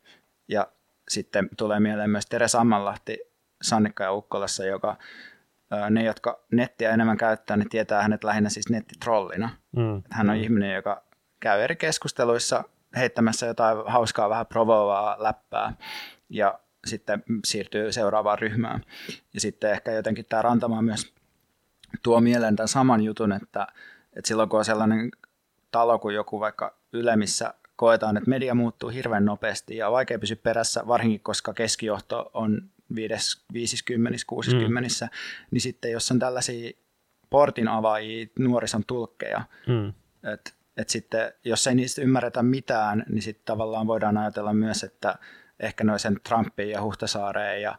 Ja 0.49 0.67
sitten 1.13 1.49
tulee 1.59 1.81
mieleen 1.81 2.11
myös 2.11 2.27
Tere 2.27 2.49
Sammanlahti 2.49 3.19
Sannikka 3.63 4.05
ja 4.05 4.13
Ukkolassa, 4.13 4.65
joka 4.65 4.97
ne, 5.91 6.05
jotka 6.05 6.41
nettiä 6.53 6.91
enemmän 6.91 7.17
käyttää, 7.17 7.57
ne 7.57 7.65
tietää 7.71 8.03
hänet 8.03 8.25
lähinnä 8.25 8.49
siis 8.49 8.69
nettitrollina. 8.69 9.51
Mm. 9.77 10.03
Hän 10.11 10.31
on 10.31 10.37
mm. 10.37 10.43
ihminen, 10.43 10.75
joka 10.75 11.03
käy 11.41 11.61
eri 11.61 11.77
keskusteluissa 11.77 12.65
heittämässä 12.97 13.47
jotain 13.47 13.79
hauskaa, 13.87 14.29
vähän 14.29 14.47
provoavaa 14.47 15.23
läppää 15.23 15.73
ja 16.29 16.59
sitten 16.87 17.25
siirtyy 17.45 17.93
seuraavaan 17.93 18.39
ryhmään. 18.39 18.85
Ja 19.35 19.41
sitten 19.41 19.71
ehkä 19.71 19.93
jotenkin 19.93 20.25
tämä 20.29 20.43
Rantamaa 20.43 20.83
myös 20.83 21.15
tuo 22.03 22.21
mieleen 22.21 22.57
tämän 22.57 22.69
saman 22.69 23.03
jutun, 23.03 23.33
että, 23.33 23.67
että 24.17 24.29
silloin 24.29 24.49
kun 24.49 24.59
on 24.59 24.65
sellainen 24.65 25.11
talo 25.71 25.99
kuin 25.99 26.15
joku 26.15 26.41
vaikka 26.41 26.75
Yle, 26.93 27.17
missä 27.17 27.55
koetaan, 27.77 28.17
että 28.17 28.31
media 28.31 28.55
muuttuu 28.55 28.89
hirveän 28.89 29.25
nopeasti 29.25 29.77
ja 29.77 29.91
vaikea 29.91 30.19
pysyä 30.19 30.37
perässä, 30.37 30.87
varsinkin 30.87 31.21
koska 31.21 31.55
keskijohto 31.55 32.31
on 32.35 32.71
50, 33.53 34.19
60, 34.27 35.05
mm. 35.05 35.11
niin 35.51 35.61
sitten 35.61 35.91
jos 35.91 36.11
on 36.11 36.19
tällaisia 36.19 36.71
portin 37.31 37.69
avaajia, 37.69 38.27
nuorison 38.39 38.85
tulkkeja, 38.87 39.45
mm. 39.67 39.89
että 40.33 40.51
et 40.77 40.89
sitten 40.89 41.33
jos 41.45 41.67
ei 41.67 41.75
niistä 41.75 42.03
ymmärretä 42.03 42.43
mitään, 42.43 43.05
niin 43.09 43.23
sitten 43.23 43.45
tavallaan 43.45 43.87
voidaan 43.87 44.17
ajatella 44.17 44.53
myös, 44.53 44.85
että 44.85 45.15
ehkä 45.61 45.85
noisen 45.85 46.13
sen 46.13 46.21
Trumpiin 46.29 46.71
ja 46.71 46.83
Huhtasaareen 46.83 47.63
ja 47.63 47.79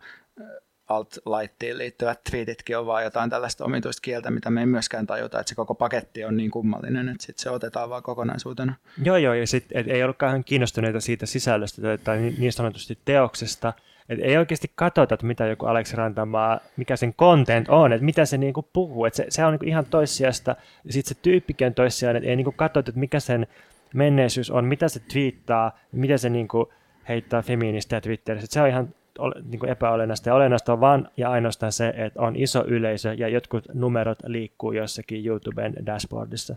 alt-laittiin 0.89 1.77
liittyvät 1.77 2.23
twiititkin 2.31 2.77
on 2.77 2.85
vaan 2.85 3.03
jotain 3.03 3.29
tällaista 3.29 3.65
omituista 3.65 4.01
kieltä, 4.01 4.31
mitä 4.31 4.49
me 4.49 4.59
ei 4.59 4.65
myöskään 4.65 5.07
tajuta, 5.07 5.39
että 5.39 5.49
se 5.49 5.55
koko 5.55 5.75
paketti 5.75 6.25
on 6.25 6.37
niin 6.37 6.51
kummallinen, 6.51 7.09
että 7.09 7.25
sit 7.25 7.37
se 7.37 7.49
otetaan 7.49 7.89
vaan 7.89 8.03
kokonaisuutena. 8.03 8.75
Joo, 9.03 9.17
joo, 9.17 9.33
ja 9.33 9.47
sitten 9.47 9.89
ei 9.89 10.03
ollutkaan 10.03 10.43
kiinnostuneita 10.43 11.01
siitä 11.01 11.25
sisällöstä 11.25 11.97
tai 12.03 12.33
niin 12.37 12.53
sanotusti 12.53 12.97
teoksesta, 13.05 13.73
et 14.09 14.19
ei 14.21 14.37
oikeasti 14.37 14.71
katsota, 14.75 15.13
että 15.13 15.25
mitä 15.25 15.45
joku 15.45 15.65
Aleksi 15.65 15.95
Rantamaa, 15.95 16.59
mikä 16.77 16.95
sen 16.95 17.13
content 17.13 17.69
on, 17.69 17.93
että 17.93 18.05
mitä 18.05 18.25
se 18.25 18.37
niinku 18.37 18.61
puhuu. 18.73 19.05
Et 19.05 19.13
se, 19.13 19.25
se 19.29 19.45
on 19.45 19.51
niinku 19.51 19.65
ihan 19.65 19.85
toissijasta. 19.85 20.55
Ja 20.85 20.93
sitten 20.93 21.15
se 21.15 21.21
tyyppikin 21.21 21.67
on 21.67 21.73
toissijainen, 21.73 22.17
että 22.17 22.29
ei 22.29 22.35
niinku 22.35 22.51
katsota, 22.51 22.89
että 22.89 22.99
mikä 22.99 23.19
sen 23.19 23.47
menneisyys 23.93 24.51
on, 24.51 24.65
mitä 24.65 24.87
se 24.87 24.99
twiittaa, 24.99 25.79
mitä 25.91 26.17
se 26.17 26.29
niinku 26.29 26.73
heittää 27.09 27.41
feministiä 27.41 28.01
Twitterissä. 28.01 28.45
Et 28.45 28.51
se 28.51 28.61
on 28.61 28.67
ihan 28.67 28.95
niin 29.43 29.59
kuin 29.59 29.69
epäolennaista. 29.69 30.29
Ja 30.29 30.35
olennaista 30.35 30.73
on 30.73 30.79
vain 30.79 31.07
ja 31.17 31.29
ainoastaan 31.29 31.71
se, 31.71 31.93
että 31.97 32.21
on 32.21 32.35
iso 32.35 32.65
yleisö 32.67 33.13
ja 33.13 33.27
jotkut 33.27 33.65
numerot 33.73 34.19
liikkuu 34.25 34.71
jossakin 34.71 35.27
YouTuben 35.27 35.73
dashboardissa. 35.85 36.55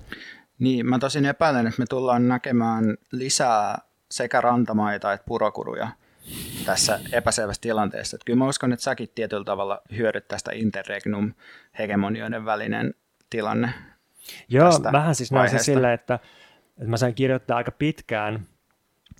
Niin, 0.58 0.86
mä 0.86 0.98
tosin 0.98 1.24
epäilen, 1.24 1.66
että 1.66 1.82
me 1.82 1.86
tullaan 1.86 2.28
näkemään 2.28 2.96
lisää 3.12 3.78
sekä 4.10 4.40
rantamaita 4.40 5.12
että 5.12 5.26
purokuruja 5.26 5.88
tässä 6.66 7.00
epäselvässä 7.12 7.62
tilanteessa. 7.62 8.16
Että 8.16 8.24
kyllä 8.24 8.38
mä 8.38 8.48
uskon, 8.48 8.72
että 8.72 8.84
säkin 8.84 9.08
tietyllä 9.14 9.44
tavalla 9.44 9.82
hyödyt 9.96 10.28
tästä 10.28 10.50
interregnum-hegemonioiden 10.54 12.44
välinen 12.44 12.94
tilanne. 13.30 13.70
Joo, 14.48 14.70
vähän 14.92 15.14
siis 15.14 15.32
näin 15.32 15.50
se 15.50 15.58
sillä, 15.58 15.92
että, 15.92 16.18
että 16.68 16.90
mä 16.90 16.96
sain 16.96 17.14
kirjoittaa 17.14 17.56
aika 17.56 17.70
pitkään 17.70 18.46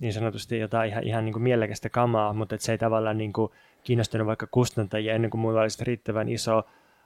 niin 0.01 0.13
sanotusti 0.13 0.59
jotain 0.59 0.89
ihan, 0.89 1.03
ihan 1.03 1.25
niin 1.25 1.33
kuin 1.33 1.43
mielekästä 1.43 1.89
kamaa, 1.89 2.33
mutta 2.33 2.55
että 2.55 2.65
se 2.65 2.71
ei 2.71 2.77
tavallaan 2.77 3.17
niin 3.17 3.33
kuin 3.33 3.51
kiinnostunut 3.83 4.27
vaikka 4.27 4.47
kustantajia 4.51 5.13
ennen 5.13 5.31
kuin 5.31 5.41
mulla 5.41 5.61
olisi 5.61 5.83
riittävän 5.85 6.29
iso 6.29 6.63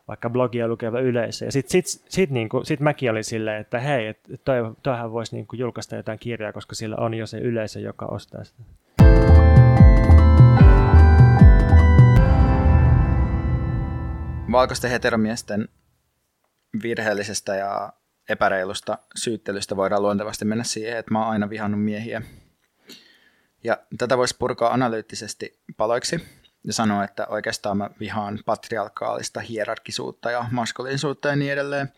vaikka 0.08 0.30
blogia 0.30 0.68
lukeva 0.68 1.00
yleisö. 1.00 1.46
Ja 1.46 1.52
sitten 1.52 1.84
sit, 1.84 2.04
sit, 2.10 2.30
niin 2.30 2.50
kuin, 2.50 2.66
sit 2.66 2.80
mäkin 2.80 3.12
olin 3.12 3.24
silleen, 3.24 3.62
että 3.62 3.80
hei, 3.80 4.08
et 4.08 4.20
toi, 4.46 4.58
toihan 4.84 5.12
voisi 5.12 5.36
niin 5.36 5.48
kuin 5.48 5.60
julkaista 5.60 5.96
jotain 5.96 6.20
kirjaa, 6.20 6.54
koska 6.54 6.76
sillä 6.76 6.96
on 6.96 7.14
jo 7.14 7.28
se 7.28 7.38
yleisö, 7.38 7.80
joka 7.80 8.06
ostaa 8.06 8.44
sitä. 8.44 8.64
Valkoisten 14.52 14.92
heteromiesten 14.92 15.68
virheellisestä 16.84 17.56
ja 17.56 17.94
epäreilusta 18.30 18.98
syyttelystä 19.16 19.76
voidaan 19.76 20.02
luontevasti 20.02 20.46
mennä 20.46 20.64
siihen, 20.64 20.98
että 20.98 21.12
mä 21.12 21.20
oon 21.20 21.32
aina 21.32 21.50
vihannut 21.50 21.84
miehiä. 21.84 22.22
Ja 23.64 23.78
tätä 23.98 24.18
voisi 24.18 24.36
purkaa 24.40 24.74
analyyttisesti 24.74 25.60
paloiksi 25.78 26.28
ja 26.64 26.74
sanoa, 26.74 27.04
että 27.04 27.28
oikeastaan 27.28 27.78
mä 27.78 27.90
vihaan 28.00 28.40
patriarkaalista 28.46 29.40
hierarkisuutta 29.40 30.32
ja 30.32 30.46
maskuliinisuutta 30.52 31.28
ja 31.28 31.36
niin 31.36 31.52
edelleen. 31.52 31.92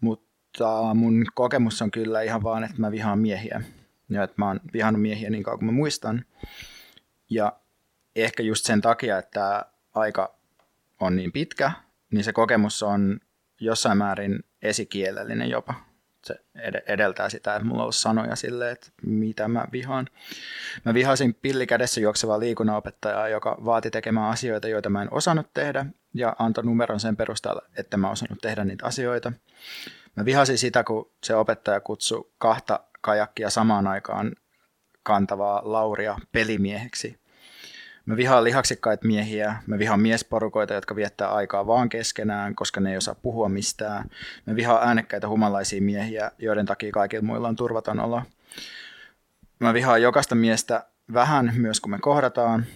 Mutta 0.00 0.94
mun 0.94 1.26
kokemus 1.34 1.82
on 1.82 1.90
kyllä 1.90 2.22
ihan 2.22 2.42
vaan, 2.42 2.64
että 2.64 2.76
mä 2.80 2.90
vihaan 2.90 3.18
miehiä. 3.18 3.62
Ja 4.08 4.22
että 4.22 4.34
mä 4.38 4.46
oon 4.46 4.60
vihannut 4.72 5.02
miehiä 5.02 5.30
niin 5.30 5.42
kauan 5.42 5.58
kuin 5.58 5.66
mä 5.66 5.72
muistan. 5.72 6.24
Ja 7.30 7.52
ehkä 8.16 8.42
just 8.42 8.66
sen 8.66 8.80
takia, 8.80 9.18
että 9.18 9.66
aika 9.94 10.34
on 11.00 11.16
niin 11.16 11.32
pitkä, 11.32 11.72
niin 12.10 12.24
se 12.24 12.32
kokemus 12.32 12.82
on 12.82 13.20
jossain 13.60 13.98
määrin 13.98 14.44
esikielellinen 14.62 15.50
jopa 15.50 15.91
se 16.26 16.34
edeltää 16.86 17.28
sitä, 17.28 17.56
että 17.56 17.68
mulla 17.68 17.84
on 17.84 17.92
sanoja 17.92 18.36
sille, 18.36 18.70
että 18.70 18.86
mitä 19.06 19.48
mä 19.48 19.66
vihaan. 19.72 20.08
Mä 20.84 20.94
vihasin 20.94 21.34
pillikädessä 21.34 22.00
juoksevaa 22.00 22.40
liikunnanopettajaa, 22.40 23.28
joka 23.28 23.58
vaati 23.64 23.90
tekemään 23.90 24.30
asioita, 24.30 24.68
joita 24.68 24.90
mä 24.90 25.02
en 25.02 25.12
osannut 25.12 25.46
tehdä, 25.54 25.86
ja 26.14 26.36
antoi 26.38 26.64
numeron 26.64 27.00
sen 27.00 27.16
perusteella, 27.16 27.62
että 27.76 27.96
mä 27.96 28.10
osannut 28.10 28.38
tehdä 28.42 28.64
niitä 28.64 28.86
asioita. 28.86 29.32
Mä 30.16 30.24
vihasin 30.24 30.58
sitä, 30.58 30.84
kun 30.84 31.10
se 31.24 31.34
opettaja 31.34 31.80
kutsui 31.80 32.30
kahta 32.38 32.80
kajakkia 33.00 33.50
samaan 33.50 33.86
aikaan 33.86 34.32
kantavaa 35.02 35.62
Lauria 35.64 36.16
pelimieheksi. 36.32 37.21
Mä 38.06 38.16
vihaan 38.16 38.44
lihaksikkaita 38.44 39.06
miehiä, 39.06 39.62
mä 39.66 39.78
vihaan 39.78 40.00
miesporukoita, 40.00 40.74
jotka 40.74 40.96
viettää 40.96 41.28
aikaa 41.28 41.66
vaan 41.66 41.88
keskenään, 41.88 42.54
koska 42.54 42.80
ne 42.80 42.90
ei 42.90 42.96
osaa 42.96 43.14
puhua 43.14 43.48
mistään. 43.48 44.10
Mä 44.46 44.56
vihaan 44.56 44.88
äänekkäitä 44.88 45.28
humalaisia 45.28 45.82
miehiä, 45.82 46.30
joiden 46.38 46.66
takia 46.66 46.92
kaikilla 46.92 47.26
muilla 47.26 47.48
on 47.48 47.56
turvaton 47.56 48.00
olo. 48.00 48.22
Mä 49.58 49.74
vihaan 49.74 50.02
jokaista 50.02 50.34
miestä 50.34 50.86
vähän 51.12 51.52
myös 51.56 51.80
kun 51.80 51.90
me 51.90 51.98
kohdataan. 51.98 52.66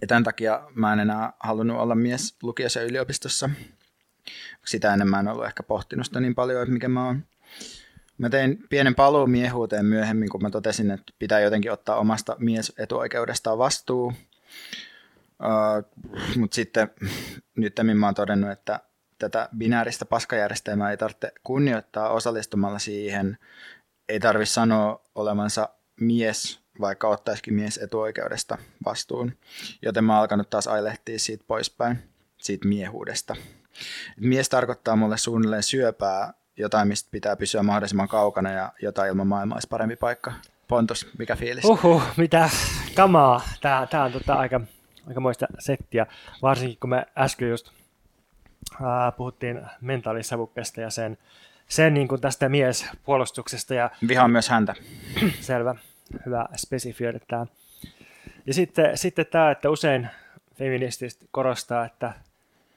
Ja 0.00 0.06
tämän 0.06 0.24
takia 0.24 0.62
mä 0.74 0.92
en 0.92 1.00
enää 1.00 1.32
halunnut 1.40 1.80
olla 1.80 1.94
mies 1.94 2.36
lukiossa 2.42 2.80
ja 2.80 2.86
yliopistossa. 2.86 3.50
Sitä 4.66 4.92
ennen 4.92 5.08
mä 5.08 5.20
en 5.20 5.28
ollut 5.28 5.46
ehkä 5.46 5.62
pohtinut 5.62 6.06
sitä 6.06 6.20
niin 6.20 6.34
paljon, 6.34 6.62
että 6.62 6.72
mikä 6.72 6.88
mä 6.88 7.06
oon. 7.06 7.24
Mä 8.18 8.30
tein 8.30 8.58
pienen 8.68 8.94
paluun 8.94 9.30
miehuuteen 9.30 9.86
myöhemmin, 9.86 10.28
kun 10.28 10.42
mä 10.42 10.50
totesin, 10.50 10.90
että 10.90 11.12
pitää 11.18 11.40
jotenkin 11.40 11.72
ottaa 11.72 11.96
omasta 11.96 12.36
miesetuoikeudestaan 12.38 13.58
vastuu. 13.58 14.12
Uh, 15.42 16.06
Mutta 16.36 16.54
sitten 16.54 16.90
nyt 17.56 17.74
mä 17.94 18.06
oon 18.06 18.14
todennut, 18.14 18.50
että 18.50 18.80
tätä 19.18 19.48
binääristä 19.56 20.04
paskajärjestelmää 20.04 20.90
ei 20.90 20.96
tarvitse 20.96 21.32
kunnioittaa 21.44 22.08
osallistumalla 22.08 22.78
siihen. 22.78 23.38
Ei 24.08 24.20
tarvi 24.20 24.46
sanoa 24.46 25.02
olevansa 25.14 25.68
mies, 26.00 26.60
vaikka 26.80 27.08
ottaisikin 27.08 27.54
mies 27.54 27.78
etuoikeudesta 27.78 28.58
vastuun. 28.84 29.32
Joten 29.82 30.04
mä 30.04 30.12
oon 30.12 30.20
alkanut 30.20 30.50
taas 30.50 30.66
ailehtia 30.66 31.18
siitä 31.18 31.44
poispäin, 31.46 31.98
siitä 32.38 32.68
miehuudesta. 32.68 33.36
Mies 34.20 34.48
tarkoittaa 34.48 34.96
mulle 34.96 35.18
suunnilleen 35.18 35.62
syöpää, 35.62 36.34
jotain, 36.56 36.88
mistä 36.88 37.08
pitää 37.12 37.36
pysyä 37.36 37.62
mahdollisimman 37.62 38.08
kaukana 38.08 38.52
ja 38.52 38.72
jotain 38.82 39.08
ilman 39.08 39.26
maailmaa 39.26 39.56
olisi 39.56 39.68
parempi 39.68 39.96
paikka. 39.96 40.32
Pontus, 40.72 41.06
mikä 41.18 41.36
fiilis? 41.36 41.64
Uhu, 41.64 42.02
mitä 42.16 42.50
kamaa. 42.94 43.40
Tää, 43.60 43.86
tää 43.86 44.04
on 44.04 44.12
tota 44.12 44.34
aika, 44.34 44.60
aika 45.08 45.20
moista 45.20 45.46
settiä, 45.58 46.06
varsinkin 46.42 46.78
kun 46.80 46.90
me 46.90 47.06
äsken 47.18 47.50
just 47.50 47.70
ää, 48.82 49.12
puhuttiin 49.12 49.62
mentaalisavukkeesta 49.80 50.80
ja 50.80 50.90
sen, 50.90 51.18
sen 51.68 51.94
niin 51.94 52.08
kuin 52.08 52.20
tästä 52.20 52.48
miespuolustuksesta. 52.48 53.74
Ja, 53.74 53.90
Vihaan 54.08 54.30
myös 54.30 54.48
häntä. 54.48 54.74
Selvä, 55.40 55.74
hyvä 56.26 56.46
spesifioida 56.56 57.18
tämä. 57.28 57.46
Ja 58.46 58.54
sitten, 58.54 58.98
sitten 58.98 59.26
tämä, 59.26 59.50
että 59.50 59.70
usein 59.70 60.08
feministit 60.54 61.18
korostaa, 61.30 61.84
että 61.84 62.12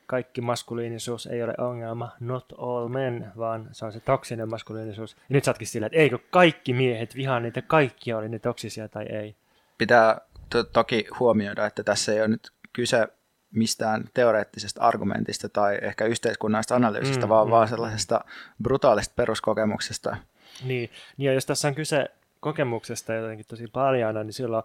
kaikki 0.05 0.41
maskuliinisuus 0.41 1.25
ei 1.25 1.43
ole 1.43 1.53
ongelma, 1.57 2.11
not 2.19 2.53
all 2.57 2.87
men, 2.87 3.31
vaan 3.37 3.69
se 3.71 3.85
on 3.85 3.93
se 3.93 3.99
toksinen 3.99 4.49
maskuliinisuus. 4.49 5.13
Ja 5.13 5.19
nyt 5.29 5.43
saatkin 5.43 5.67
sillä, 5.67 5.87
että 5.87 5.97
eikö 5.97 6.19
kaikki 6.29 6.73
miehet 6.73 7.15
vihaa 7.15 7.39
niitä, 7.39 7.61
kaikki 7.61 8.13
oli 8.13 8.29
ne 8.29 8.39
toksisia 8.39 8.89
tai 8.89 9.05
ei. 9.05 9.35
Pitää 9.77 10.21
to- 10.49 10.63
toki 10.63 11.07
huomioida, 11.19 11.65
että 11.65 11.83
tässä 11.83 12.13
ei 12.13 12.19
ole 12.19 12.27
nyt 12.27 12.51
kyse 12.73 13.07
mistään 13.51 14.09
teoreettisesta 14.13 14.81
argumentista 14.81 15.49
tai 15.49 15.79
ehkä 15.81 16.05
yhteiskunnallisesta 16.05 16.75
analyysistä, 16.75 17.25
mm, 17.25 17.29
vaan 17.29 17.47
mm. 17.47 17.51
vaan 17.51 17.67
sellaisesta 17.67 18.25
brutaalista 18.63 19.13
peruskokemuksesta. 19.15 20.17
Niin, 20.63 20.91
niin 21.17 21.27
ja 21.27 21.33
jos 21.33 21.45
tässä 21.45 21.67
on 21.67 21.75
kyse 21.75 22.07
kokemuksesta 22.39 23.13
jotenkin 23.13 23.45
tosi 23.45 23.67
paljon, 23.67 24.15
niin 24.15 24.33
silloin 24.33 24.63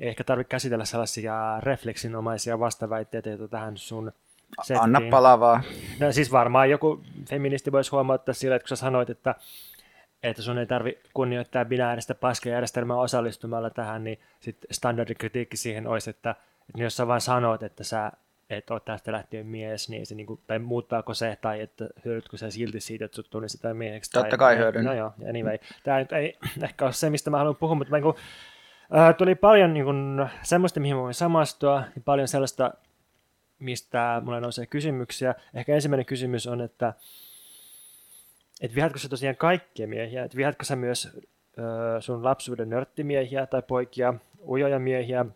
ei 0.00 0.08
ehkä 0.08 0.24
tarvitse 0.24 0.48
käsitellä 0.48 0.84
sellaisia 0.84 1.60
refleksinomaisia 1.60 2.58
vastaväitteitä, 2.58 3.28
joita 3.28 3.48
tähän 3.48 3.76
sun 3.76 4.12
settiin. 4.62 4.82
Anna 4.82 5.00
palavaa. 5.10 5.62
No 6.00 6.12
siis 6.12 6.32
varmaan 6.32 6.70
joku 6.70 7.02
feministi 7.28 7.72
voisi 7.72 7.90
huomauttaa 7.90 8.34
sillä, 8.34 8.56
että 8.56 8.64
kun 8.64 8.76
sä 8.76 8.80
sanoit, 8.80 9.10
että, 9.10 9.34
että 10.22 10.42
sun 10.42 10.58
ei 10.58 10.66
tarvi 10.66 10.98
kunnioittaa 11.14 11.64
binääristä 11.64 12.14
paskajärjestelmää 12.14 12.96
osallistumalla 12.96 13.70
tähän, 13.70 14.04
niin 14.04 14.20
sitten 14.40 14.68
standardikritiikki 14.70 15.56
siihen 15.56 15.86
olisi, 15.86 16.10
että, 16.10 16.30
että 16.68 16.82
jos 16.82 16.96
sä 16.96 17.06
vaan 17.06 17.20
sanot, 17.20 17.62
että 17.62 17.84
sä 17.84 18.12
et 18.50 18.70
ole 18.70 18.80
tästä 18.84 19.12
lähtien 19.12 19.46
mies, 19.46 19.88
niin 19.88 20.06
se 20.06 20.14
niinku, 20.14 20.40
tai 20.46 20.58
muuttaako 20.58 21.14
se, 21.14 21.38
tai 21.40 21.60
että 21.60 21.88
hyödytkö 22.04 22.36
sä 22.36 22.50
silti 22.50 22.80
siitä, 22.80 23.04
että 23.04 23.14
sut 23.16 23.30
tunnistetaan 23.30 23.76
mieheksi? 23.76 24.10
Totta 24.10 24.28
tai, 24.28 24.38
kai 24.38 24.56
hyödyn. 24.56 24.84
No 24.84 24.92
joo, 24.92 25.12
anyway. 25.28 25.58
Tämä 25.82 25.98
nyt 25.98 26.12
ei 26.12 26.38
ehkä 26.64 26.84
ole 26.84 26.92
se, 26.92 27.10
mistä 27.10 27.30
mä 27.30 27.38
haluan 27.38 27.56
puhua, 27.56 27.74
mutta 27.74 27.90
mä, 27.90 27.96
niin 27.96 28.02
kuin, 28.02 28.16
äh, 28.96 29.14
tuli 29.16 29.34
paljon 29.34 29.74
niin 29.74 29.84
kuin, 29.84 30.26
semmoista, 30.42 30.80
mihin 30.80 30.96
mä 30.96 31.02
voin 31.02 31.14
samastua, 31.14 31.82
ja 31.96 32.02
paljon 32.04 32.28
sellaista, 32.28 32.74
mistä 33.62 34.22
mulle 34.24 34.40
nousee 34.40 34.66
kysymyksiä. 34.66 35.34
Ehkä 35.54 35.74
ensimmäinen 35.74 36.06
kysymys 36.06 36.46
on, 36.46 36.60
että 36.60 36.94
et 38.60 38.74
vihatko 38.74 38.98
sä 38.98 39.08
tosiaan 39.08 39.36
kaikkia 39.36 39.88
miehiä? 39.88 40.24
Et 40.24 40.36
vihatko 40.36 40.64
sä 40.64 40.76
myös 40.76 41.16
ö, 41.58 42.00
sun 42.00 42.24
lapsuuden 42.24 42.70
nörttimiehiä 42.70 43.46
tai 43.46 43.62
poikia, 43.62 44.14
ujoja 44.48 44.78
miehiä, 44.78 45.26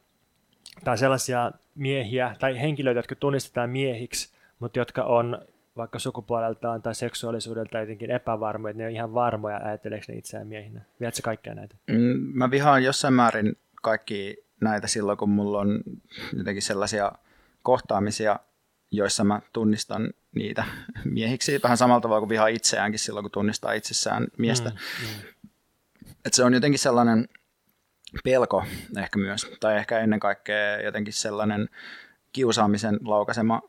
tai 0.84 0.98
sellaisia 0.98 1.52
miehiä 1.74 2.36
tai 2.40 2.60
henkilöitä, 2.60 2.98
jotka 2.98 3.14
tunnistetaan 3.14 3.70
miehiksi, 3.70 4.36
mutta 4.58 4.78
jotka 4.78 5.02
on 5.02 5.38
vaikka 5.76 5.98
sukupuoleltaan 5.98 6.82
tai 6.82 6.94
seksuaalisuudelta 6.94 7.78
jotenkin 7.78 8.10
epävarmoja, 8.10 8.70
että 8.70 8.82
ne 8.82 8.86
on 8.86 8.92
ihan 8.92 9.14
varmoja, 9.14 9.60
ajatteleeko 9.64 10.04
ne 10.08 10.14
itseään 10.14 10.46
miehinä? 10.46 10.80
Vihaatko 11.00 11.20
kaikkea 11.24 11.54
näitä? 11.54 11.74
Mm, 11.86 12.18
mä 12.34 12.50
vihaan 12.50 12.84
jossain 12.84 13.14
määrin 13.14 13.56
kaikki 13.82 14.36
näitä 14.60 14.86
silloin, 14.86 15.18
kun 15.18 15.30
mulla 15.30 15.58
on 15.58 15.80
jotenkin 16.36 16.62
sellaisia 16.62 17.12
kohtaamisia, 17.66 18.38
joissa 18.90 19.24
mä 19.24 19.40
tunnistan 19.52 20.10
niitä 20.34 20.64
miehiksi. 21.04 21.60
Vähän 21.62 21.76
samalla 21.76 22.00
tavalla 22.00 22.20
kuin 22.20 22.28
vihaa 22.28 22.46
itseäänkin 22.46 22.98
silloin, 22.98 23.24
kun 23.24 23.30
tunnistaa 23.30 23.72
itsessään 23.72 24.26
miestä. 24.38 24.68
Mm, 24.70 24.76
mm. 24.76 25.28
Et 26.24 26.34
se 26.34 26.44
on 26.44 26.54
jotenkin 26.54 26.78
sellainen 26.78 27.28
pelko 28.24 28.64
ehkä 28.98 29.18
myös, 29.18 29.46
tai 29.60 29.76
ehkä 29.76 29.98
ennen 29.98 30.20
kaikkea 30.20 30.80
jotenkin 30.80 31.12
sellainen 31.14 31.68
kiusaamisen 32.32 32.98
laukaisema 33.04 33.62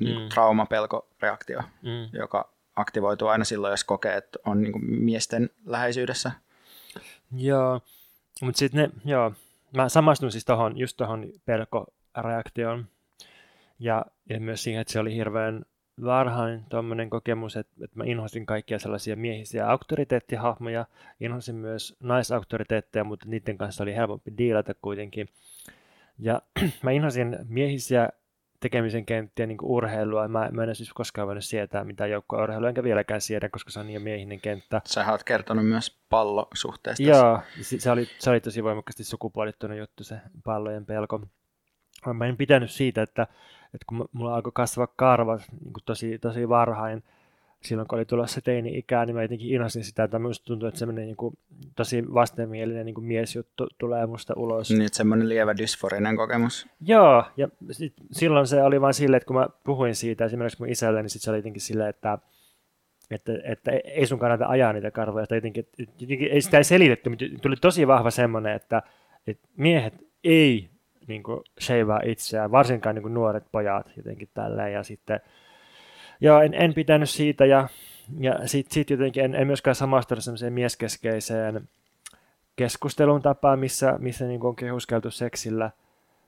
niin 0.00 0.22
mm. 0.22 0.28
traumapelkoreaktio, 0.28 1.60
mm. 1.82 2.18
joka 2.18 2.52
aktivoituu 2.76 3.28
aina 3.28 3.44
silloin, 3.44 3.70
jos 3.70 3.84
kokee, 3.84 4.16
että 4.16 4.38
on 4.46 4.62
niin 4.62 4.72
kuin 4.72 4.84
miesten 4.84 5.50
läheisyydessä. 5.66 6.32
Joo, 7.36 7.80
mutta 8.42 8.58
sitten 8.58 8.80
ne, 8.80 9.10
joo, 9.10 9.32
mä 9.76 9.88
samastun 9.88 10.32
siis 10.32 10.44
tohon, 10.44 10.78
just 10.78 10.96
tuohon 10.96 11.26
pelkoreaktioon, 11.44 12.86
ja, 13.78 14.06
ja 14.28 14.40
myös 14.40 14.64
siihen, 14.64 14.80
että 14.80 14.92
se 14.92 15.00
oli 15.00 15.14
hirveän 15.14 15.64
varhain 16.04 16.64
tuommoinen 16.68 17.10
kokemus, 17.10 17.56
että, 17.56 17.84
että 17.84 17.98
mä 17.98 18.04
inhosin 18.04 18.46
kaikkia 18.46 18.78
sellaisia 18.78 19.16
miehisiä 19.16 19.68
auktoriteettihahmoja, 19.68 20.86
inhosin 21.20 21.54
myös 21.54 21.96
naisauktoriteetteja, 22.00 23.04
mutta 23.04 23.26
niiden 23.28 23.58
kanssa 23.58 23.82
oli 23.82 23.94
helpompi 23.94 24.32
diilata 24.38 24.74
kuitenkin. 24.74 25.28
Ja 26.18 26.42
mä 26.82 26.90
inhosin 26.90 27.38
miehisiä 27.48 28.08
tekemisen 28.60 29.06
kenttiä 29.06 29.46
niin 29.46 29.58
urheilua. 29.62 30.28
Mä, 30.28 30.48
mä 30.52 30.64
en 30.64 30.74
siis 30.74 30.92
koskaan 30.92 31.26
voinut 31.26 31.44
sietää 31.44 31.84
mitään 31.84 32.10
joukkourheilua, 32.10 32.68
enkä 32.68 32.82
vieläkään 32.82 33.20
siedä, 33.20 33.48
koska 33.48 33.70
se 33.70 33.80
on 33.80 33.86
niin 33.86 34.02
miehinen 34.02 34.40
kenttä. 34.40 34.80
Sä 34.84 35.10
oot 35.10 35.24
kertonut 35.24 35.66
myös 35.66 35.98
pallosuhteesta. 36.08 37.02
Joo, 37.02 37.40
se 37.78 37.90
oli, 37.90 38.08
se 38.18 38.30
oli 38.30 38.40
tosi 38.40 38.64
voimakkaasti 38.64 39.04
sukupuolittunut 39.04 39.78
juttu, 39.78 40.04
se 40.04 40.16
pallojen 40.44 40.86
pelko. 40.86 41.20
Mä 42.14 42.26
en 42.26 42.36
pitänyt 42.36 42.70
siitä, 42.70 43.02
että, 43.02 43.26
että 43.74 43.84
kun 43.86 44.08
mulla 44.12 44.34
alkoi 44.34 44.52
kasvaa 44.54 44.86
karvat 44.86 45.42
niin 45.64 45.72
tosi, 45.84 46.18
tosi 46.18 46.48
varhain, 46.48 47.02
silloin 47.62 47.88
kun 47.88 47.98
oli 47.98 48.04
tulossa 48.04 48.40
teini-ikää, 48.40 49.06
niin 49.06 49.16
mä 49.16 49.22
jotenkin 49.22 49.50
inhosin 49.50 49.84
sitä, 49.84 50.04
että 50.04 50.18
minusta 50.18 50.44
tuntuu, 50.44 50.68
että 50.68 50.78
semmoinen 50.78 51.06
niin 51.06 51.16
kuin, 51.16 51.38
tosi 51.76 52.14
vastenmielinen 52.14 52.86
niin 52.86 52.94
kuin 52.94 53.04
miesjuttu 53.04 53.66
tulee 53.78 54.06
musta 54.06 54.34
ulos. 54.36 54.70
Niin, 54.70 54.82
että 54.82 54.96
semmoinen 54.96 55.28
lievä 55.28 55.56
dysforinen 55.56 56.16
kokemus. 56.16 56.66
Joo, 56.80 57.24
ja 57.36 57.48
sit, 57.70 57.92
silloin 58.12 58.46
se 58.46 58.62
oli 58.62 58.80
vain 58.80 58.94
silleen, 58.94 59.16
että 59.16 59.26
kun 59.26 59.36
mä 59.36 59.48
puhuin 59.64 59.94
siitä 59.94 60.24
esimerkiksi 60.24 60.58
mun 60.58 60.68
isälle, 60.68 61.02
niin 61.02 61.10
sit 61.10 61.22
se 61.22 61.30
oli 61.30 61.38
jotenkin 61.38 61.62
silleen, 61.62 61.90
että, 61.90 62.18
että, 63.10 63.32
että 63.44 63.70
ei 63.84 64.06
sun 64.06 64.18
kannata 64.18 64.46
ajaa 64.46 64.72
niitä 64.72 64.90
karvoja, 64.90 65.26
tai 65.26 65.38
jotenkin, 65.38 65.68
jotenkin 65.78 66.32
ei 66.32 66.40
sitä 66.40 66.56
ei 66.58 66.64
selitetty, 66.64 67.10
mutta 67.10 67.24
tuli 67.42 67.56
tosi 67.56 67.86
vahva 67.86 68.10
semmoinen, 68.10 68.54
että, 68.56 68.82
että 69.26 69.48
miehet 69.56 69.94
ei 70.24 70.73
niin 71.06 71.22
kuin, 71.22 71.40
sheivaa 71.60 72.00
itseään, 72.04 72.50
varsinkaan 72.50 72.94
niin 72.94 73.02
kuin 73.02 73.14
nuoret 73.14 73.44
pojat 73.52 73.92
jotenkin 73.96 74.28
tälleen, 74.34 74.72
ja 74.72 74.82
sitten 74.82 75.20
Joo, 76.20 76.40
en, 76.40 76.54
en 76.54 76.74
pitänyt 76.74 77.10
siitä 77.10 77.46
ja, 77.46 77.68
ja 78.20 78.48
sitten 78.48 78.74
sit 78.74 78.90
jotenkin 78.90 79.24
en, 79.24 79.34
en 79.34 79.46
myöskään 79.46 79.74
samastunut 79.74 80.24
semmoiseen 80.24 80.52
mieskeskeiseen 80.52 81.68
keskustelun 82.56 83.22
tapaan, 83.22 83.58
missä, 83.58 83.96
missä 83.98 84.24
niin 84.24 84.42
on 84.42 84.56
kehuskeltu 84.56 85.10
seksillä 85.10 85.70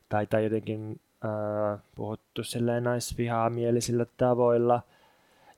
tai, 0.09 0.27
tai 0.27 0.45
jotenkin 0.45 1.01
äh, 1.24 1.81
puhuttu 1.95 2.45
silleen 2.45 2.85
naisvihaamielisillä 2.85 4.07
tavoilla. 4.16 4.83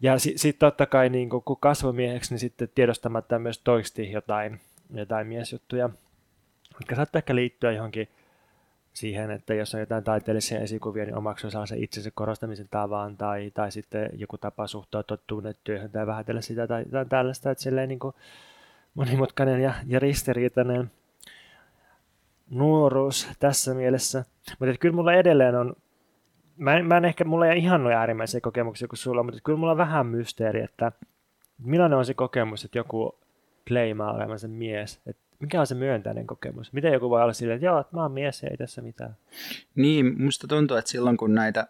Ja 0.01 0.19
sitten 0.19 0.39
sit 0.39 0.59
totta 0.59 0.87
kai 0.87 1.09
niin 1.09 1.29
kun 1.29 1.57
kasvomieheksi, 1.61 2.33
niin 2.33 2.39
sitten 2.39 2.69
tiedostamatta 2.75 3.39
myös 3.39 3.59
toisti 3.59 4.13
jotain, 4.13 4.61
jotain 4.95 5.27
miesjuttuja, 5.27 5.91
jotka 6.81 6.95
saattaa 6.97 7.19
ehkä 7.19 7.35
liittyä 7.35 7.73
johonkin 7.73 8.09
siihen, 8.99 9.31
että 9.31 9.55
jos 9.55 9.75
on 9.75 9.81
jotain 9.81 10.05
taiteellisia 10.05 10.61
esikuvia, 10.61 11.05
niin 11.05 11.17
omaksuu 11.17 11.51
sellaisen 11.51 11.83
itsensä 11.83 12.11
korostamisen 12.15 12.67
tavan 12.71 13.17
tai, 13.17 13.51
tai 13.55 13.73
sitten 13.73 14.11
joku 14.13 14.39
tapa 14.39 14.67
suhtautua 14.67 15.17
tunnetyöhön 15.27 15.91
tai 15.91 16.07
vähätellä 16.07 16.41
sitä 16.41 16.67
tai, 16.67 16.85
tai 16.85 17.07
tällaista, 17.07 17.51
että 17.51 17.63
silleen 17.63 17.89
niin 17.89 17.99
kuin 17.99 18.15
monimutkainen 18.95 19.61
ja, 19.61 19.75
ja 19.87 19.99
ristiriitainen 19.99 20.91
nuoruus 22.51 23.29
tässä 23.39 23.75
mielessä. 23.75 24.25
Mutta 24.59 24.75
kyllä 24.81 24.95
mulla 24.95 25.13
edelleen 25.13 25.55
on, 25.55 25.75
mä 26.57 26.77
en, 26.77 26.87
mä 26.87 26.97
en 26.97 27.05
ehkä, 27.05 27.25
mulla 27.25 27.47
ei 27.47 27.59
ihan 27.59 27.83
noin 27.83 27.97
äärimmäisiä 27.97 28.41
kokemuksia 28.41 28.89
kuin 28.89 28.99
sulla, 28.99 29.23
mutta 29.23 29.41
kyllä 29.45 29.59
mulla 29.59 29.73
on 29.73 29.79
vähän 29.79 30.07
mysteeri, 30.07 30.63
että 30.63 30.93
millainen 31.59 31.99
on 31.99 32.05
se 32.05 32.15
kokemus, 32.15 32.65
että 32.65 32.79
joku 32.79 33.19
kleimaa 33.69 34.13
olevansa 34.13 34.49
mies, 34.49 35.01
että 35.07 35.28
mikä 35.39 35.61
on 35.61 35.67
se 35.67 35.75
myöntäinen 35.75 36.27
kokemus? 36.27 36.73
Miten 36.73 36.93
joku 36.93 37.11
voi 37.11 37.23
olla 37.23 37.33
silleen, 37.33 37.57
että 37.57 37.67
joo, 37.67 37.81
että 37.81 37.97
mä 37.97 38.03
oon 38.03 38.13
mies 38.13 38.43
ja 38.43 38.49
ei 38.51 38.57
tässä 38.57 38.83
mitään? 38.83 39.17
Niin, 39.75 40.23
musta 40.23 40.47
tuntuu, 40.47 40.77
että 40.77 40.91
silloin 40.91 41.17
kun 41.17 41.35
näitä 41.35 41.67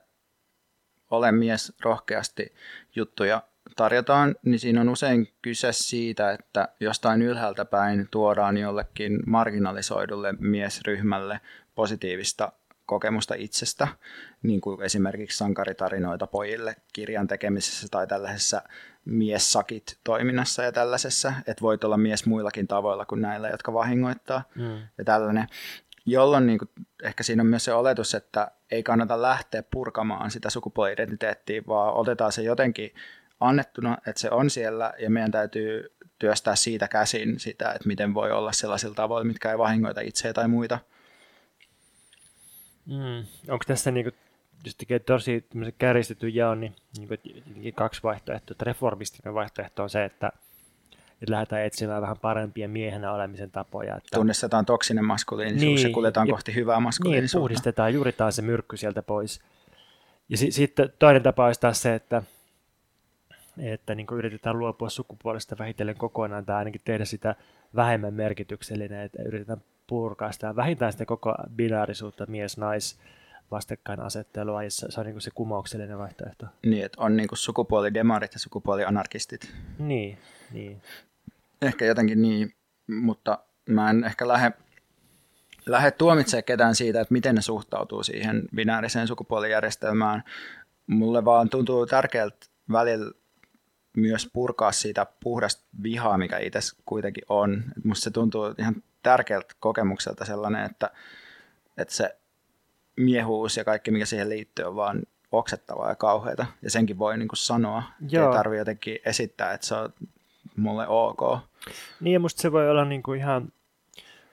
ole 1.11 1.33
mies 1.33 1.73
rohkeasti 1.81 2.55
juttuja 2.97 3.43
tarjotaan, 3.77 4.35
niin 4.45 4.59
siinä 4.59 4.81
on 4.81 4.89
usein 4.89 5.29
kyse 5.43 5.73
siitä, 5.73 6.33
että 6.33 6.69
jostain 6.81 7.23
ylhäältä 7.23 7.65
päin 7.65 8.09
tuodaan 8.11 8.57
jollekin 8.57 9.19
marginalisoidulle 9.27 10.35
miesryhmälle 10.39 11.41
positiivista 11.75 12.53
kokemusta 12.87 13.35
itsestä, 13.35 13.89
niin 14.43 14.61
kuin 14.61 14.83
esimerkiksi 14.83 15.39
sankaritarinoita 15.39 16.27
pojille 16.27 16.77
kirjan 16.93 17.27
tekemisessä 17.27 17.87
tai 17.91 18.07
tällaisessa 18.07 18.63
miessakit 19.09 19.99
toiminnassa 20.05 20.63
ja 20.63 20.73
tällaisessa, 20.73 21.33
että 21.47 21.63
voit 21.63 21.85
olla 21.85 21.97
mies 21.97 22.27
muillakin 22.27 22.69
tavoilla 22.69 23.05
kuin 23.05 23.23
näillä, 23.23 23.49
jotka 23.49 23.73
vahingoittaa 23.73 24.43
mm. 24.55 24.79
ja 24.99 25.05
tällainen. 25.05 25.47
Jolloin 26.07 26.47
niin 26.47 26.59
kuin, 26.59 26.71
ehkä 27.03 27.23
siinä 27.23 27.43
on 27.43 27.47
myös 27.47 27.65
se 27.65 27.73
oletus, 27.73 28.15
että 28.15 28.51
ei 28.71 28.83
kannata 28.83 29.23
lähteä 29.23 29.63
purkamaan 29.71 30.31
sitä 30.31 30.51
sukupuoli-identiteettiä, 30.51 31.63
vaan 31.69 31.95
otetaan 31.95 32.33
se 32.33 32.43
jotenkin 32.43 32.95
annettuna, 33.41 33.99
että 34.07 34.21
se 34.21 34.31
on 34.31 34.51
siellä 34.51 34.95
ja 34.99 35.11
meidän 35.11 35.31
täytyy 35.31 35.93
työstää 36.19 36.57
siitä 36.57 36.89
käsin 36.89 37.41
sitä, 37.41 37.73
että 37.73 37.89
miten 37.89 38.15
voi 38.15 38.33
olla 38.33 38.53
sellaisilla 38.53 38.95
tavoilla, 38.95 39.25
mitkä 39.25 39.51
ei 39.51 39.59
vahingoita 39.59 40.01
itseä 40.01 40.33
tai 40.33 40.49
muita. 40.49 40.79
Mm. 42.87 43.27
Onko 43.49 43.65
tässä 43.67 43.91
niinku, 43.91 44.11
jos 44.65 44.75
tekee 44.77 44.99
tosi 44.99 45.49
kärjistetyn 45.79 46.35
jaon, 46.35 46.61
niin, 46.61 46.75
niin 47.57 47.75
kaksi 47.75 48.03
vaihtoehtoa. 48.03 48.53
Että 48.53 48.65
reformistinen 48.65 49.35
vaihtoehto 49.35 49.83
on 49.83 49.91
se, 49.91 50.05
että, 50.05 50.33
että 51.13 51.33
lähdetään 51.33 51.63
etsimään 51.63 52.03
vähän 52.03 52.17
parempia 52.23 52.69
miehenä 52.69 53.13
olemisen 53.13 53.51
tapoja. 53.51 53.97
Että... 53.97 54.09
Tunnistetaan 54.17 54.67
toksinen 54.67 55.05
maskuliinisuus 55.05 55.81
niin, 55.81 55.89
ja 55.89 55.95
kuljetaan 55.95 56.29
ja, 56.29 56.33
kohti 56.33 56.55
hyvää 56.55 56.81
maskuliinisuutta. 56.81 57.39
Niin, 57.39 57.43
puhdistetaan, 57.43 57.95
juuritaan 57.95 58.33
se 58.33 58.43
myrkky 58.43 58.77
sieltä 58.77 59.03
pois. 59.03 59.41
Ja 60.29 60.37
si- 60.37 60.51
sitten 60.51 60.93
toinen 60.99 61.23
tapa 61.23 61.47
olisi 61.47 61.61
taas 61.61 61.83
se, 61.83 61.95
että, 61.95 62.23
että 63.59 63.95
niin 63.95 64.07
yritetään 64.13 64.59
luopua 64.59 64.89
sukupuolesta 64.89 65.57
vähitellen 65.59 65.97
kokonaan 65.97 66.45
tai 66.45 66.57
ainakin 66.57 66.81
tehdä 66.85 67.05
sitä 67.05 67.35
vähemmän 67.77 68.15
merkityksellinen, 68.15 69.03
että 69.03 69.23
yritetään 69.23 69.63
purkaa 69.87 70.33
sitä, 70.33 70.57
vähintään 70.57 70.93
sitä 70.93 71.07
koko 71.07 71.35
binaarisuutta 71.57 72.27
mies-nais 72.27 72.99
vastakkainasettelua, 73.51 74.63
ja 74.63 74.71
se, 74.71 74.87
se 74.91 75.01
on 75.01 75.07
niin 75.07 75.15
kuin 75.15 75.23
se 75.23 75.31
kumouksellinen 75.35 75.99
vaihtoehto. 75.99 76.47
Niin, 76.67 76.85
että 76.85 77.01
on 77.01 77.17
niin 77.17 77.29
kuin 77.29 77.39
sukupuolidemarit 77.39 78.35
ja 78.35 78.41
sukupuolianarkistit. 78.41 79.55
Niin, 79.79 80.19
niin. 80.53 80.83
Ehkä 81.63 81.85
jotenkin 81.85 82.23
niin, 82.23 82.55
mutta 82.87 83.39
mä 83.69 83.91
en 83.91 84.05
ehkä 84.05 84.29
lähde, 84.29 84.53
lähde 85.67 85.91
tuomitsemaan 85.91 86.45
ketään 86.45 86.75
siitä, 86.75 87.01
että 87.01 87.13
miten 87.13 87.35
ne 87.35 87.43
suhtautuu 87.43 88.03
siihen 88.03 88.43
binääriseen 88.55 89.09
sukupuolijärjestelmään. 89.09 90.25
Mulle 90.87 91.25
vaan 91.25 91.49
tuntuu 91.49 91.87
tärkeältä 91.87 92.47
välillä 92.73 93.13
myös 93.97 94.31
purkaa 94.33 94.73
siitä 94.73 95.07
puhdasta 95.23 95.67
vihaa, 95.83 96.19
mikä 96.19 96.39
itse 96.39 96.61
kuitenkin 96.85 97.25
on. 97.29 97.65
Musta 97.85 98.05
se 98.05 98.11
tuntuu 98.11 98.55
ihan 98.59 98.83
tärkeältä 99.03 99.55
kokemukselta 99.61 100.25
sellainen, 100.25 100.65
että, 100.65 100.91
että 101.77 101.95
se 101.95 102.19
miehuus 102.99 103.57
ja 103.57 103.65
kaikki, 103.65 103.91
mikä 103.91 104.07
siihen 104.07 104.29
liittyy, 104.29 104.65
on 104.65 104.77
vaan 104.77 105.03
oksettavaa 105.33 105.89
ja 105.89 105.95
kauheata. 105.95 106.47
Ja 106.63 106.71
senkin 106.71 106.99
voi 106.99 107.19
niin 107.19 107.29
kuin 107.29 107.37
sanoa. 107.37 107.83
Joo. 108.11 108.27
Ei 108.27 108.37
tarvitse 108.37 108.59
jotenkin 108.59 108.99
esittää, 109.05 109.53
että 109.53 109.67
se 109.67 109.75
on 109.75 109.93
mulle 110.57 110.89
ok. 110.89 111.39
Niin 112.01 112.15
ja 112.15 112.21
musta 112.21 112.43
se 112.43 112.53
voi 112.53 112.71
olla 112.71 112.85
niin 112.85 113.03
kuin 113.03 113.21
ihan 113.21 113.53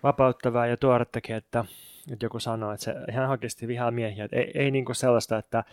vapauttavaa 0.03 0.67
ja 0.67 0.77
tuorettakin, 0.77 1.35
että, 1.35 1.65
että 2.11 2.25
joku 2.25 2.39
sanoo, 2.39 2.71
että 2.71 2.83
se 2.83 2.95
ihan 3.09 3.29
oikeasti 3.29 3.67
vihaa 3.67 3.91
miehiä. 3.91 4.25
Että 4.25 4.37
ei, 4.37 4.51
ei 4.55 4.71
niin 4.71 4.85
kuin 4.85 4.95
sellaista, 4.95 5.37
että, 5.37 5.63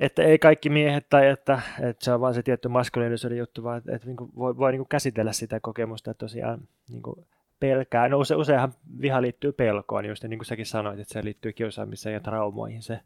että 0.00 0.22
ei 0.22 0.38
kaikki 0.38 0.70
miehet 0.70 1.08
tai 1.08 1.28
että, 1.28 1.60
että 1.80 2.04
se 2.04 2.12
on 2.12 2.20
vain 2.20 2.34
se 2.34 2.42
tietty 2.42 2.68
maskuliinisuuden 2.68 3.38
juttu, 3.38 3.62
vaan 3.62 3.78
että, 3.78 3.96
että 3.96 4.06
niin 4.06 4.16
kuin 4.16 4.30
voi, 4.36 4.56
voi 4.56 4.72
niin 4.72 4.80
kuin 4.80 4.88
käsitellä 4.88 5.32
sitä 5.32 5.60
kokemusta 5.60 6.14
tosiaan 6.14 6.68
niin 6.88 7.02
kuin 7.02 7.26
pelkää. 7.62 8.08
No 8.08 8.18
use, 8.18 8.34
useinhan 8.34 8.74
viha 9.00 9.22
liittyy 9.22 9.52
pelkoon, 9.52 10.04
just 10.04 10.24
niin 10.24 10.38
kuin 10.38 10.46
säkin 10.46 10.66
sanoit, 10.66 11.00
että 11.00 11.12
se 11.12 11.24
liittyy 11.24 11.52
kiusaamiseen 11.52 12.12
ja 12.12 12.20
traumoihin 12.20 12.82
se, 12.82 13.00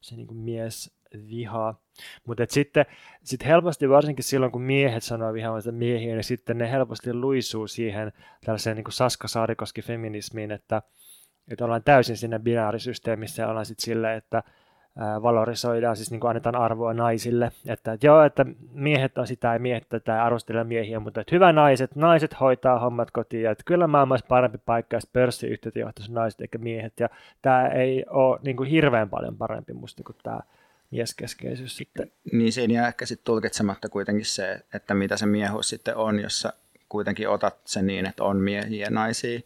se 0.00 0.16
niin 0.16 0.26
kuin 0.26 0.38
mies 0.38 0.98
viha. 1.28 1.74
Mutta 2.26 2.46
sitten 2.48 2.86
sit 3.22 3.44
helposti, 3.44 3.88
varsinkin 3.88 4.24
silloin 4.24 4.52
kun 4.52 4.62
miehet 4.62 5.02
sanoo 5.02 5.32
vihaavansa 5.32 5.72
miehiä, 5.72 6.14
niin 6.14 6.24
sitten 6.24 6.58
ne 6.58 6.70
helposti 6.70 7.14
luisuu 7.14 7.66
siihen 7.66 8.12
tällaiseen 8.44 8.76
niin 8.76 8.84
kuin 8.84 8.92
Saska 8.92 9.28
Saarikoski 9.28 9.82
feminismiin, 9.82 10.50
että, 10.50 10.82
että 11.50 11.64
ollaan 11.64 11.84
täysin 11.84 12.16
siinä 12.16 12.38
binäärisysteemissä 12.38 13.42
ja 13.42 13.48
ollaan 13.48 13.66
sitten 13.66 13.84
silleen, 13.84 14.18
että 14.18 14.42
valorisoidaan, 15.22 15.96
siis 15.96 16.10
niin 16.10 16.20
kuin 16.20 16.28
annetaan 16.28 16.56
arvoa 16.56 16.94
naisille, 16.94 17.52
että, 17.66 17.92
että 17.92 18.06
joo, 18.06 18.22
että 18.22 18.46
miehet 18.72 19.18
on 19.18 19.26
sitä 19.26 19.52
ja 19.52 19.58
miehet 19.58 19.88
tätä 19.88 20.24
arvostella 20.24 20.64
miehiä, 20.64 21.00
mutta 21.00 21.20
että 21.20 21.34
hyvä 21.34 21.52
naiset, 21.52 21.96
naiset 21.96 22.40
hoitaa 22.40 22.78
hommat 22.78 23.10
kotiin, 23.10 23.42
ja 23.42 23.50
että 23.50 23.64
kyllä 23.66 23.86
maailmassa 23.86 24.26
parempi 24.26 24.58
paikka, 24.58 24.96
jos 24.96 25.06
pörssiyhtiöt 25.12 25.76
johtaisi 25.76 26.12
naiset 26.12 26.40
eikä 26.40 26.58
miehet, 26.58 26.92
ja 27.00 27.08
tämä 27.42 27.68
ei 27.68 28.04
ole 28.10 28.38
niin 28.44 28.56
kuin 28.56 28.70
hirveän 28.70 29.10
paljon 29.10 29.36
parempi 29.36 29.72
musta 29.72 30.02
kuin 30.02 30.16
tämä 30.22 30.40
mieskeskeisyys 30.90 31.76
sitten. 31.76 32.12
Niin 32.32 32.52
siinä 32.52 32.74
jää 32.74 32.88
ehkä 32.88 33.06
sitten 33.06 33.24
tulkitsematta 33.24 33.88
kuitenkin 33.88 34.26
se, 34.26 34.60
että 34.74 34.94
mitä 34.94 35.16
se 35.16 35.26
miehuus 35.26 35.68
sitten 35.68 35.96
on, 35.96 36.20
jos 36.20 36.40
sä 36.40 36.52
kuitenkin 36.88 37.28
otat 37.28 37.56
sen 37.64 37.86
niin, 37.86 38.06
että 38.06 38.24
on 38.24 38.36
miehiä 38.36 38.86
ja 38.86 38.90
naisia, 38.90 39.40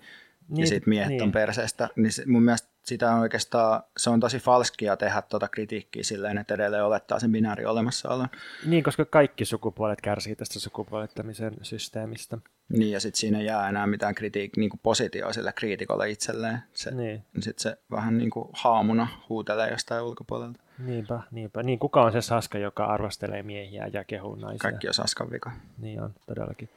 niin, 0.49 0.61
ja 0.61 0.67
sitten 0.67 0.89
miehet 0.89 1.09
niin. 1.09 1.23
on 1.23 1.33
perseestä, 1.33 1.89
niin 1.97 2.13
se, 2.13 2.23
mun 2.27 2.43
mielestä 2.43 2.72
sitä 2.83 3.13
on 3.13 3.21
oikeastaan, 3.21 3.83
se 3.97 4.11
on 4.11 4.21
tosi 4.21 4.39
falskia 4.39 4.97
tehdä 4.97 5.23
tuota 5.23 5.49
kritiikkiä 5.49 6.03
silleen, 6.03 6.39
että 6.39 6.55
edelleen 6.55 6.85
olettaa 6.85 7.19
sen 7.19 7.33
binääri 7.33 7.65
olemassaolon. 7.65 8.29
Niin, 8.67 8.85
koska 8.85 9.05
kaikki 9.05 9.45
sukupuolet 9.45 10.01
kärsii 10.01 10.37
tästä 10.37 10.59
sukupuolettamisen 10.59 11.55
systeemistä. 11.63 12.39
Niin, 12.69 12.91
ja 12.93 13.01
sitten 13.01 13.21
siinä 13.21 13.39
ei 13.39 13.47
jää 13.47 13.69
enää 13.69 13.87
mitään 13.87 14.15
kritiik- 14.15 14.57
niin 14.57 14.71
positioa 14.83 15.33
sille 15.33 15.53
kriitikolle 15.53 16.11
itselleen. 16.11 16.59
Se, 16.73 16.91
Niin. 16.91 17.25
Sitten 17.41 17.63
se 17.63 17.77
vähän 17.91 18.19
niin 18.19 18.31
kuin 18.31 18.49
haamuna 18.53 19.09
huutelee 19.29 19.71
jostain 19.71 20.03
ulkopuolelta. 20.03 20.61
Niinpä, 20.79 21.21
niinpä. 21.31 21.63
Niin, 21.63 21.79
kuka 21.79 22.03
on 22.03 22.13
se 22.13 22.21
Saska, 22.21 22.59
joka 22.59 22.85
arvostelee 22.85 23.43
miehiä 23.43 23.87
ja 23.93 24.05
kehuu 24.05 24.35
naisia? 24.35 24.59
Kaikki 24.59 24.89
on 24.89 24.95
Saskan 24.95 25.31
vika. 25.31 25.53
Niin 25.79 26.03
on, 26.03 26.15
todellakin. 26.27 26.69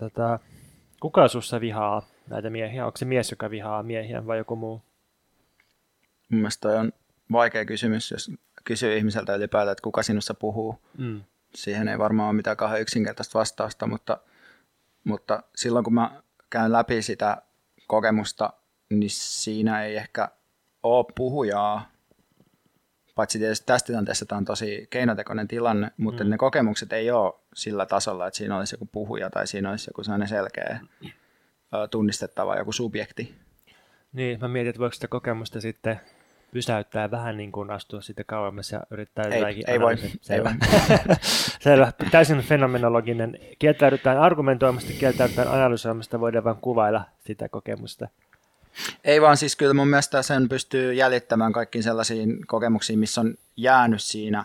Tota, 0.00 0.38
kuka 1.00 1.28
sussa 1.28 1.60
vihaa 1.60 2.02
näitä 2.30 2.50
miehiä? 2.50 2.86
Onko 2.86 2.96
se 2.96 3.04
mies, 3.04 3.30
joka 3.30 3.50
vihaa 3.50 3.82
miehiä 3.82 4.26
vai 4.26 4.38
joku 4.38 4.56
muu? 4.56 4.82
Mun 6.34 6.40
mielestä 6.40 6.68
on 6.68 6.92
vaikea 7.32 7.64
kysymys, 7.64 8.10
jos 8.10 8.30
kysyy 8.64 8.96
ihmiseltä 8.96 9.34
ylipäätään, 9.34 9.72
että 9.72 9.82
kuka 9.82 10.02
sinussa 10.02 10.34
puhuu. 10.34 10.78
Mm. 10.98 11.22
Siihen 11.54 11.88
ei 11.88 11.98
varmaan 11.98 12.28
ole 12.28 12.36
mitään 12.36 12.56
kauhean 12.56 12.80
yksinkertaista 12.80 13.38
vastausta, 13.38 13.86
mutta, 13.86 14.18
mutta 15.04 15.42
silloin 15.56 15.84
kun 15.84 15.94
mä 15.94 16.22
käyn 16.50 16.72
läpi 16.72 17.02
sitä 17.02 17.42
kokemusta, 17.86 18.52
niin 18.90 19.10
siinä 19.10 19.84
ei 19.84 19.96
ehkä 19.96 20.28
ole 20.82 21.04
puhujaa. 21.14 21.90
Paitsi 23.14 23.38
tietysti 23.38 23.66
tässä 23.66 23.86
tilanteessa 23.86 24.26
tämä 24.26 24.36
on 24.36 24.44
tosi 24.44 24.86
keinotekoinen 24.90 25.48
tilanne, 25.48 25.90
mutta 25.96 26.24
mm. 26.24 26.30
ne 26.30 26.36
kokemukset 26.36 26.92
ei 26.92 27.10
ole 27.10 27.34
sillä 27.54 27.86
tasolla, 27.86 28.26
että 28.26 28.38
siinä 28.38 28.58
olisi 28.58 28.74
joku 28.74 28.86
puhuja 28.86 29.30
tai 29.30 29.46
siinä 29.46 29.70
olisi 29.70 29.90
joku 29.90 30.04
sellainen 30.04 30.28
selkeä 30.28 30.80
tunnistettava 31.90 32.56
joku 32.56 32.72
subjekti. 32.72 33.34
Niin, 34.12 34.40
mä 34.40 34.48
mietin, 34.48 34.70
että 34.70 34.80
voiko 34.80 34.94
sitä 34.94 35.08
kokemusta 35.08 35.60
sitten 35.60 36.00
pysäyttää 36.54 37.10
vähän 37.10 37.36
niin 37.36 37.52
kuin 37.52 37.70
astua 37.70 38.00
sitten 38.00 38.24
kauemmas 38.26 38.72
ja 38.72 38.80
yrittää 38.90 39.24
Ei, 39.24 39.40
jotakin 39.40 39.70
ei 39.70 39.80
voi, 39.80 39.92
analysoida. 39.92 40.14
ei 40.14 40.20
Selvä. 40.22 40.54
Selvä. 41.60 41.92
Täysin 42.10 42.38
fenomenologinen. 42.40 43.38
Kieltäydytään 43.58 44.18
argumentoimasta, 44.18 44.92
kieltäydytään 45.00 45.48
analysoimasta, 45.48 46.20
voidaan 46.20 46.44
vain 46.44 46.56
kuvailla 46.56 47.04
sitä 47.18 47.48
kokemusta. 47.48 48.08
Ei 49.04 49.20
vaan 49.20 49.36
siis 49.36 49.56
kyllä 49.56 49.74
mun 49.74 49.88
mielestä 49.88 50.22
sen 50.22 50.48
pystyy 50.48 50.92
jäljittämään 50.94 51.52
kaikkiin 51.52 51.82
sellaisiin 51.84 52.46
kokemuksiin, 52.46 52.98
missä 52.98 53.20
on 53.20 53.34
jäänyt 53.56 54.02
siinä, 54.02 54.44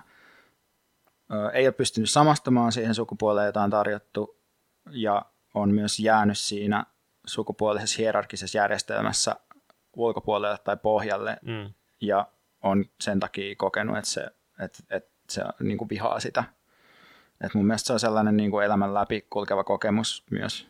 ö, 1.34 1.49
ei 1.53 1.68
ole 1.68 1.72
pystynyt 1.74 2.10
samastumaan 2.10 2.72
siihen 2.72 2.95
sukupuoleen, 2.95 3.45
jota 3.45 3.62
on 3.62 3.70
tarjottu, 3.70 4.39
ja 4.91 5.26
on 5.53 5.72
myös 5.74 5.99
jäänyt 5.99 6.38
siinä 6.38 6.86
sukupuolisessa 7.26 7.97
hierarkisessa 7.97 8.57
järjestelmässä 8.57 9.36
ulkopuolelle 9.95 10.57
tai 10.64 10.78
pohjalle, 10.78 11.38
Mm. 11.41 11.74
Ja 12.01 12.27
on 12.63 12.85
sen 13.01 13.19
takia 13.19 13.55
kokenut, 13.55 13.97
että 13.97 14.09
se, 14.09 14.25
että, 14.59 14.79
että 14.89 15.09
se 15.29 15.43
niin 15.59 15.77
kuin 15.77 15.89
vihaa 15.89 16.19
sitä. 16.19 16.43
Et 17.41 17.53
mun 17.53 17.65
mielestä 17.65 17.87
se 17.87 17.93
on 17.93 17.99
sellainen 17.99 18.37
niin 18.37 18.51
kuin 18.51 18.65
elämän 18.65 18.93
läpi 18.93 19.25
kulkeva 19.29 19.63
kokemus 19.63 20.23
myös. 20.31 20.67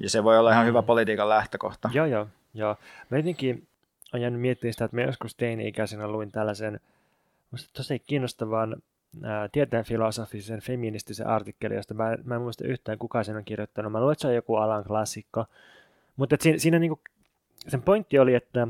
Ja 0.00 0.10
se 0.10 0.24
voi 0.24 0.38
olla 0.38 0.52
ihan 0.52 0.66
hyvä 0.66 0.82
politiikan 0.82 1.28
lähtökohta. 1.28 1.90
Joo, 1.92 2.06
joo, 2.06 2.26
joo. 2.54 2.76
Mä 3.10 3.16
jotenkin 3.16 3.68
olen 4.12 4.22
jäänyt 4.22 4.40
miettimään 4.40 4.72
sitä, 4.72 4.84
että 4.84 4.96
mä 4.96 5.02
joskus 5.02 5.34
teini-ikäisenä 5.34 6.08
luin 6.08 6.32
tällaisen 6.32 6.80
musta 7.50 7.70
tosi 7.72 7.98
kiinnostavan 7.98 8.76
tieteen 9.52 9.84
filosofisen 9.84 10.60
feministisen 10.60 11.26
artikkelin, 11.26 11.76
josta 11.76 11.94
mä, 11.94 12.16
mä 12.24 12.34
en 12.34 12.40
muista 12.40 12.64
yhtään 12.64 12.98
kuka 12.98 13.24
sen 13.24 13.36
on 13.36 13.44
kirjoittanut. 13.44 13.92
Mä 13.92 14.00
luulen, 14.00 14.12
että 14.12 14.22
se 14.22 14.28
on 14.28 14.34
joku 14.34 14.56
alan 14.56 14.84
klassikko. 14.84 15.44
Mutta 16.16 16.36
siinä, 16.40 16.58
siinä 16.58 16.78
niinku, 16.78 17.00
sen 17.68 17.82
pointti 17.82 18.18
oli, 18.18 18.34
että 18.34 18.68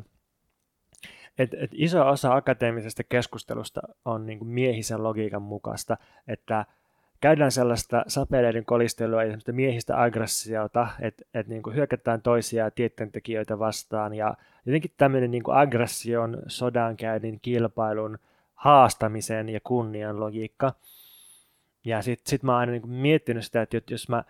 et, 1.38 1.54
et 1.54 1.70
iso 1.74 2.08
osa 2.08 2.34
akateemisesta 2.34 3.04
keskustelusta 3.04 3.80
on 4.04 4.26
niinku 4.26 4.44
miehisen 4.44 5.02
logiikan 5.02 5.42
mukaista, 5.42 5.96
että 6.28 6.64
käydään 7.20 7.52
sellaista 7.52 8.04
sapeleiden 8.08 8.64
kolistelua 8.64 9.24
ja 9.24 9.38
miehistä 9.52 10.02
aggressiota, 10.02 10.88
että 11.00 11.24
et 11.34 11.48
niinku 11.48 11.70
hyökätään 11.70 12.22
toisia 12.22 12.70
tieteentekijöitä 12.70 13.58
vastaan 13.58 14.14
ja 14.14 14.34
jotenkin 14.66 14.92
tämmöinen 14.96 15.30
niinku 15.30 15.50
aggression, 15.50 16.42
sodankäynnin, 16.46 17.38
kilpailun, 17.42 18.18
haastamisen 18.54 19.48
ja 19.48 19.60
kunnian 19.64 20.20
logiikka. 20.20 20.72
Ja 21.84 22.02
sitten 22.02 22.30
sit 22.30 22.42
mä 22.42 22.52
oon 22.52 22.60
aina 22.60 22.72
niinku 22.72 22.88
miettinyt 22.88 23.44
sitä, 23.44 23.62
että 23.62 23.82
jos 23.90 24.08
mä, 24.08 24.24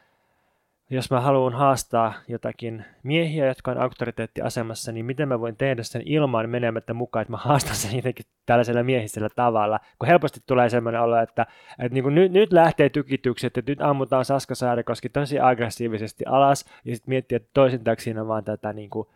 jos 0.90 1.10
mä 1.10 1.20
haluan 1.20 1.52
haastaa 1.52 2.14
jotakin 2.28 2.84
miehiä, 3.02 3.46
jotka 3.46 3.70
on 3.70 3.78
auktoriteettiasemassa, 3.78 4.92
niin 4.92 5.06
miten 5.06 5.28
mä 5.28 5.40
voin 5.40 5.56
tehdä 5.56 5.82
sen 5.82 6.02
ilman 6.04 6.50
menemättä 6.50 6.94
mukaan, 6.94 7.22
että 7.22 7.32
mä 7.32 7.36
haastan 7.36 7.76
sen 7.76 7.96
jotenkin 7.96 8.26
tällaisella 8.46 8.82
miehisellä 8.82 9.28
tavalla. 9.36 9.80
Kun 9.98 10.08
helposti 10.08 10.40
tulee 10.46 10.68
semmoinen 10.68 11.00
olo, 11.00 11.16
että, 11.16 11.46
että 11.78 11.94
niin 11.94 12.02
kuin 12.02 12.14
nyt, 12.14 12.32
nyt 12.32 12.52
lähtee 12.52 12.88
tykitykset, 12.88 13.58
että 13.58 13.72
nyt 13.72 13.80
ammutaan 13.80 14.24
Saska 14.24 14.54
Saarikoski 14.54 15.08
tosi 15.08 15.40
aggressiivisesti 15.40 16.24
alas, 16.26 16.64
ja 16.84 16.94
sitten 16.94 17.12
miettii, 17.12 17.36
että 17.36 17.50
toisintaako 17.54 18.00
siinä 18.00 18.26
vaan 18.26 18.44
tätä 18.44 18.72
niin 18.72 18.90
kuin 18.90 19.08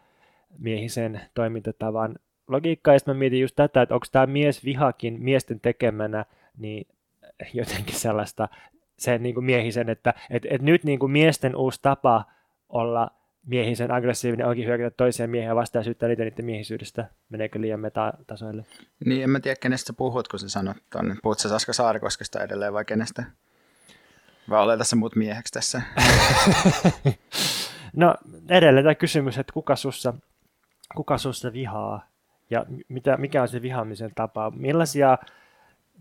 miehisen 0.59 1.21
toimintatavan 1.35 2.16
logiikkaa, 2.49 2.95
ja 2.95 2.99
sitten 2.99 3.14
mä 3.14 3.18
mietin 3.18 3.41
just 3.41 3.57
tätä, 3.57 3.83
että 3.83 3.95
onko 3.95 4.07
tämä 4.12 4.27
mies 4.27 4.64
vihakin 4.64 5.23
miesten 5.23 5.61
tekemänä, 5.61 6.25
niin 6.59 6.87
jotenkin 7.55 7.95
sellaista 7.95 8.49
sen 9.01 9.22
niin 9.22 9.34
kuin 9.34 9.44
miehisen, 9.44 9.88
että 9.88 10.14
et, 10.30 10.46
et 10.51 10.62
nyt 10.62 10.84
niin 10.84 10.98
kuin 10.98 11.12
miesten 11.12 11.57
uusi 11.57 11.78
tapa 11.82 12.24
olla 12.68 13.11
miehisen 13.46 13.90
aggressiivinen 13.90 14.46
onkin 14.46 14.66
hyökätä 14.66 14.90
toisia 14.90 15.28
miehiä 15.28 15.55
vastaan 15.55 15.80
ja 15.80 15.84
syyttää 15.84 16.09
niitä 16.09 16.24
niiden 16.24 16.44
miehisyydestä. 16.44 17.09
Meneekö 17.28 17.61
liian 17.61 17.80
metatasoille? 17.80 18.64
Niin, 19.05 19.22
en 19.22 19.30
mä 19.30 19.40
tiedä, 19.40 19.57
kenestä 19.61 19.86
sä 19.86 19.92
puhut, 19.92 20.28
kun 20.28 20.38
sä 20.38 20.48
sanot 20.48 20.76
tonne. 20.92 21.16
Puhut 21.22 21.38
sä 21.38 21.48
Saska 21.48 21.72
Saarikoskesta 21.72 22.42
edelleen 22.42 22.72
vai 22.72 22.84
kenestä? 22.84 23.24
Vai 24.51 24.62
ole 24.62 24.76
tässä 24.76 24.96
muut 24.96 25.16
mieheksi 25.16 25.53
tässä? 25.53 25.82
No 27.96 28.14
edelleen 28.48 28.84
tämä 28.84 28.94
kysymys, 28.94 29.38
että 29.38 29.53
kuka 29.53 29.76
sussa, 29.76 30.14
kuka 30.94 31.18
sussa 31.18 31.53
vihaa 31.53 32.09
ja 32.51 32.66
mitä, 32.88 33.16
mikä 33.16 33.42
on 33.42 33.48
se 33.48 33.62
vihaamisen 33.62 34.11
tapa? 34.14 34.51
Millaisia 34.51 35.18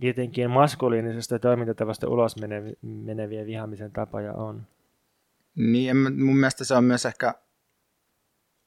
jotenkin 0.02 0.50
maskuliinisesta 0.50 1.40
toimintatavasta 1.40 2.10
ulos 2.10 2.36
menevi- 2.36 2.78
meneviä 2.82 3.46
vihaamisen 3.46 3.92
tapoja 3.92 4.34
on? 4.34 4.68
Niin, 5.56 5.98
mun 5.98 6.38
mielestä 6.38 6.64
se 6.64 6.76
on 6.76 6.84
myös 6.84 7.06
ehkä 7.06 7.34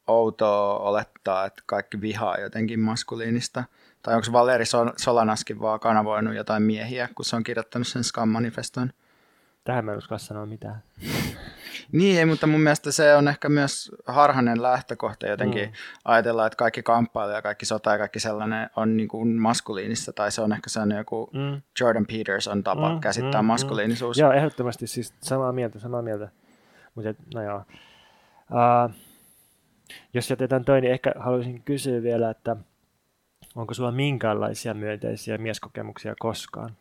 outoa 0.07 0.79
olettaa, 0.79 1.47
että 1.47 1.63
kaikki 1.67 2.01
vihaa 2.01 2.39
jotenkin 2.39 2.81
maskuliinista. 2.81 3.65
Tai 4.03 4.15
onko 4.15 4.27
Valeri 4.33 4.65
Sol- 4.65 4.93
Solanaskin 4.97 5.61
vaan 5.61 5.81
kanavoinut 5.81 6.35
jotain 6.35 6.63
miehiä, 6.63 7.09
kun 7.15 7.25
se 7.25 7.37
on 7.37 7.43
kirjoittanut 7.43 7.89
sen 7.89 8.05
Scam-manifeston? 8.05 8.93
Tähän 9.65 9.85
mä 9.85 9.93
en 9.93 9.99
uskalla 9.99 10.19
sanoa 10.19 10.47
mitään. 10.47 10.83
Niin, 11.93 12.29
mutta 12.29 12.47
mun 12.47 12.61
mielestä 12.61 12.93
se 12.93 13.17
on 13.17 13.29
ehkä 13.29 13.49
myös 13.49 13.91
harhainen 14.07 14.63
lähtökohta 14.63 15.27
jotenkin 15.27 15.63
Mm. 15.65 15.69
mm. 15.69 15.75
ajatella, 16.05 16.47
että 16.47 16.57
kaikki 16.57 16.83
kamppailu 16.83 17.33
ja 17.33 17.43
kaikki 17.43 17.67
sota 17.67 17.91
ja 17.93 17.99
kaikki 17.99 18.21
sellainen 18.21 18.71
on 18.77 18.97
niin 18.97 19.09
kuin 19.09 19.29
maskuliinista, 19.29 20.13
tai 20.13 20.33
se 20.33 20.41
on 20.41 20.53
ehkä 20.53 20.71
sellainen 20.71 20.99
joku 20.99 21.31
Mm. 21.33 21.63
Jordan 21.81 22.07
Peterson 22.07 22.65
tapa 22.65 22.89
Mm, 22.89 22.95
mm, 22.95 23.01
käsittää 23.01 23.33
mm, 23.43 23.45
mm, 23.45 23.47
mm. 23.47 23.47
maskuliinisuus. 23.47 24.19
Joo, 24.19 24.33
ehdottomasti 24.33 24.87
siis 24.87 25.15
samaa 25.21 25.53
mieltä, 25.53 25.79
samaa 25.79 26.03
mieltä. 26.03 26.29
Mutta 26.95 27.15
no 27.35 27.43
joo. 27.43 27.65
Uh, 28.51 28.95
jos 30.15 30.31
jätetään 30.31 30.65
toi, 30.65 30.81
niin 30.81 30.93
ehkä 30.93 31.13
haluaisin 31.19 31.63
kysyä 31.63 32.03
vielä, 32.03 32.31
että 32.31 32.57
onko 33.55 33.75
sulla 33.75 33.93
minkäänlaisia 33.93 34.75
myönteisiä 34.75 35.39
mieskokemuksia 35.39 36.15
koskaan? 36.19 36.77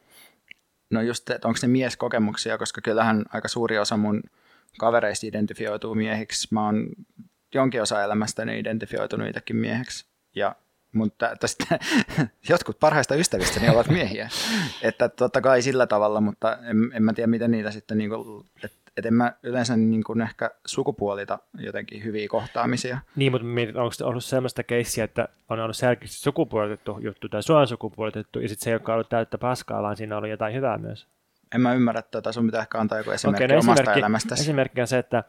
No 0.90 1.02
just, 1.02 1.30
että 1.30 1.48
onko 1.48 1.60
ne 1.62 1.68
mieskokemuksia, 1.68 2.58
koska 2.58 2.82
kyllähän 2.82 3.26
aika 3.34 3.48
suuri 3.48 3.80
osa 3.80 3.98
mun 3.98 4.24
kavereista 4.80 5.28
identifioituu 5.28 5.96
miehiksi. 5.96 6.48
Mä 6.52 6.66
oon 6.66 6.88
jonkin 7.54 7.82
osa 7.82 8.04
elämästäni 8.04 8.60
identifioitunut 8.60 9.28
itsekin 9.28 9.56
mieheksi. 9.56 10.06
Ja 10.36 10.56
mun 10.94 11.12
tä- 11.18 11.36
tästä, 11.40 11.80
jotkut 12.50 12.80
parhaista 12.80 13.16
ystävistäni 13.16 13.70
ovat 13.70 13.90
miehiä. 13.90 14.30
Että 14.82 15.10
totta 15.10 15.42
kai 15.42 15.62
sillä 15.62 15.88
tavalla, 15.88 16.22
mutta 16.22 16.58
en, 16.58 16.92
en 16.94 17.04
mä 17.04 17.14
tiedä, 17.14 17.28
miten 17.28 17.52
niitä 17.52 17.72
sitten, 17.72 17.98
niinku, 17.98 18.46
että 18.64 18.82
et 18.98 19.06
en 19.06 19.14
mä 19.14 19.34
yleensä 19.44 19.78
niinku 19.78 20.16
ehkä 20.22 20.52
sukupuolita 20.66 21.40
jotenkin 21.58 22.04
hyviä 22.04 22.28
kohtaamisia. 22.28 23.00
Niin, 23.16 23.32
mutta 23.32 23.48
mietin, 23.48 23.78
onko 23.78 23.92
se 23.92 24.04
ollut 24.04 24.24
sellaista 24.24 24.64
keissiä, 24.64 25.04
että 25.04 25.28
on 25.50 25.60
ollut 25.60 25.76
selkeästi 25.76 26.18
sukupuolitettu 26.18 27.00
juttu 27.00 27.30
tai 27.30 27.44
sua 27.44 27.60
on 27.60 27.68
sukupuolitettu, 27.68 28.40
ja 28.40 28.50
sitten 28.50 28.64
se 28.64 28.70
ei 28.70 28.74
olekaan 28.74 28.96
ollut 28.96 29.10
täyttä 29.10 29.38
paskaa, 29.38 29.82
vaan 29.82 29.98
siinä 29.98 30.16
on 30.16 30.18
ollut 30.18 30.32
jotain 30.32 30.56
hyvää 30.56 30.78
myös. 30.78 31.08
En 31.56 31.62
mä 31.62 31.74
ymmärrä 31.74 32.02
tätä, 32.02 32.32
sun 32.32 32.46
pitää 32.46 32.62
ehkä 32.62 32.80
antaa 32.80 32.98
joku 32.98 33.12
esimerkki 33.12 33.44
Okei, 33.44 33.56
no 33.56 33.60
omasta 33.60 33.74
esimerkki, 33.74 34.00
elämästäsi. 34.00 34.42
esimerkki 34.42 34.82
on 34.82 34.88
se, 34.88 34.98
että, 34.98 35.24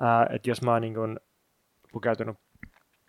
ää, 0.00 0.26
että 0.30 0.50
jos 0.50 0.62
mä 0.62 0.72
oon 0.72 0.82
niin 0.82 0.94
kun 0.94 1.20
pukeutunut 1.92 2.38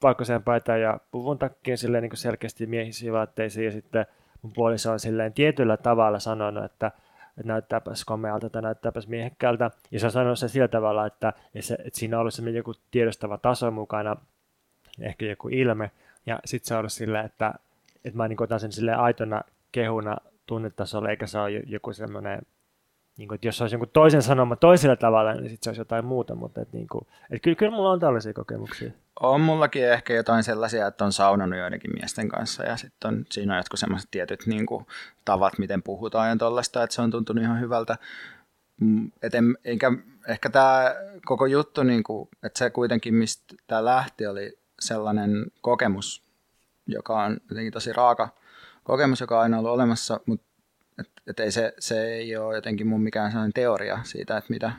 valkoiseen 0.03 0.43
paitaan 0.43 0.81
ja 0.81 0.99
puvun 1.11 1.39
takkiin 1.39 1.77
silleen 1.77 2.01
niin 2.01 2.17
selkeästi 2.17 2.65
miehisiin 2.65 3.13
vaatteisiin 3.13 3.65
ja 3.65 3.71
sitten 3.71 4.05
mun 4.41 4.53
puoliso 4.53 4.91
on 4.91 4.99
silleen 4.99 5.33
tietyllä 5.33 5.77
tavalla 5.77 6.19
sanonut, 6.19 6.63
että, 6.63 6.87
että 7.27 7.43
näyttääpäs 7.45 8.05
komealta 8.05 8.49
tai 8.49 8.61
näyttääpäs 8.61 9.07
miehekkäältä. 9.07 9.71
Ja 9.91 9.99
se 9.99 10.05
on 10.05 10.11
sanonut 10.11 10.39
sen 10.39 10.49
sillä 10.49 10.67
tavalla, 10.67 11.05
että, 11.05 11.29
että, 11.29 11.61
se, 11.61 11.73
että 11.73 11.99
siinä 11.99 12.17
on 12.17 12.21
ollut 12.21 12.33
semmoinen 12.33 12.57
joku 12.57 12.73
tiedostava 12.91 13.37
taso 13.37 13.71
mukana, 13.71 14.15
ehkä 15.01 15.25
joku 15.25 15.49
ilme, 15.49 15.91
ja 16.25 16.39
sitten 16.45 16.67
se 16.67 16.73
on 16.73 16.79
ollut 16.79 16.93
silleen, 16.93 17.25
että, 17.25 17.53
että 18.05 18.17
mä 18.17 18.27
niin 18.27 18.43
otan 18.43 18.59
sen 18.59 18.71
silleen 18.71 18.99
aitona 18.99 19.41
kehuna 19.71 20.17
tunnetasolla, 20.45 21.09
eikä 21.09 21.27
se 21.27 21.39
ole 21.39 21.51
joku 21.65 21.93
semmoinen, 21.93 22.41
niin 23.17 23.27
kuin, 23.27 23.35
että 23.35 23.47
jos 23.47 23.61
olisi 23.61 23.75
jonkun 23.75 23.89
toisen 23.93 24.21
sanoma 24.21 24.55
toisella 24.55 24.95
tavalla, 24.95 25.33
niin 25.33 25.49
sitten 25.49 25.63
se 25.63 25.69
olisi 25.69 25.81
jotain 25.81 26.05
muuta, 26.05 26.35
mutta 26.35 26.61
että, 26.61 26.77
niin 26.77 26.87
kuin, 26.87 27.07
että 27.23 27.43
kyllä, 27.43 27.55
kyllä 27.55 27.71
mulla 27.71 27.91
on 27.91 27.99
tällaisia 27.99 28.33
kokemuksia. 28.33 28.91
On 29.19 29.41
mullakin 29.41 29.91
ehkä 29.91 30.13
jotain 30.13 30.43
sellaisia, 30.43 30.87
että 30.87 31.05
on 31.05 31.11
saunannut 31.11 31.59
joidenkin 31.59 31.91
miesten 31.93 32.29
kanssa 32.29 32.63
ja 32.63 32.77
sitten 32.77 33.07
on, 33.07 33.25
siinä 33.31 33.53
on 33.53 33.57
jotkut 33.57 33.79
sellaiset 33.79 34.11
tietyt 34.11 34.45
niin 34.45 34.65
kuin, 34.65 34.85
tavat, 35.25 35.57
miten 35.57 35.83
puhutaan 35.83 36.29
ja 36.29 36.35
tollaista, 36.35 36.83
että 36.83 36.95
se 36.95 37.01
on 37.01 37.11
tuntunut 37.11 37.43
ihan 37.43 37.59
hyvältä. 37.59 37.97
Mm, 38.81 39.11
et 39.21 39.35
en, 39.35 39.57
enkä, 39.63 39.91
ehkä 40.27 40.49
tämä 40.49 40.95
koko 41.25 41.45
juttu, 41.45 41.83
niin 41.83 42.03
kuin, 42.03 42.29
että 42.43 42.59
se 42.59 42.69
kuitenkin, 42.69 43.13
mistä 43.13 43.55
tämä 43.67 43.85
lähti, 43.85 44.27
oli 44.27 44.57
sellainen 44.79 45.45
kokemus, 45.61 46.23
joka 46.87 47.23
on 47.23 47.37
jotenkin 47.49 47.73
tosi 47.73 47.93
raaka 47.93 48.29
kokemus, 48.85 49.21
joka 49.21 49.37
on 49.37 49.43
aina 49.43 49.57
ollut 49.59 49.71
olemassa, 49.71 50.19
mutta 50.25 50.45
et, 50.99 51.09
et 51.27 51.39
ei 51.39 51.51
se, 51.51 51.73
se 51.79 52.05
ei 52.05 52.37
ole 52.37 52.55
jotenkin 52.55 52.87
mun 52.87 53.01
mikään 53.03 53.31
sellainen 53.31 53.53
teoria 53.53 53.99
siitä, 54.03 54.37
että 54.37 54.53
mitä, 54.53 54.71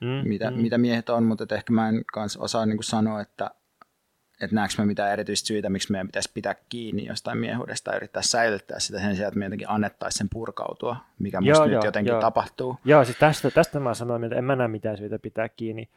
mm, 0.00 0.28
mitä, 0.28 0.50
mm. 0.50 0.56
mitä 0.56 0.78
miehet 0.78 1.08
on, 1.08 1.24
mutta 1.24 1.54
ehkä 1.54 1.72
mä 1.72 1.88
en 1.88 2.04
kanssa 2.12 2.40
osaa 2.40 2.66
niin 2.66 2.76
kuin 2.76 2.84
sanoa, 2.84 3.20
että 3.20 3.50
että 4.40 4.54
näekö 4.54 4.74
me 4.78 4.86
mitään 4.86 5.12
erityistä 5.12 5.46
syitä, 5.46 5.70
miksi 5.70 5.92
meidän 5.92 6.06
pitäisi 6.06 6.30
pitää 6.34 6.54
kiinni 6.68 7.06
jostain 7.06 7.38
miehuudesta 7.38 7.90
ja 7.90 7.96
yrittää 7.96 8.22
säilyttää 8.22 8.78
sitä 8.78 9.00
sen 9.00 9.16
sijaan, 9.16 9.28
että 9.28 9.38
me 9.38 9.44
jotenkin 9.44 9.70
annettaisiin 9.70 10.18
sen 10.18 10.28
purkautua, 10.32 10.96
mikä 11.18 11.40
musta 11.40 11.56
joo, 11.56 11.64
nyt 11.64 11.72
joo, 11.72 11.84
jotenkin 11.84 12.10
joo. 12.10 12.20
tapahtuu. 12.20 12.76
Joo, 12.84 13.04
siis 13.04 13.18
tästä, 13.18 13.50
tästä 13.50 13.80
mä 13.80 13.94
sanoin, 13.94 14.24
että 14.24 14.36
en 14.36 14.44
mä 14.44 14.56
näe 14.56 14.68
mitään 14.68 14.98
syytä 14.98 15.18
pitää 15.18 15.48
kiinni, 15.48 15.88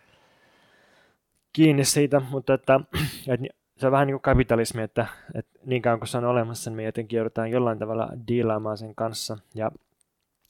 kiinni 1.53 1.85
siitä, 1.85 2.21
mutta 2.29 2.53
että, 2.53 2.79
että 3.33 3.47
se 3.81 3.87
on 3.87 3.91
vähän 3.91 4.07
niin 4.07 4.13
kuin 4.13 4.21
kapitalismi, 4.21 4.81
että, 4.81 5.05
että 5.35 5.59
niin 5.65 5.81
kauan 5.81 5.99
kuin 5.99 6.07
se 6.07 6.17
on 6.17 6.25
olemassa, 6.25 6.69
niin 6.69 6.75
me 6.75 6.83
jotenkin 6.83 7.17
joudutaan 7.17 7.51
jollain 7.51 7.79
tavalla 7.79 8.09
diilaamaan 8.27 8.77
sen 8.77 8.95
kanssa. 8.95 9.37
Ja 9.55 9.71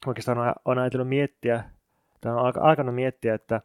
oikeastaan 0.05 0.55
on, 0.65 0.77
ajatellut 0.77 1.07
miettiä, 1.07 1.63
tai 2.21 2.31
on 2.31 2.63
alkanut 2.63 2.95
miettiä, 2.95 3.33
että 3.33 3.61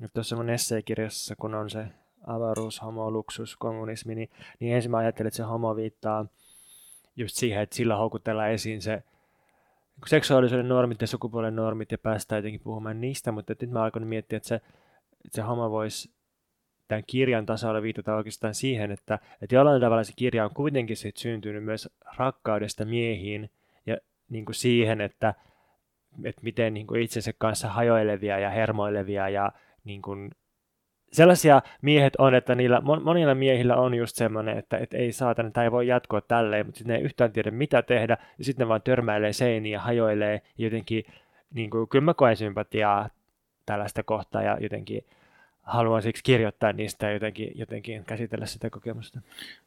nyt 0.00 0.12
tuossa 0.12 0.36
mun 0.36 0.50
esseekirjassa, 0.50 1.36
kun 1.36 1.54
on 1.54 1.70
se 1.70 1.86
avaruus, 2.26 2.82
homo, 2.82 3.10
luksus, 3.10 3.56
kommunismi, 3.56 4.14
niin, 4.14 4.30
niin 4.60 4.74
ensin 4.74 4.90
mä 4.90 4.96
ajattelin, 4.96 5.28
että 5.28 5.36
se 5.36 5.42
homo 5.42 5.76
viittaa 5.76 6.26
just 7.16 7.36
siihen, 7.36 7.62
että 7.62 7.76
sillä 7.76 7.96
houkutellaan 7.96 8.50
esiin 8.50 8.82
se 8.82 9.02
seksuaalisuuden 10.06 10.68
normit 10.68 11.00
ja 11.00 11.06
sukupuolen 11.06 11.56
normit 11.56 11.92
ja 11.92 11.98
päästään 11.98 12.38
jotenkin 12.38 12.60
puhumaan 12.60 13.00
niistä, 13.00 13.32
mutta 13.32 13.54
nyt 13.60 13.70
mä 13.70 13.82
alkanut 13.82 14.08
miettiä, 14.08 14.36
että 14.36 14.48
se, 14.48 14.54
että 14.54 15.36
se 15.36 15.42
homo 15.42 15.70
voisi 15.70 16.17
tämän 16.88 17.04
kirjan 17.06 17.46
tasolla 17.46 17.82
viitata 17.82 18.16
oikeastaan 18.16 18.54
siihen, 18.54 18.90
että, 18.90 19.18
että 19.42 19.54
jollain 19.54 19.80
tavalla 19.80 20.04
se 20.04 20.12
kirja 20.16 20.44
on 20.44 20.54
kuitenkin 20.54 20.96
syntynyt 21.14 21.64
myös 21.64 21.88
rakkaudesta 22.16 22.84
miehiin 22.84 23.50
ja 23.86 23.96
niin 24.30 24.44
kuin 24.44 24.54
siihen, 24.54 25.00
että, 25.00 25.34
että 26.24 26.42
miten 26.42 26.74
niin 26.74 26.86
kuin 26.86 27.02
itsensä 27.02 27.32
kanssa 27.38 27.68
hajoilevia 27.68 28.38
ja 28.38 28.50
hermoilevia 28.50 29.28
ja 29.28 29.52
niin 29.84 30.02
kuin 30.02 30.30
sellaisia 31.12 31.62
miehet 31.82 32.16
on, 32.16 32.34
että 32.34 32.54
niillä, 32.54 32.80
monilla 32.80 33.34
miehillä 33.34 33.76
on 33.76 33.94
just 33.94 34.16
semmoinen, 34.16 34.58
että, 34.58 34.78
että 34.78 34.96
ei 34.96 35.12
saatana, 35.12 35.50
tämä 35.50 35.64
ei 35.64 35.72
voi 35.72 35.86
jatkoa 35.86 36.20
tälleen, 36.20 36.66
mutta 36.66 36.78
sitten 36.78 36.94
ne 36.94 36.98
ei 36.98 37.04
yhtään 37.04 37.32
tiedä 37.32 37.50
mitä 37.50 37.82
tehdä, 37.82 38.16
ja 38.38 38.44
sitten 38.44 38.64
ne 38.64 38.68
vaan 38.68 38.82
törmäilee 38.82 39.32
seiniä 39.32 39.76
ja 39.76 39.80
hajoilee, 39.80 40.42
jotenkin, 40.58 41.04
niin 41.54 41.70
kuin, 41.70 41.88
kyllä 41.88 42.04
mä 42.04 42.14
koen 42.14 42.36
sympatiaa 42.36 43.08
tällaista 43.66 44.02
kohtaa, 44.02 44.42
ja 44.42 44.58
jotenkin 44.60 45.04
haluan 45.68 46.02
siksi 46.02 46.22
kirjoittaa 46.22 46.72
niistä 46.72 47.06
ja 47.06 47.12
jotenkin, 47.12 47.50
jotenkin 47.54 48.04
käsitellä 48.04 48.46
sitä 48.46 48.70
kokemusta. 48.70 49.20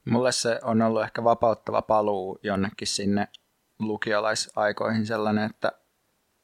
Mulle 0.05 0.31
se 0.31 0.59
on 0.63 0.81
ollut 0.81 1.03
ehkä 1.03 1.23
vapauttava 1.23 1.81
paluu 1.81 2.39
jonnekin 2.43 2.87
sinne 2.87 3.27
lukiolaisaikoihin 3.79 5.05
sellainen, 5.05 5.49
että 5.49 5.71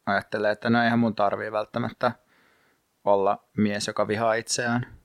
ajattelee, 0.05 0.51
että 0.51 0.69
no 0.69 0.83
eihän 0.83 0.99
mun 0.99 1.15
tarvii 1.15 1.51
välttämättä 1.51 2.11
olla 3.03 3.43
mies, 3.57 3.87
joka 3.87 4.07
vihaa 4.07 4.33
itseään. 4.33 4.97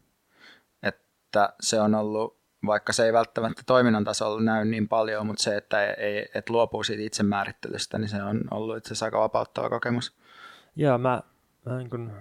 Että 0.82 1.52
se 1.60 1.80
on 1.80 1.94
ollut, 1.94 2.38
vaikka 2.66 2.92
se 2.92 3.06
ei 3.06 3.12
välttämättä 3.12 3.62
toiminnan 3.66 4.04
tasolla 4.04 4.40
näy 4.40 4.64
niin 4.64 4.88
paljon, 4.88 5.26
mutta 5.26 5.42
se, 5.42 5.56
että 5.56 5.92
ei, 5.92 6.28
et 6.34 6.50
luopuu 6.50 6.82
siitä 6.82 7.02
itsemäärittelystä, 7.02 7.98
niin 7.98 8.08
se 8.08 8.22
on 8.22 8.40
ollut 8.50 8.76
itse 8.76 8.88
asiassa 8.88 9.04
aika 9.04 9.20
vapauttava 9.20 9.68
kokemus. 9.68 10.16
Joo, 10.76 10.98
mä, 10.98 11.22
mä 11.66 11.78
niin 11.78 11.90
kun 11.90 12.12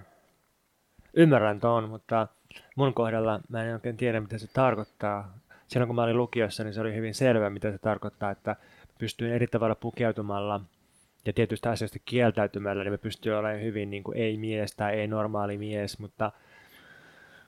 ymmärrän 1.13 1.59
tuon, 1.59 1.89
mutta 1.89 2.27
mun 2.75 2.93
kohdalla 2.93 3.39
mä 3.49 3.63
en 3.63 3.73
oikein 3.73 3.97
tiedä, 3.97 4.21
mitä 4.21 4.37
se 4.37 4.47
tarkoittaa. 4.47 5.37
Silloin 5.67 5.87
kun 5.87 5.95
mä 5.95 6.03
olin 6.03 6.17
lukiossa, 6.17 6.63
niin 6.63 6.73
se 6.73 6.81
oli 6.81 6.95
hyvin 6.95 7.13
selvä, 7.13 7.49
mitä 7.49 7.71
se 7.71 7.77
tarkoittaa, 7.77 8.31
että 8.31 8.55
pystyin 8.99 9.33
eri 9.33 9.47
tavalla 9.47 9.75
pukeutumalla 9.75 10.61
ja 11.25 11.33
tietystä 11.33 11.69
asioista 11.69 11.99
kieltäytymällä, 12.05 12.83
niin 12.83 12.93
me 12.93 12.97
pystyy 12.97 13.33
olemaan 13.33 13.61
hyvin 13.61 13.89
niin 13.89 14.03
ei-mies 14.15 14.75
tai 14.75 14.93
ei-normaali 14.93 15.57
mies, 15.57 15.99
mutta 15.99 16.31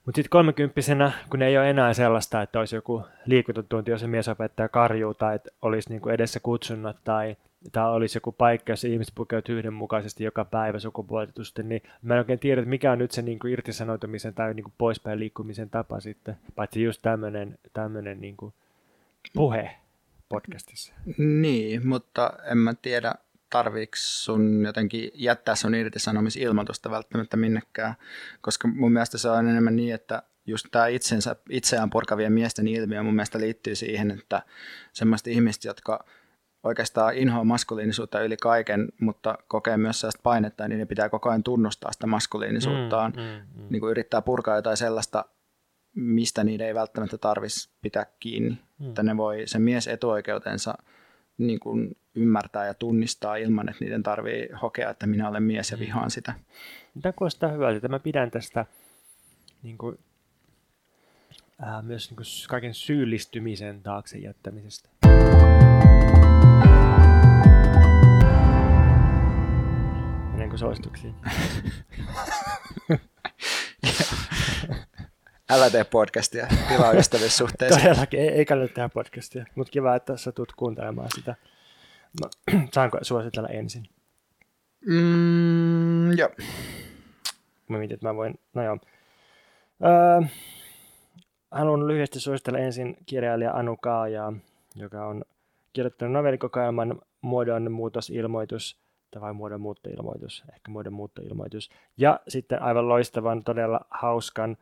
mutta 0.06 0.18
sitten 0.18 0.30
kolmekymppisenä, 0.30 1.12
kun 1.30 1.42
ei 1.42 1.58
ole 1.58 1.70
enää 1.70 1.94
sellaista, 1.94 2.42
että 2.42 2.58
olisi 2.58 2.76
joku 2.76 3.02
liikuntatunti, 3.26 3.90
jos 3.90 4.00
se 4.00 4.06
mies 4.06 4.28
opettaa 4.28 4.68
karjuu 4.68 5.14
tai 5.14 5.34
että 5.34 5.50
olisi 5.62 5.90
niin 5.90 6.00
kuin 6.00 6.14
edessä 6.14 6.40
kutsunnat 6.40 6.96
tai 7.04 7.36
tämä 7.72 7.90
olisi 7.90 8.16
joku 8.16 8.32
paikka, 8.32 8.72
jossa 8.72 8.88
ihmiset 8.88 9.14
pukeutuvat 9.14 9.58
yhdenmukaisesti 9.58 10.24
joka 10.24 10.44
päivä 10.44 10.78
sukupuolitetusti, 10.78 11.62
niin 11.62 11.82
mä 12.02 12.14
en 12.14 12.18
oikein 12.18 12.38
tiedä, 12.38 12.60
että 12.60 12.70
mikä 12.70 12.92
on 12.92 12.98
nyt 12.98 13.10
se 13.10 13.22
niin 13.22 13.38
kuin 13.38 13.56
tai 14.34 14.54
niin 14.54 14.64
kuin 14.64 14.74
poispäin 14.78 15.18
liikkumisen 15.18 15.70
tapa 15.70 16.00
sitten, 16.00 16.36
paitsi 16.54 16.82
just 16.82 17.02
tämmöinen, 17.02 17.58
tämmöinen 17.72 18.20
niin 18.20 18.36
kuin 18.36 18.54
puhe 19.34 19.76
podcastissa. 20.28 20.94
Niin, 21.18 21.86
mutta 21.86 22.32
en 22.50 22.58
mä 22.58 22.74
tiedä, 22.82 23.14
tarviiko 23.50 23.92
sun 23.96 24.64
jotenkin 24.64 25.10
jättää 25.14 25.54
sun 25.54 25.74
irtisanomisilmoitusta 25.74 26.90
välttämättä 26.90 27.36
minnekään, 27.36 27.94
koska 28.40 28.68
mun 28.68 28.92
mielestä 28.92 29.18
se 29.18 29.28
on 29.28 29.48
enemmän 29.48 29.76
niin, 29.76 29.94
että 29.94 30.22
just 30.46 30.66
tämä 30.70 30.86
itsensä, 30.86 31.36
itseään 31.50 31.90
purkavien 31.90 32.32
miesten 32.32 32.68
ilmiö 32.68 33.02
mun 33.02 33.14
mielestä 33.14 33.40
liittyy 33.40 33.74
siihen, 33.74 34.10
että 34.10 34.42
semmoista 34.92 35.30
ihmistä, 35.30 35.68
jotka 35.68 36.04
oikeastaan 36.64 37.14
inhoa 37.14 37.44
maskuliinisuutta 37.44 38.20
yli 38.20 38.36
kaiken, 38.36 38.88
mutta 39.00 39.38
kokee 39.48 39.76
myös 39.76 40.00
sellaista 40.00 40.20
painetta, 40.22 40.68
niin 40.68 40.78
ne 40.78 40.86
pitää 40.86 41.08
koko 41.08 41.28
ajan 41.28 41.42
tunnustaa 41.42 41.92
sitä 41.92 42.06
maskuliinisuuttaan. 42.06 43.12
Mm, 43.16 43.22
mm, 43.22 43.62
mm. 43.62 43.66
Niin 43.70 43.80
kuin 43.80 43.90
yrittää 43.90 44.22
purkaa 44.22 44.56
jotain 44.56 44.76
sellaista, 44.76 45.24
mistä 45.94 46.44
niiden 46.44 46.66
ei 46.66 46.74
välttämättä 46.74 47.18
tarvitsisi 47.18 47.70
pitää 47.82 48.06
kiinni. 48.20 48.58
Mm. 48.78 48.88
Että 48.88 49.02
ne 49.02 49.16
voi 49.16 49.42
sen 49.46 49.62
mies 49.62 49.88
etuoikeutensa 49.88 50.74
niin 51.38 51.60
kuin 51.60 51.96
ymmärtää 52.14 52.66
ja 52.66 52.74
tunnistaa 52.74 53.36
ilman, 53.36 53.68
että 53.68 53.84
niiden 53.84 54.02
tarvii 54.02 54.48
hokea, 54.62 54.90
että 54.90 55.06
minä 55.06 55.28
olen 55.28 55.42
mies 55.42 55.70
ja 55.70 55.76
mm. 55.76 55.80
vihaan 55.80 56.10
sitä. 56.10 56.34
Tämä 57.02 57.12
kuulostaa 57.12 57.50
hyvältä. 57.50 57.88
Mä 57.88 57.98
pidän 57.98 58.30
tästä 58.30 58.66
niin 59.62 59.78
kuin, 59.78 59.98
ää, 61.58 61.82
myös 61.82 62.10
niin 62.10 62.16
kuin 62.16 62.26
kaiken 62.48 62.74
syyllistymisen 62.74 63.82
taakse 63.82 64.18
jättämisestä. 64.18 64.88
kuin 65.02 65.13
suosituksiin. 70.58 71.14
Älä 75.50 75.70
tee 75.70 75.84
podcastia, 75.84 76.46
tilaa 76.68 76.92
ystävyyssuhteeseen. 76.92 77.82
Todellakin, 77.82 78.20
ei, 78.20 78.28
ei 78.28 78.44
kannata 78.44 78.74
tehdä 78.74 78.88
podcastia, 78.88 79.44
mutta 79.54 79.70
kiva, 79.70 79.96
että 79.96 80.16
sä 80.16 80.32
tulet 80.32 80.52
kuuntelemaan 80.56 81.08
sitä. 81.14 81.34
No, 82.22 82.30
saanko 82.74 82.98
suositella 83.02 83.48
ensin? 83.48 83.88
Mm, 84.86 86.18
joo. 86.18 86.28
Mä 87.68 87.78
mietin, 87.78 87.94
että 87.94 88.06
mä 88.06 88.14
voin, 88.14 88.34
no 88.54 88.62
joo. 88.62 88.78
Öö, 89.84 90.20
haluan 91.50 91.88
lyhyesti 91.88 92.20
suositella 92.20 92.58
ensin 92.58 92.96
kirjailija 93.06 93.52
Anu 93.52 93.76
Kaajaa, 93.76 94.32
joka 94.74 95.06
on 95.06 95.24
kirjoittanut 95.72 96.12
novellikokoelman 96.12 97.00
muodon 97.20 97.72
muutosilmoitus– 97.72 98.76
vai 99.20 99.32
muodon 99.32 99.60
muuttoilmoitus, 99.60 100.44
ehkä 100.52 100.70
muodon 100.70 100.92
muuttoilmoitus. 100.92 101.70
Ja 101.96 102.20
sitten 102.28 102.62
aivan 102.62 102.88
loistavan, 102.88 103.44
todella 103.44 103.80
hauskan 103.90 104.56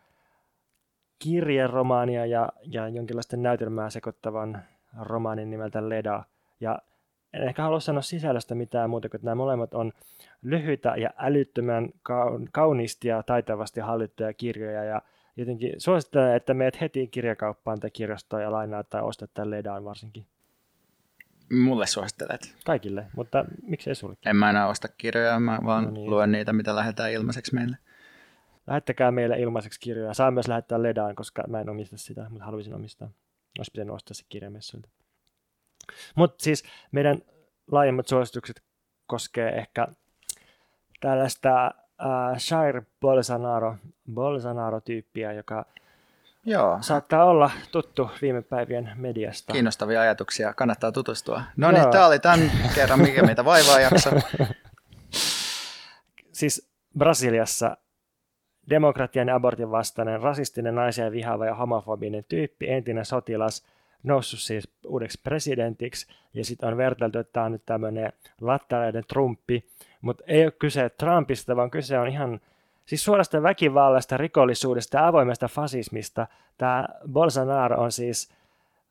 kirjeromaania 1.19 2.27
ja, 2.27 2.49
ja 2.63 2.89
jonkinlaista 2.89 3.37
näytelmää 3.37 3.91
sekoittavan 3.91 4.63
romaanin 5.01 5.51
nimeltä 5.51 5.89
Leda. 5.89 6.25
Ja 6.61 6.79
en 7.33 7.43
ehkä 7.43 7.63
halua 7.63 7.81
sanoa 7.81 8.03
sisällöstä 8.03 8.55
mitään 8.55 8.91
muuta 8.91 9.09
kuin, 9.09 9.19
että 9.19 9.25
nämä 9.25 9.35
molemmat 9.35 9.75
on 9.75 9.93
lyhyitä 10.43 10.95
ja 10.97 11.11
älyttömän 11.19 11.91
kauniisti 12.53 13.09
ja 13.09 13.23
taitavasti 13.23 13.81
hallittuja 13.81 14.33
kirjoja. 14.33 14.85
Ja 14.85 15.03
jotenkin 15.37 15.75
suosittelen, 15.79 16.37
että 16.37 16.55
meet 16.55 16.81
heti 16.81 17.07
kirjakauppaan 17.07 17.81
tai 17.81 17.91
kirjastoon 17.91 18.43
ja 18.43 18.53
lainaa 18.53 18.85
tai 18.85 19.03
ostat 19.03 19.31
tämän 19.35 19.51
Ledaan 19.51 19.85
varsinkin. 19.85 20.27
Mulle 21.53 21.87
suosittelet. 21.87 22.57
Kaikille, 22.65 23.07
mutta 23.17 23.45
miksei 23.63 23.95
sullekin? 23.95 24.29
En 24.29 24.37
mä 24.37 24.51
enää 24.51 24.69
osta 24.69 24.89
kirjoja, 24.89 25.41
mä 25.41 25.59
vaan 25.65 25.85
no 25.85 25.91
niin. 25.91 26.11
luen 26.11 26.33
niitä, 26.33 26.53
mitä 26.53 26.77
lähetään 26.77 27.13
ilmaiseksi 27.13 27.55
meille. 27.55 27.77
Lähettäkää 28.67 29.11
meille 29.11 29.39
ilmaiseksi 29.39 29.81
kirjoja. 29.81 30.15
Saa 30.15 30.31
myös 30.31 30.49
lähettää 30.49 30.83
Ledaan, 30.83 31.15
koska 31.15 31.45
mä 31.49 31.61
en 31.61 31.69
omista 31.69 31.97
sitä, 31.97 32.27
mutta 32.31 32.45
haluaisin 32.45 32.75
omistaa. 32.75 33.11
Olisi 33.59 33.71
pitänyt 33.71 33.95
ostaa 33.95 34.15
se 34.15 34.25
kirjamessuilta. 34.29 34.89
Mutta 36.17 36.45
siis 36.45 36.65
meidän 36.93 37.23
laajemmat 37.71 38.09
suositukset 38.09 38.63
koskee 39.07 39.49
ehkä 39.49 39.89
tällaista 41.01 41.65
äh, 41.67 42.39
Shire 42.39 42.83
Bolsonaro, 43.01 43.77
Bolsonaro-tyyppiä, 44.15 45.33
joka 45.33 45.67
Joo. 46.47 46.79
saattaa 46.81 47.25
olla 47.25 47.51
tuttu 47.73 48.11
viime 48.23 48.43
päivien 48.43 48.93
mediasta. 48.97 49.53
Kiinnostavia 49.53 50.01
ajatuksia, 50.01 50.55
kannattaa 50.55 50.93
tutustua. 50.93 51.43
No 51.57 51.71
niin, 51.71 51.91
tämä 51.91 52.07
oli 52.07 52.19
tämän 52.19 52.51
kerran 52.75 53.01
Mikä 53.01 53.23
meitä 53.23 53.45
vaivaa 53.45 53.81
jakso. 53.81 54.11
siis 56.33 56.73
Brasiliassa 56.99 57.77
demokratian 58.71 59.29
ja 59.29 59.35
abortin 59.35 59.71
vastainen, 59.71 60.21
rasistinen, 60.21 60.75
naisia 60.75 61.13
vihaava 61.13 61.47
ja 61.47 61.55
homofobinen 61.55 62.25
tyyppi, 62.29 62.71
entinen 62.71 63.05
sotilas, 63.05 63.67
noussut 64.03 64.41
siis 64.41 64.69
uudeksi 64.87 65.21
presidentiksi, 65.23 66.07
ja 66.35 66.45
sitten 66.45 66.69
on 66.69 66.77
vertailtu, 66.77 67.19
että 67.19 67.33
tämä 67.33 67.47
on 67.47 67.53
nyt 67.53 67.67
tämmöinen 67.67 68.13
lattaleiden 68.41 69.05
Trumpi, 69.09 69.67
mutta 70.01 70.25
ei 70.27 70.45
ole 70.45 70.51
kyse 70.51 70.91
Trumpista, 70.91 71.57
vaan 71.57 71.71
kyse 71.71 71.99
on 71.99 72.09
ihan 72.09 72.41
siis 72.93 73.05
suorasta 73.05 73.43
väkivallasta, 73.43 74.17
rikollisuudesta 74.17 74.97
ja 74.97 75.07
avoimesta 75.07 75.49
fasismista. 75.49 76.27
Tämä 76.59 76.89
Bolsonaro 77.13 77.83
on 77.83 77.93
siis 77.93 78.31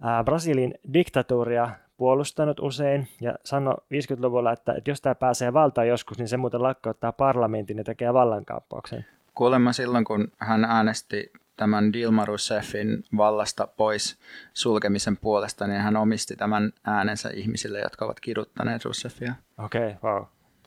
ää, 0.02 0.24
Brasilin 0.24 0.74
diktatuuria 0.94 1.70
puolustanut 1.98 2.60
usein 2.60 3.08
ja 3.22 3.36
sanoi 3.44 3.74
50-luvulla, 3.74 4.52
että, 4.52 4.74
että 4.74 4.92
jos 4.92 5.02
tämä 5.02 5.16
pääsee 5.16 5.54
valtaan 5.54 5.88
joskus, 5.88 6.18
niin 6.18 6.28
se 6.28 6.38
muuten 6.38 6.64
lakkauttaa 6.64 7.12
parlamentin 7.12 7.78
ja 7.78 7.84
tekee 7.84 8.14
vallankaappauksen. 8.14 9.06
Kuulemma 9.36 9.74
silloin, 9.74 10.06
kun 10.06 10.32
hän 10.38 10.66
äänesti 10.66 11.32
tämän 11.58 11.94
Dilma 11.94 12.26
Rousseffin 12.26 13.04
vallasta 13.18 13.68
pois 13.68 14.20
sulkemisen 14.54 15.18
puolesta, 15.18 15.68
niin 15.68 15.82
hän 15.82 15.98
omisti 15.98 16.36
tämän 16.36 16.72
äänensä 16.84 17.30
ihmisille, 17.34 17.80
jotka 17.80 18.06
ovat 18.06 18.20
kiduttaneet 18.20 18.86
Rousseffia. 18.86 19.34
Okei, 19.58 19.92
okay, 19.92 20.12
wow. 20.12 20.24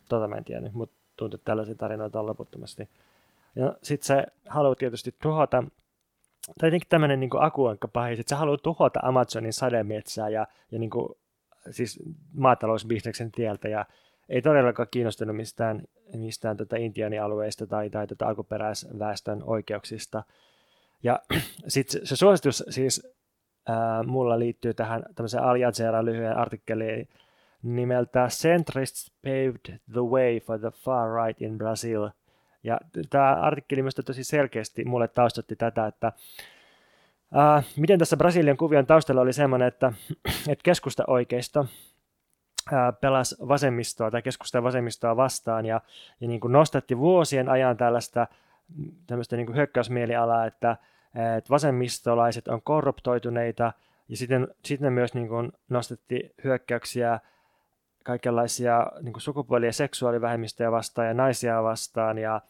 Tota 0.09 0.29
mä 0.29 0.37
en 0.37 0.45
tiennyt, 0.45 0.73
mutta 0.75 0.97
tuntuu, 1.17 1.37
että 1.37 1.45
tällaisia 1.45 1.75
tarinoita 1.75 2.21
on 2.21 2.27
loputtomasti. 2.27 2.89
Ja 3.57 3.77
sitten 3.83 4.07
se 4.07 4.27
haluaa 4.49 4.75
tietysti 4.75 5.15
tuhota, 5.23 5.65
tai 6.61 6.67
jotenkin 6.67 6.89
tämmöinen 6.89 7.21
niin 7.21 7.31
akuankka 7.39 7.89
pahis, 7.89 8.21
että 8.21 8.29
se 8.29 8.35
haluaa 8.35 8.59
tuhota 8.59 9.01
Amazonin 9.03 9.53
sademetsää 9.53 10.29
ja, 10.29 10.47
ja 10.71 10.79
niin 10.79 10.91
kuin, 10.91 11.09
siis 11.71 12.01
maatalousbisneksen 12.33 13.33
tieltä 13.33 13.69
ja 13.69 13.87
ei 14.29 14.43
todellakaan 14.43 14.89
kiinnostunut 14.91 15.37
mistään, 15.37 15.83
mistään 16.17 16.57
tota 16.57 16.77
intiaanialueista 16.77 17.67
tai, 17.67 17.91
tai 17.91 18.07
tota 18.07 18.27
alkuperäisväestön 18.27 19.43
oikeuksista. 19.43 20.23
Ja 21.03 21.21
sitten 21.69 22.07
se 22.07 22.17
suositus 22.17 22.65
siis 22.69 23.15
ää, 23.69 24.03
mulla 24.03 24.39
liittyy 24.39 24.75
tähän 24.75 25.03
tämmöiseen 25.15 25.43
Al 25.43 25.57
Jazeera 25.57 26.05
lyhyen 26.05 26.37
artikkeliin 26.37 27.09
nimeltä 27.63 28.27
Centrists 28.31 29.13
paved 29.23 29.79
the 29.93 30.01
way 30.01 30.41
for 30.41 30.59
the 30.59 30.71
far 30.71 31.27
right 31.27 31.43
in 31.43 31.59
Brazil. 31.59 32.09
Ja 32.65 32.79
tämä 33.11 33.35
artikkeli 33.35 33.83
myös 33.83 33.95
tosi 33.95 34.25
selkeästi 34.25 34.85
mulle 34.85 35.09
taustatti 35.09 35.57
tätä, 35.57 35.87
että 35.87 36.13
ää, 37.35 37.63
miten 37.77 37.99
tässä 37.99 38.17
Brasilian 38.17 38.57
kuvion 38.57 38.87
taustalla 38.87 39.21
oli 39.21 39.33
semmoinen, 39.33 39.69
että, 39.69 39.93
että 40.53 40.63
keskusta 40.63 41.05
oikeisto 41.07 41.67
pelasi 43.01 43.37
vasemmistoa 43.49 44.11
tai 44.11 44.23
keskusta 44.23 44.63
vasemmistoa 44.63 45.17
vastaan 45.17 45.67
ja, 45.67 45.81
ja 46.21 46.29
niin 46.29 46.41
kuin 46.41 46.53
nostatti 46.53 46.99
vuosien 46.99 47.49
ajan 47.49 47.77
tällaista 47.77 48.27
tämmöistä 49.07 49.37
niin 49.37 49.47
kuin 49.47 49.57
hyökkäysmielialaa, 49.57 50.47
että, 50.47 50.77
että 51.37 51.51
vasemmistolaiset 51.51 52.49
on 52.49 52.63
korruptoituneita 52.63 53.73
ja 54.09 54.17
sitten, 54.17 54.49
sitten 54.65 54.93
myös 54.93 55.15
niin 55.15 55.29
kuin 55.29 55.53
nostettiin 55.69 56.31
hyökkäyksiä 56.45 57.21
kaikenlaisia 58.05 58.87
niin 59.03 59.13
kuin 59.13 59.23
sukupuoli- 59.23 59.67
ja 59.67 59.73
seksuaalivähemmistöjä 59.73 60.73
vastaan 60.73 61.09
ja 61.09 61.15
naisia 61.15 61.63
vastaan 61.63 62.19
ja, 62.19 62.41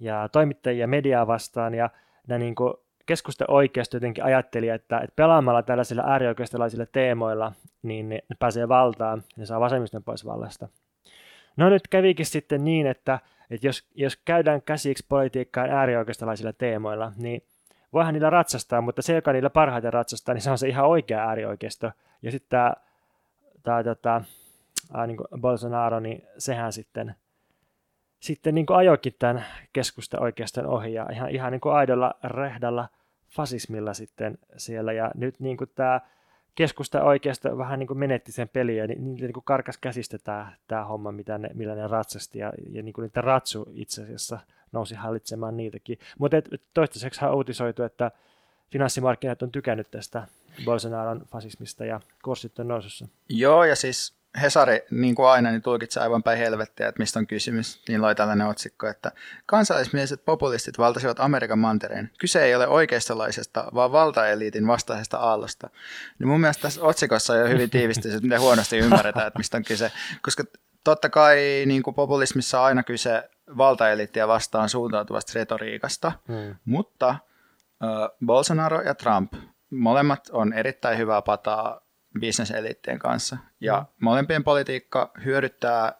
ja 0.00 0.28
toimittajia 0.32 0.86
mediaa 0.86 1.26
vastaan 1.26 1.74
ja 1.74 1.90
nämä 2.26 2.38
niin 2.38 2.54
kuin 2.54 2.74
keskusta 3.06 3.44
oikeasti 3.48 3.96
jotenkin 3.96 4.24
ajatteli, 4.24 4.68
että, 4.68 4.98
että 4.98 5.16
pelaamalla 5.16 5.62
tällaisilla 5.62 6.02
äärioikeistolaisilla 6.06 6.86
teemoilla, 6.86 7.52
niin 7.82 8.08
ne 8.08 8.20
pääsee 8.38 8.68
valtaan 8.68 9.22
ja 9.36 9.46
saa 9.46 9.60
vasemmiston 9.60 10.04
pois 10.04 10.26
vallasta. 10.26 10.68
No 11.56 11.68
nyt 11.68 11.88
kävikin 11.88 12.26
sitten 12.26 12.64
niin, 12.64 12.86
että, 12.86 13.18
että 13.50 13.66
jos, 13.66 13.88
jos 13.94 14.16
käydään 14.24 14.62
käsiksi 14.62 15.06
politiikkaan 15.08 15.70
äärioikeistolaisilla 15.70 16.52
teemoilla, 16.52 17.12
niin 17.16 17.42
voihan 17.92 18.14
niillä 18.14 18.30
ratsastaa, 18.30 18.80
mutta 18.80 19.02
se, 19.02 19.14
joka 19.14 19.32
niillä 19.32 19.50
parhaiten 19.50 19.92
ratsastaa, 19.92 20.34
niin 20.34 20.42
se 20.42 20.50
on 20.50 20.58
se 20.58 20.68
ihan 20.68 20.86
oikea 20.86 21.28
äärioikeisto. 21.28 21.90
Ja 22.22 22.30
sitten 22.30 22.50
tämä, 22.50 22.74
tämä 23.62 23.84
tota, 23.84 24.22
niin 25.06 25.18
Bolsonaro, 25.40 26.00
niin 26.00 26.24
sehän 26.38 26.72
sitten, 26.72 27.14
sitten 28.20 28.54
niin 28.54 28.66
ajoikin 28.68 29.14
tämän 29.18 29.44
keskusta 29.72 30.20
oikeastaan 30.20 30.66
ohi 30.66 30.92
ja 30.92 31.06
ihan, 31.12 31.30
ihan 31.30 31.52
niin 31.52 31.72
aidolla 31.72 32.14
rehdalla 32.24 32.88
fasismilla 33.28 33.94
sitten 33.94 34.38
siellä. 34.56 34.92
Ja 34.92 35.10
nyt 35.14 35.40
niin 35.40 35.56
kuin 35.56 35.70
tämä 35.74 36.00
keskusta 36.54 37.02
oikeastaan 37.02 37.58
vähän 37.58 37.78
niin 37.78 37.86
kuin 37.86 37.98
menetti 37.98 38.32
sen 38.32 38.48
peliä, 38.48 38.86
niin, 38.86 39.04
niin, 39.04 39.16
niin 39.16 39.32
kuin 39.32 39.44
karkas 39.44 39.78
käsistä 39.78 40.18
tämä, 40.18 40.52
tämä 40.68 40.84
homma, 40.84 41.12
mitä 41.12 41.38
ne, 41.38 41.50
millä 41.54 41.74
ne 41.74 41.86
ratsasti, 41.86 42.38
ja, 42.38 42.52
ja 42.70 42.82
niin 42.82 42.92
kuin 42.92 43.02
niitä 43.02 43.20
ratsu 43.20 43.68
itse 43.72 44.02
asiassa 44.02 44.38
nousi 44.72 44.94
hallitsemaan 44.94 45.56
niitäkin. 45.56 45.98
Mutta 46.18 46.36
toistaiseksi 46.74 47.24
on 47.24 47.34
uutisoitu, 47.34 47.82
että 47.82 48.10
finanssimarkkinat 48.70 49.42
on 49.42 49.52
tykännyt 49.52 49.90
tästä 49.90 50.26
Bolsonaron 50.64 51.22
fasismista 51.26 51.84
ja 51.84 52.00
kurssit 52.24 52.58
on 52.58 52.68
nousussa. 52.68 53.08
Joo, 53.28 53.64
ja 53.64 53.76
siis 53.76 54.19
Hesari, 54.42 54.80
niin 54.90 55.14
kuin 55.14 55.28
aina, 55.28 55.50
niin 55.50 55.62
tulkitsee 55.62 56.02
aivan 56.02 56.22
päin 56.22 56.38
helvettiä, 56.38 56.88
että 56.88 57.02
mistä 57.02 57.18
on 57.18 57.26
kysymys. 57.26 57.82
Niin 57.88 58.02
loi 58.02 58.14
tällainen 58.14 58.46
otsikko, 58.46 58.86
että 58.86 59.12
kansallismieliset 59.46 60.24
populistit 60.24 60.78
valtasivat 60.78 61.20
Amerikan 61.20 61.58
mantereen. 61.58 62.10
Kyse 62.18 62.44
ei 62.44 62.54
ole 62.54 62.68
oikeistolaisesta, 62.68 63.64
vaan 63.74 63.92
valtaeliitin 63.92 64.66
vastaisesta 64.66 65.18
aallosta. 65.18 65.70
Niin 66.18 66.28
mun 66.28 66.40
mielestä 66.40 66.62
tässä 66.62 66.82
otsikossa 66.82 67.32
on 67.32 67.38
jo 67.38 67.48
hyvin 67.48 67.70
tiivistyy, 67.70 68.10
että 68.10 68.22
miten 68.22 68.40
huonosti 68.40 68.78
ymmärretään, 68.78 69.26
että 69.26 69.38
mistä 69.38 69.56
on 69.56 69.64
kyse. 69.64 69.92
Koska 70.22 70.44
totta 70.84 71.08
kai 71.08 71.62
niin 71.66 71.82
kuin 71.82 71.94
populismissa 71.94 72.60
on 72.60 72.66
aina 72.66 72.82
kyse 72.82 73.30
valtaeliittiä 73.56 74.28
vastaan 74.28 74.68
suuntautuvasta 74.68 75.32
retoriikasta, 75.34 76.12
hmm. 76.28 76.54
mutta 76.64 77.08
äh, 77.08 77.18
Bolsonaro 78.26 78.80
ja 78.80 78.94
Trump, 78.94 79.32
molemmat 79.70 80.28
on 80.32 80.52
erittäin 80.52 80.98
hyvää 80.98 81.22
pataa 81.22 81.80
bisneseliittien 82.18 82.98
kanssa. 82.98 83.36
Ja 83.60 83.84
molempien 84.00 84.44
politiikka 84.44 85.10
hyödyttää, 85.24 85.92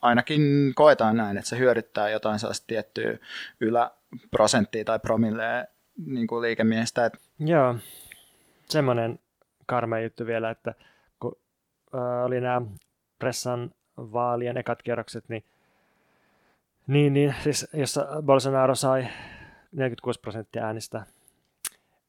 ainakin 0.00 0.72
koetaan 0.74 1.16
näin, 1.16 1.36
että 1.36 1.48
se 1.48 1.58
hyödyttää 1.58 2.08
jotain 2.08 2.38
sellaista 2.38 2.66
tiettyä 2.66 3.18
yläprosenttia 3.60 4.84
tai 4.84 4.98
promille 4.98 5.68
niin 6.06 6.26
kuin 6.26 6.42
liikemiestä. 6.42 7.10
Joo, 7.38 7.76
semmoinen 8.68 9.18
karme 9.66 10.02
juttu 10.02 10.26
vielä, 10.26 10.50
että 10.50 10.74
kun 11.20 11.36
äh, 11.94 12.24
oli 12.24 12.40
nämä 12.40 12.62
pressan 13.18 13.70
vaalien 13.96 14.56
ekat 14.56 14.82
kierrokset, 14.82 15.28
niin, 15.28 15.44
niin, 16.86 17.12
niin 17.12 17.34
siis 17.42 17.68
jossa 17.72 18.06
Bolsonaro 18.22 18.74
sai 18.74 19.08
46 19.72 20.20
prosenttia 20.20 20.64
äänistä, 20.64 21.06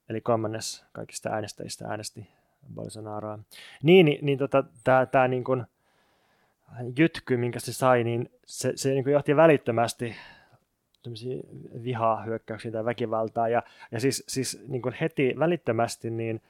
eli 0.10 0.22
kolmannes 0.22 0.86
kaikista 0.92 1.30
äänestäjistä 1.30 1.88
äänesti 1.88 2.30
Bolsonaroa. 2.76 3.40
Niin, 3.84 4.06
niin, 4.06 4.26
niin 4.26 4.38
tota, 4.38 4.64
tämä 4.84 5.06
tää 5.06 5.28
niin 5.28 5.44
jytky, 6.98 7.38
minkä 7.38 7.60
se 7.60 7.74
sai, 7.74 8.04
niin 8.04 8.32
se, 8.46 8.74
se 8.76 8.90
niin 8.90 9.12
johti 9.12 9.36
välittömästi 9.36 10.16
vihaa 11.84 12.24
hyökkäyksiä 12.24 12.72
tai 12.72 12.86
väkivaltaa. 12.86 13.50
Ja, 13.50 13.64
ja 13.92 14.00
siis, 14.00 14.24
siis 14.28 14.64
niin 14.68 14.82
heti 15.02 15.36
välittömästi 15.40 16.10
niin 16.10 16.42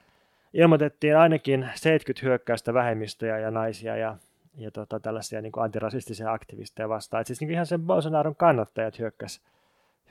ilmoitettiin 0.54 1.16
ainakin 1.16 1.68
70 1.74 2.26
hyökkäystä 2.26 2.74
vähemmistöjä 2.74 3.38
ja 3.38 3.50
naisia 3.50 3.96
ja, 3.96 4.16
ja 4.56 4.70
tota, 4.70 5.00
tällaisia 5.00 5.40
niin 5.40 5.52
antirasistisia 5.56 6.32
aktivisteja 6.32 6.88
vastaan. 6.88 7.20
Et 7.20 7.26
siis 7.26 7.40
niin 7.40 7.50
ihan 7.50 7.66
sen 7.66 7.82
Bolsonaron 7.82 8.36
kannattajat 8.36 8.98
hyökkäsi 8.98 9.40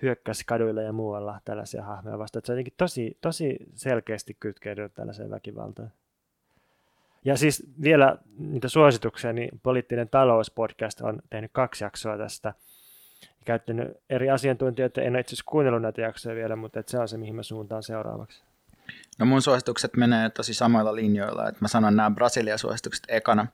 hyökkäsi 0.01 0.43
kaduilla 0.45 0.81
ja 0.81 0.93
muualla 0.93 1.39
tällaisia 1.45 1.83
hahmoja 1.83 2.17
vastaan. 2.17 2.39
Että 2.39 2.47
se 2.47 2.53
jotenkin 2.53 2.73
tosi, 2.77 3.17
tosi 3.21 3.57
selkeästi 3.73 4.37
kytkeytynyt 4.39 4.93
tällaiseen 4.93 5.29
väkivaltaan. 5.29 5.91
Ja 7.25 7.37
siis 7.37 7.63
vielä 7.81 8.17
niitä 8.37 8.69
suosituksia, 8.69 9.33
niin 9.33 9.59
Poliittinen 9.63 10.09
talouspodcast 10.09 11.01
on 11.01 11.21
tehnyt 11.29 11.51
kaksi 11.53 11.83
jaksoa 11.83 12.17
tästä. 12.17 12.53
Käyttänyt 13.45 13.87
eri 14.09 14.29
asiantuntijoita, 14.29 15.01
en 15.01 15.13
ole 15.13 15.19
itse 15.19 15.29
asiassa 15.29 15.51
kuunnellut 15.51 15.81
näitä 15.81 16.01
jaksoja 16.01 16.35
vielä, 16.35 16.55
mutta 16.55 16.79
että 16.79 16.91
se 16.91 16.99
on 16.99 17.07
se, 17.07 17.17
mihin 17.17 17.35
mä 17.35 17.43
suuntaan 17.43 17.83
seuraavaksi. 17.83 18.43
No 19.19 19.25
mun 19.25 19.41
suositukset 19.41 19.97
menee 19.97 20.29
tosi 20.29 20.53
samoilla 20.53 20.95
linjoilla, 20.95 21.47
että 21.47 21.61
mä 21.61 21.67
sanon 21.67 21.95
nämä 21.95 22.11
Brasilia-suositukset 22.11 23.03
ekana. 23.07 23.47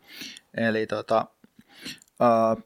Eli 0.58 0.88
tota, 0.88 1.26
uh, 2.00 2.64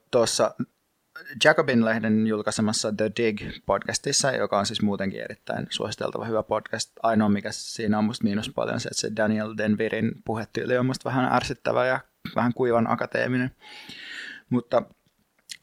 tuossa 1.14 1.36
Jacobin-lehden 1.44 2.28
julkaisemassa 2.28 2.94
The 2.94 3.12
Dig-podcastissa, 3.20 4.38
joka 4.38 4.60
on 4.60 4.66
siis 4.66 4.82
muutenkin 4.82 5.22
erittäin 5.22 5.68
suositeltava 5.70 6.26
hyvä 6.26 6.44
podcast. 6.44 6.92
Ainoa, 7.04 7.30
mikä 7.30 7.50
siinä 7.52 7.98
on 7.98 8.04
musta 8.04 8.24
miinus 8.24 8.50
paljon, 8.50 8.80
se, 8.80 8.88
että 8.88 9.02
se 9.02 9.12
Daniel 9.16 9.54
Denvirin 9.58 10.12
puhetyyli 10.26 10.78
on 10.78 10.86
musta 10.86 11.10
vähän 11.10 11.34
ärsyttävä 11.34 11.86
ja 11.86 12.00
vähän 12.36 12.54
kuivan 12.54 12.92
akateeminen. 12.92 13.52
Mutta 14.50 14.82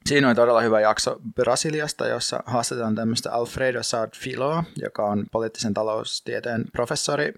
siinä 0.06 0.28
on 0.28 0.36
todella 0.36 0.60
hyvä 0.60 0.80
jakso 0.80 1.16
Brasiliasta, 1.34 2.06
jossa 2.06 2.42
haastetaan 2.46 2.94
tämmöistä 2.94 3.32
Alfredo 3.32 3.82
Saad 3.82 4.10
Filoa, 4.16 4.64
joka 4.82 5.04
on 5.04 5.26
poliittisen 5.32 5.74
taloustieteen 5.74 6.64
professori 6.72 7.32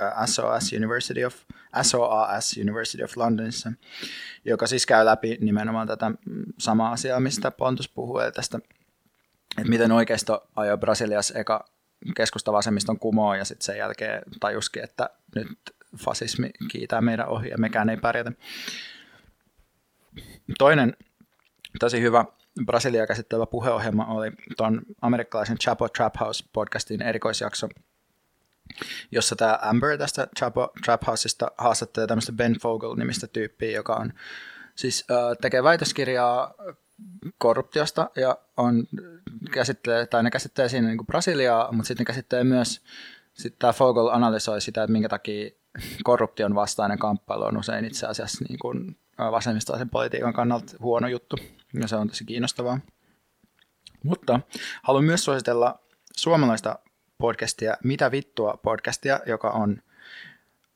uh, 0.00 0.26
SOS 0.26 0.72
University 0.72 1.24
of, 1.24 1.34
SOAS 1.82 2.56
University 2.62 3.04
of 3.04 3.16
Londonissa, 3.16 3.72
joka 4.44 4.66
siis 4.66 4.86
käy 4.86 5.04
läpi 5.04 5.38
nimenomaan 5.40 5.86
tätä 5.86 6.10
samaa 6.58 6.92
asiaa, 6.92 7.20
mistä 7.20 7.50
Pontus 7.50 7.88
puhuu, 7.88 8.18
eli 8.18 8.32
tästä, 8.32 8.58
että 9.58 9.70
miten 9.70 9.92
oikeisto 9.92 10.48
ajoi 10.56 10.78
Brasiliassa 10.78 11.38
eka 11.38 11.64
keskustavasemmiston 12.16 12.98
kumoon 12.98 13.38
ja 13.38 13.44
sitten 13.44 13.64
sen 13.64 13.78
jälkeen 13.78 14.22
tajuskin, 14.40 14.84
että 14.84 15.10
nyt 15.34 15.58
fasismi 16.04 16.50
kiitää 16.70 17.00
meidän 17.00 17.28
ohi 17.28 17.48
ja 17.48 17.58
mekään 17.58 17.88
ei 17.88 17.96
pärjätä. 17.96 18.32
Toinen 20.58 20.96
tosi 21.78 22.00
hyvä 22.00 22.24
Brasilia 22.66 23.06
käsittelevä 23.06 23.46
puheohjelma 23.46 24.06
oli 24.06 24.30
tuon 24.56 24.82
amerikkalaisen 25.00 25.58
Chapo 25.58 25.88
Trap 25.88 26.14
House 26.20 26.44
podcastin 26.52 27.02
erikoisjakso, 27.02 27.68
jossa 29.10 29.36
tämä 29.36 29.58
Amber 29.62 29.98
tästä 29.98 30.26
Trap 30.84 31.02
Houseista 31.06 31.50
haastattelee 31.58 32.06
tämmöistä 32.06 32.32
Ben 32.32 32.56
Fogel-nimistä 32.62 33.26
tyyppiä, 33.26 33.70
joka 33.70 33.94
on 33.94 34.12
siis 34.74 35.04
äh, 35.10 35.16
tekee 35.40 35.62
väitöskirjaa 35.62 36.54
korruptiosta 37.38 38.10
ja 38.16 38.38
on, 38.56 38.86
käsittelee, 39.52 40.06
tai 40.06 40.22
ne 40.22 40.30
käsittelee 40.30 40.68
siinä 40.68 40.86
niin 40.86 40.98
kuin 40.98 41.06
Brasiliaa, 41.06 41.72
mutta 41.72 41.88
sitten 41.88 42.02
ne 42.02 42.06
käsittelee 42.06 42.44
myös, 42.44 42.82
sitten 43.32 43.58
tämä 43.58 43.72
Fogel 43.72 44.06
analysoi 44.06 44.60
sitä, 44.60 44.82
että 44.82 44.92
minkä 44.92 45.08
takia 45.08 45.50
korruption 46.04 46.54
vastainen 46.54 46.98
kamppailu 46.98 47.44
on 47.44 47.56
usein 47.56 47.84
itse 47.84 48.06
asiassa 48.06 48.44
niin 48.48 48.58
kuin 48.58 48.98
vasemmistoisen 49.18 49.90
politiikan 49.90 50.32
kannalta 50.32 50.72
huono 50.80 51.08
juttu, 51.08 51.36
ja 51.80 51.88
se 51.88 51.96
on 51.96 52.08
tosi 52.08 52.24
kiinnostavaa. 52.24 52.80
Mutta 54.02 54.40
haluan 54.82 55.04
myös 55.04 55.24
suositella 55.24 55.78
suomalaista 56.16 56.78
podcastia, 57.18 57.76
Mitä 57.84 58.10
vittua 58.10 58.58
podcastia, 58.62 59.20
joka 59.26 59.50
on 59.50 59.82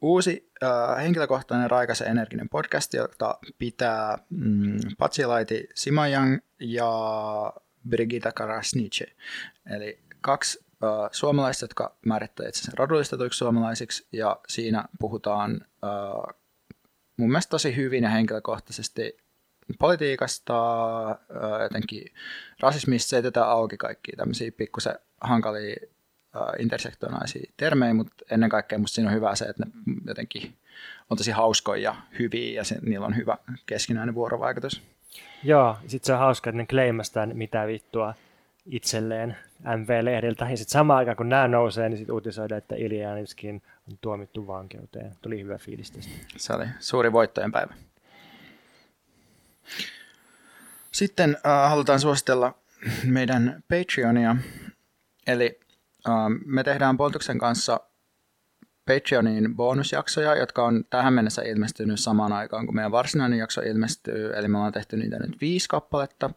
uusi 0.01 0.51
äh, 0.63 1.03
henkilökohtainen, 1.03 1.71
raikas 1.71 2.01
ja 2.01 2.07
energinen 2.07 2.49
podcast, 2.49 2.95
jota 2.95 3.39
pitää 3.59 4.19
mm, 4.31 4.79
Patsilaiti 4.99 5.69
Simajang 5.75 6.39
ja 6.61 6.93
Brigitta 7.89 8.33
Karasnice. 8.33 9.07
Eli 9.71 9.99
kaksi 10.21 10.65
äh, 10.85 10.91
suomalaista, 11.13 11.65
jotka 11.65 11.97
määrittävät 12.07 12.49
itse 12.49 12.73
rodullistetuiksi 12.75 13.39
suomalaisiksi, 13.39 14.07
ja 14.13 14.41
siinä 14.49 14.85
puhutaan 14.99 15.61
äh, 15.63 16.35
mun 17.17 17.29
mielestä 17.29 17.51
tosi 17.51 17.77
hyvin 17.77 18.05
ja 18.05 18.11
henkilökohtaisesti 18.11 19.17
politiikasta, 19.79 20.55
jotenkin 21.63 22.15
rasismista, 22.61 23.11
se 23.11 23.17
ei 23.17 23.23
auki 23.45 23.77
kaikki 23.77 24.13
tämmöisiä 24.17 24.53
pikkusen 24.53 24.95
hankalia 25.21 25.77
intersektionaisia 26.59 27.53
termejä, 27.57 27.95
mutta 27.95 28.15
ennen 28.31 28.51
kaikkea 28.51 28.79
musta 28.79 28.95
siinä 28.95 29.11
on 29.11 29.17
hyvä 29.17 29.35
se, 29.35 29.45
että 29.45 29.65
ne 29.65 29.73
jotenkin 30.07 30.55
on 31.11 31.17
tosi 31.17 31.31
hauskoja 31.31 31.83
ja 31.83 31.97
hyviä 32.19 32.57
ja 32.57 32.65
se, 32.65 32.79
niillä 32.83 33.07
on 33.07 33.17
hyvä 33.17 33.39
keskinäinen 33.67 34.15
vuorovaikutus. 34.15 34.83
Joo, 35.43 35.77
sitten 35.87 36.07
se 36.07 36.13
on 36.13 36.19
hauska, 36.19 36.51
että 36.51 36.57
ne 36.57 36.67
kleimästään 36.67 37.31
mitä 37.35 37.67
vittua 37.67 38.15
itselleen 38.67 39.37
MV-lehdiltä. 39.77 40.51
Ja 40.51 40.57
sitten 40.57 40.73
samaan 40.73 40.99
aikaan, 40.99 41.17
kun 41.17 41.29
nämä 41.29 41.49
nousee, 41.49 41.89
niin 41.89 41.99
sitten 41.99 42.15
uutisoidaan, 42.15 42.59
että 42.59 42.75
Ilja 42.75 43.11
on 43.11 43.99
tuomittu 44.01 44.47
vankeuteen. 44.47 45.13
Tuli 45.23 45.43
hyvä 45.43 45.59
fiilis 45.59 45.91
tästä. 45.91 46.13
Se 46.37 46.53
oli 46.53 46.65
suuri 46.79 47.13
voittojen 47.13 47.53
päivä. 47.53 47.75
Sitten 50.93 51.37
äh, 51.47 51.71
halutaan 51.71 52.01
suositella 52.01 52.55
meidän 53.05 53.63
Patreonia. 53.69 54.37
Eli 55.27 55.60
äh, 55.60 55.60
me 56.45 56.65
tehdään 56.65 56.97
Poltuksen 56.97 57.39
kanssa 57.39 57.81
Patreonin 58.87 59.57
bonusjaksoja, 59.57 60.37
jotka 60.37 60.65
on 60.65 60.85
tähän 60.91 61.13
mennessä 61.13 61.43
ilmestynyt 61.43 62.01
samaan 62.01 62.33
aikaan 62.33 62.67
kuin 62.67 62.77
meidän 62.77 62.93
varsinainen 62.93 63.39
jakso 63.39 63.61
ilmestyy. 63.61 64.33
Eli 64.37 64.49
me 64.49 64.57
ollaan 64.57 64.73
tehty 64.73 64.97
niitä 64.97 65.19
nyt 65.19 65.41
viisi 65.41 65.69
kappaletta. 65.69 66.31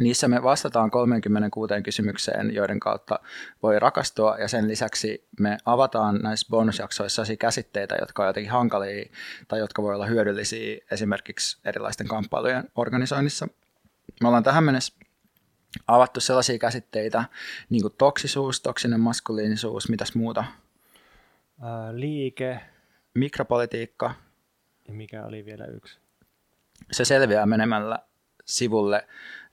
Niissä 0.00 0.28
me 0.28 0.42
vastataan 0.42 0.90
36 0.90 1.74
kysymykseen, 1.84 2.54
joiden 2.54 2.80
kautta 2.80 3.18
voi 3.62 3.78
rakastua, 3.78 4.36
ja 4.38 4.48
sen 4.48 4.68
lisäksi 4.68 5.28
me 5.40 5.58
avataan 5.64 6.18
näissä 6.22 6.46
bonusjaksoissa 6.50 7.22
käsitteitä, 7.38 7.96
jotka 8.00 8.22
on 8.22 8.28
jotenkin 8.28 8.52
hankalia 8.52 9.04
tai 9.48 9.58
jotka 9.58 9.82
voi 9.82 9.94
olla 9.94 10.06
hyödyllisiä 10.06 10.78
esimerkiksi 10.90 11.58
erilaisten 11.64 12.08
kamppailujen 12.08 12.64
organisoinnissa. 12.74 13.48
Me 14.20 14.28
ollaan 14.28 14.44
tähän 14.44 14.64
mennessä 14.64 14.94
avattu 15.86 16.20
sellaisia 16.20 16.58
käsitteitä, 16.58 17.24
niin 17.70 17.82
kuin 17.82 17.94
toksisuus, 17.98 18.60
toksinen 18.60 19.00
maskuliinisuus, 19.00 19.88
mitäs 19.88 20.14
muuta? 20.14 20.44
Ää, 21.62 21.96
liike. 21.96 22.60
Mikropolitiikka. 23.14 24.14
Ja 24.88 24.94
mikä 24.94 25.24
oli 25.24 25.44
vielä 25.44 25.64
yksi? 25.64 25.98
Se 26.92 27.04
selviää 27.04 27.46
menemällä 27.46 27.98
sivulle 28.44 29.06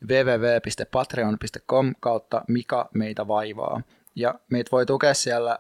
www.patreon.com 0.08 1.96
kautta 2.00 2.42
Mika 2.48 2.90
meitä 2.94 3.28
vaivaa. 3.28 3.82
Ja 4.16 4.40
meitä 4.50 4.72
voi 4.72 4.86
tukea 4.86 5.14
siellä 5.14 5.60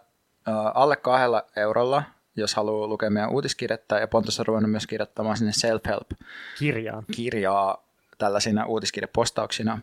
alle 0.73 0.95
kahdella 0.95 1.45
eurolla, 1.55 2.03
jos 2.35 2.55
haluaa 2.55 2.87
lukea 2.87 3.09
meidän 3.09 3.31
uutiskirjettä, 3.31 3.99
ja 3.99 4.07
Pontus 4.07 4.39
on 4.39 4.45
ruvennut 4.45 4.71
myös 4.71 4.87
kirjoittamaan 4.87 5.37
sinne 5.37 5.51
self-help-kirjaa 5.51 7.03
kirjaa 7.11 7.87
tällaisina 8.17 8.65
uutiskirjapostauksina. 8.65 9.79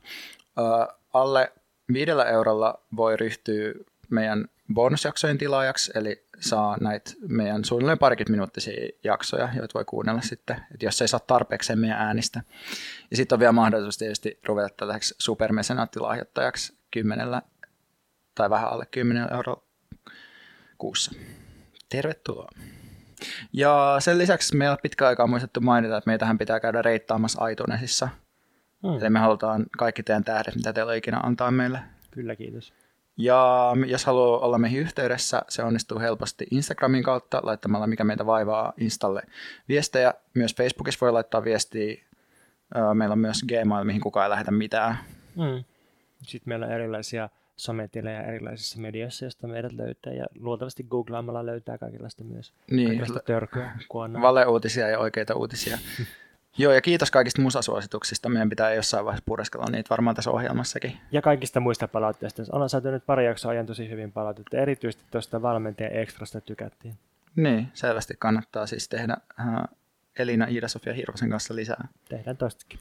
Alle 1.13 1.53
viidellä 1.93 2.25
eurolla 2.25 2.83
voi 2.97 3.17
ryhtyä 3.17 3.75
meidän 4.11 4.45
bonusjaksojen 4.75 5.39
tilaajaksi, 5.39 5.93
eli 5.95 6.25
saa 6.41 6.77
näitä 6.81 7.11
meidän 7.29 7.65
suunnilleen 7.65 7.99
parikymmentä 7.99 8.33
minuuttisia 8.33 8.89
jaksoja, 9.05 9.49
joita 9.57 9.75
voi 9.75 9.85
kuunnella 9.85 10.21
sitten, 10.21 10.57
että 10.57 10.87
jos 10.87 11.03
ei 11.03 11.09
saa 11.09 11.21
tarpeeksi 11.21 11.77
meidän 11.77 11.99
äänistä. 11.99 12.43
Ja 13.11 13.17
sitten 13.17 13.37
on 13.37 13.41
vielä 13.41 13.53
mahdollisuus 13.53 13.99
tietysti 13.99 14.41
ruveta 14.47 14.75
tällaiseksi 14.77 15.15
supermesenaattilahjoittajaksi 15.19 16.79
kymmenellä 16.91 17.43
tai 18.35 18.51
vähän 18.51 18.71
alle 18.71 18.87
10 18.87 19.33
euroa 19.33 19.63
kuussa. 20.79 21.13
Tervetuloa. 21.89 22.49
Ja 23.53 23.97
sen 23.99 24.19
lisäksi 24.19 24.57
meillä 24.57 24.73
on 24.73 24.79
pitkä 24.83 25.07
aikaa 25.07 25.27
muistettu 25.27 25.61
mainita, 25.61 25.97
että 25.97 26.11
meitähän 26.11 26.39
pitää 26.39 26.61
käydä 26.61 26.83
reittaamassa 26.83 27.49
iTunesissa. 27.49 28.09
Hmm. 28.85 29.01
Eli 29.01 29.11
me 29.11 29.19
halutaan 29.19 29.67
kaikki 29.79 30.03
teidän 30.03 30.25
tähdet, 30.25 30.55
mitä 30.55 30.73
teillä 30.73 30.95
ikinä 30.95 31.21
antaa 31.23 31.51
meille. 31.51 31.79
Kyllä, 32.11 32.37
kiitos. 32.37 32.73
Ja 33.17 33.73
jos 33.87 34.05
haluaa 34.05 34.39
olla 34.39 34.59
meihin 34.59 34.81
yhteydessä, 34.81 35.43
se 35.49 35.63
onnistuu 35.63 35.99
helposti 35.99 36.47
Instagramin 36.51 37.03
kautta 37.03 37.41
laittamalla 37.43 37.87
Mikä 37.87 38.05
meitä 38.05 38.27
vaivaa 38.27 38.73
Installe 38.77 39.23
viestejä. 39.69 40.15
Myös 40.35 40.55
Facebookissa 40.55 41.07
voi 41.07 41.13
laittaa 41.13 41.45
viestiä. 41.45 41.97
Meillä 42.95 43.13
on 43.13 43.19
myös 43.19 43.45
Gmail, 43.49 43.85
mihin 43.85 44.01
kukaan 44.01 44.25
ei 44.25 44.31
lähetä 44.31 44.51
mitään. 44.51 44.97
Mm. 45.37 45.65
Sitten 46.23 46.51
meillä 46.51 46.67
on 46.67 46.73
erilaisia 46.73 47.29
sometilejä 47.57 48.23
erilaisissa 48.23 48.81
medioissa, 48.81 49.25
joista 49.25 49.47
meidät 49.47 49.73
löytää. 49.73 50.13
Ja 50.13 50.27
luultavasti 50.41 50.85
googlaamalla 50.85 51.47
löytää 51.47 51.79
kaikenlaista 51.79 52.25
myös. 52.25 52.53
Niin, 52.71 52.87
kaikenlaista 52.87 53.21
törkyä. 53.27 53.73
Valeuutisia 54.23 54.89
ja 54.89 54.99
oikeita 54.99 55.35
uutisia. 55.35 55.79
Joo, 56.59 56.73
ja 56.73 56.81
kiitos 56.81 57.11
kaikista 57.11 57.43
musasuosituksista. 57.43 58.29
Meidän 58.29 58.49
pitää 58.49 58.75
jossain 58.75 59.05
vaiheessa 59.05 59.25
pureskella 59.27 59.67
niitä 59.71 59.91
varmaan 59.91 60.17
tässä 60.17 60.31
ohjelmassakin. 60.31 60.97
Ja 61.13 61.23
kaikista 61.23 61.61
muista 61.61 61.89
palautteista. 61.89 62.43
Ollaan 62.53 62.69
saatu 62.69 62.91
nyt 62.91 63.07
pari 63.07 63.27
jaksoa 63.27 63.51
ajan 63.51 63.67
tosi 63.67 63.91
hyvin 63.91 64.13
palautetta. 64.13 64.57
Erityisesti 64.57 65.05
tuosta 65.11 65.43
valmentajan 65.43 65.93
ekstrasta 65.97 66.41
tykättiin. 66.41 66.95
Niin, 67.37 67.69
selvästi 67.75 68.15
kannattaa 68.19 68.67
siis 68.67 68.89
tehdä 68.89 69.17
uh, 69.41 69.79
Elina 70.19 70.47
Iida-Sofia 70.47 70.95
Hirvosen 70.95 71.31
kanssa 71.31 71.55
lisää. 71.55 71.89
Tehdään 72.09 72.37
toistakin. 72.37 72.79